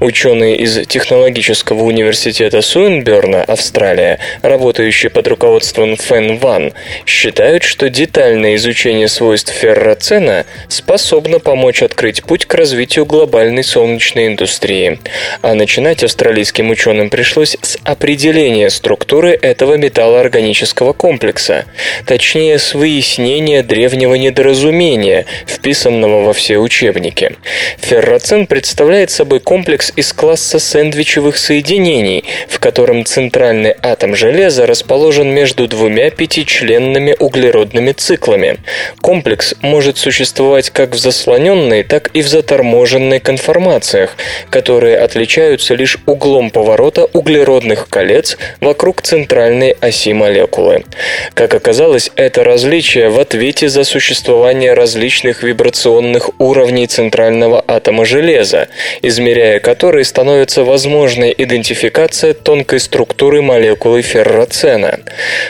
Ученые 0.00 0.56
из 0.56 0.86
Технологического 0.86 1.82
университета 1.82 2.62
Суинберна, 2.62 3.42
Австралия, 3.42 4.18
работающие 4.42 5.10
под 5.10 5.28
руководством 5.28 5.96
Фэн 5.96 6.38
Ван, 6.38 6.72
считают, 7.06 7.62
что 7.62 7.88
детальное 7.88 8.56
изучение 8.56 9.08
свойств 9.08 9.52
ферроцена 9.52 10.46
способно 10.68 11.38
помочь 11.38 11.82
открыть 11.82 12.22
путь 12.22 12.46
к 12.46 12.54
развитию 12.54 13.06
глобальной 13.06 13.64
солнечной 13.64 14.28
индустрии. 14.28 15.00
А 15.42 15.54
начинать 15.54 16.02
австралийским 16.04 16.70
ученым 16.70 17.10
пришлось 17.10 17.56
с 17.60 17.78
определения 17.84 18.70
структуры 18.70 19.30
этого 19.30 19.74
металлоорганического 19.74 20.92
комплекса, 20.92 21.64
точнее 22.06 22.58
с 22.58 22.74
выяснения 22.74 23.62
древнего 23.62 24.14
недоразумения, 24.14 25.26
вписанного 25.46 26.24
во 26.24 26.32
все 26.32 26.58
учебники. 26.58 27.36
Ферроцен 27.78 28.46
представляет 28.46 29.10
собой 29.10 29.40
комплекс 29.40 29.63
комплекс 29.64 29.94
из 29.96 30.12
класса 30.12 30.58
сэндвичевых 30.58 31.38
соединений, 31.38 32.24
в 32.50 32.58
котором 32.58 33.06
центральный 33.06 33.74
атом 33.80 34.14
железа 34.14 34.66
расположен 34.66 35.28
между 35.28 35.66
двумя 35.66 36.10
пятичленными 36.10 37.16
углеродными 37.18 37.92
циклами. 37.92 38.58
Комплекс 39.00 39.54
может 39.62 39.96
существовать 39.96 40.68
как 40.68 40.90
в 40.90 40.98
заслоненной, 40.98 41.82
так 41.82 42.10
и 42.12 42.20
в 42.20 42.28
заторможенной 42.28 43.20
конформациях, 43.20 44.18
которые 44.50 44.98
отличаются 44.98 45.74
лишь 45.74 45.96
углом 46.04 46.50
поворота 46.50 47.06
углеродных 47.14 47.88
колец 47.88 48.36
вокруг 48.60 49.00
центральной 49.00 49.70
оси 49.80 50.12
молекулы. 50.12 50.84
Как 51.32 51.54
оказалось, 51.54 52.10
это 52.16 52.44
различие 52.44 53.08
в 53.08 53.18
ответе 53.18 53.70
за 53.70 53.84
существование 53.84 54.74
различных 54.74 55.42
вибрационных 55.42 56.28
уровней 56.38 56.86
центрального 56.86 57.64
атома 57.66 58.04
железа, 58.04 58.68
измеряя 59.00 59.53
которой 59.60 60.04
становится 60.04 60.64
возможной 60.64 61.34
идентификация 61.36 62.34
тонкой 62.34 62.80
структуры 62.80 63.42
молекулы 63.42 64.02
ферроцена. 64.02 65.00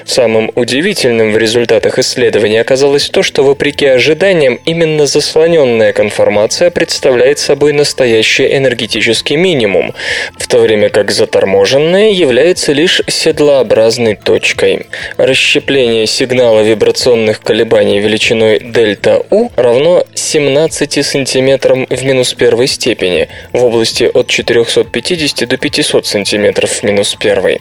Самым 0.04 0.50
удивительным 0.54 1.32
в 1.32 1.38
результатах 1.38 1.98
исследования 1.98 2.60
оказалось 2.60 3.08
то, 3.10 3.22
что 3.22 3.42
вопреки 3.42 3.86
ожиданиям 3.86 4.58
именно 4.64 5.06
заслоненная 5.06 5.92
конформация 5.92 6.70
представляет 6.70 7.38
собой 7.38 7.72
настоящий 7.72 8.46
энергетический 8.56 9.36
минимум, 9.36 9.94
в 10.38 10.46
то 10.48 10.58
время 10.58 10.88
как 10.88 11.10
заторможенная 11.10 12.10
является 12.10 12.72
лишь 12.72 13.02
седлообразной 13.06 14.16
точкой. 14.16 14.86
Расщепление 15.16 16.06
сигнала 16.06 16.60
вибрационных 16.62 17.40
колебаний 17.40 18.00
величиной 18.00 18.58
дельта 18.60 19.22
U 19.30 19.50
равно 19.56 20.04
17 20.14 21.04
сантиметрам 21.06 21.86
в 21.88 22.04
минус 22.04 22.34
первой 22.34 22.66
степени 22.66 23.28
в 23.52 23.64
области 23.64 23.93
области 23.94 24.10
от 24.14 24.26
450 24.28 25.48
до 25.48 25.56
500 25.56 26.06
см 26.06 26.66
в 26.66 26.82
минус 26.82 27.14
первой. 27.14 27.60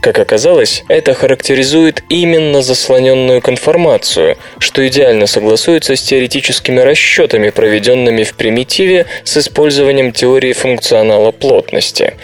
Как 0.00 0.18
оказалось, 0.18 0.84
это 0.88 1.14
характеризует 1.14 2.04
именно 2.08 2.62
заслоненную 2.62 3.40
конформацию, 3.40 4.36
что 4.58 4.86
идеально 4.86 5.26
согласуется 5.26 5.96
с 5.96 6.02
теоретическими 6.02 6.80
расчетами, 6.80 7.50
проведенными 7.50 8.24
в 8.24 8.34
примитиве 8.34 9.06
с 9.24 9.36
использованием 9.36 10.12
теории 10.12 10.52
функционала 10.52 11.32
плотности. 11.32 12.14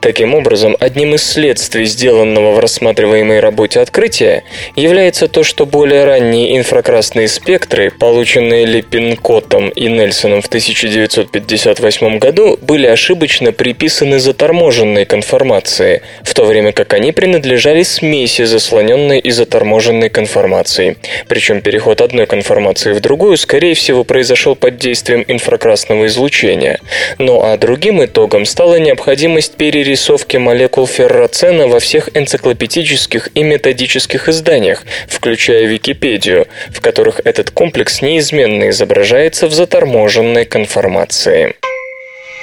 Таким 0.00 0.34
образом, 0.34 0.76
одним 0.80 1.14
из 1.14 1.24
следствий 1.24 1.86
сделанного 1.86 2.52
в 2.52 2.58
рассматриваемой 2.58 3.40
работе 3.40 3.80
открытия 3.80 4.42
является 4.76 5.28
то, 5.28 5.42
что 5.42 5.66
более 5.66 6.04
ранние 6.04 6.56
инфракрасные 6.58 7.28
спектры, 7.28 7.90
полученные 7.90 8.66
Липпинкоттом 8.66 9.68
и 9.68 9.88
Нельсоном 9.88 10.42
в 10.42 10.46
1958 10.46 12.18
году, 12.18 12.58
были 12.60 12.86
ошибочными 12.86 13.05
ошибочно 13.06 13.52
приписаны 13.52 14.18
заторможенной 14.18 15.04
конформации, 15.04 16.02
в 16.24 16.34
то 16.34 16.44
время 16.44 16.72
как 16.72 16.92
они 16.92 17.12
принадлежали 17.12 17.84
смеси 17.84 18.42
заслоненной 18.42 19.20
и 19.20 19.30
заторможенной 19.30 20.08
конформации. 20.10 20.96
Причем 21.28 21.60
переход 21.60 22.00
одной 22.00 22.26
конформации 22.26 22.92
в 22.92 22.98
другую, 22.98 23.36
скорее 23.36 23.74
всего, 23.74 24.02
произошел 24.02 24.56
под 24.56 24.78
действием 24.78 25.24
инфракрасного 25.28 26.06
излучения. 26.06 26.80
Ну 27.18 27.42
а 27.44 27.56
другим 27.56 28.04
итогом 28.04 28.44
стала 28.44 28.80
необходимость 28.80 29.54
перерисовки 29.54 30.38
молекул 30.38 30.88
ферроцена 30.88 31.68
во 31.68 31.78
всех 31.78 32.10
энциклопедических 32.12 33.28
и 33.34 33.44
методических 33.44 34.28
изданиях, 34.28 34.82
включая 35.06 35.66
Википедию, 35.66 36.48
в 36.70 36.80
которых 36.80 37.20
этот 37.22 37.52
комплекс 37.52 38.02
неизменно 38.02 38.70
изображается 38.70 39.46
в 39.46 39.52
заторможенной 39.52 40.44
конформации. 40.44 41.54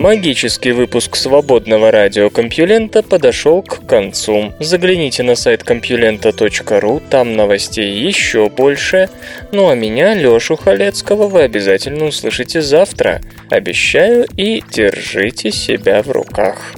Магический 0.00 0.72
выпуск 0.72 1.14
свободного 1.14 1.90
радиокомпьюлента 1.90 3.02
подошел 3.02 3.60
к 3.60 3.86
концу. 3.86 4.54
Загляните 4.58 5.22
на 5.22 5.34
сайт 5.34 5.62
компьюлента.ру, 5.62 7.02
там 7.10 7.36
новостей 7.36 7.92
еще 7.92 8.48
больше. 8.48 9.10
Ну 9.52 9.68
а 9.68 9.74
меня, 9.74 10.14
Лешу 10.14 10.56
Халецкого, 10.56 11.28
вы 11.28 11.42
обязательно 11.42 12.06
услышите 12.06 12.62
завтра. 12.62 13.20
Обещаю 13.50 14.26
и 14.38 14.64
держите 14.72 15.50
себя 15.50 16.02
в 16.02 16.10
руках. 16.10 16.72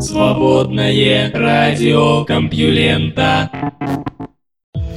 Свободное 0.00 1.30
радио 1.32 2.24
Компьюлента. 2.24 3.52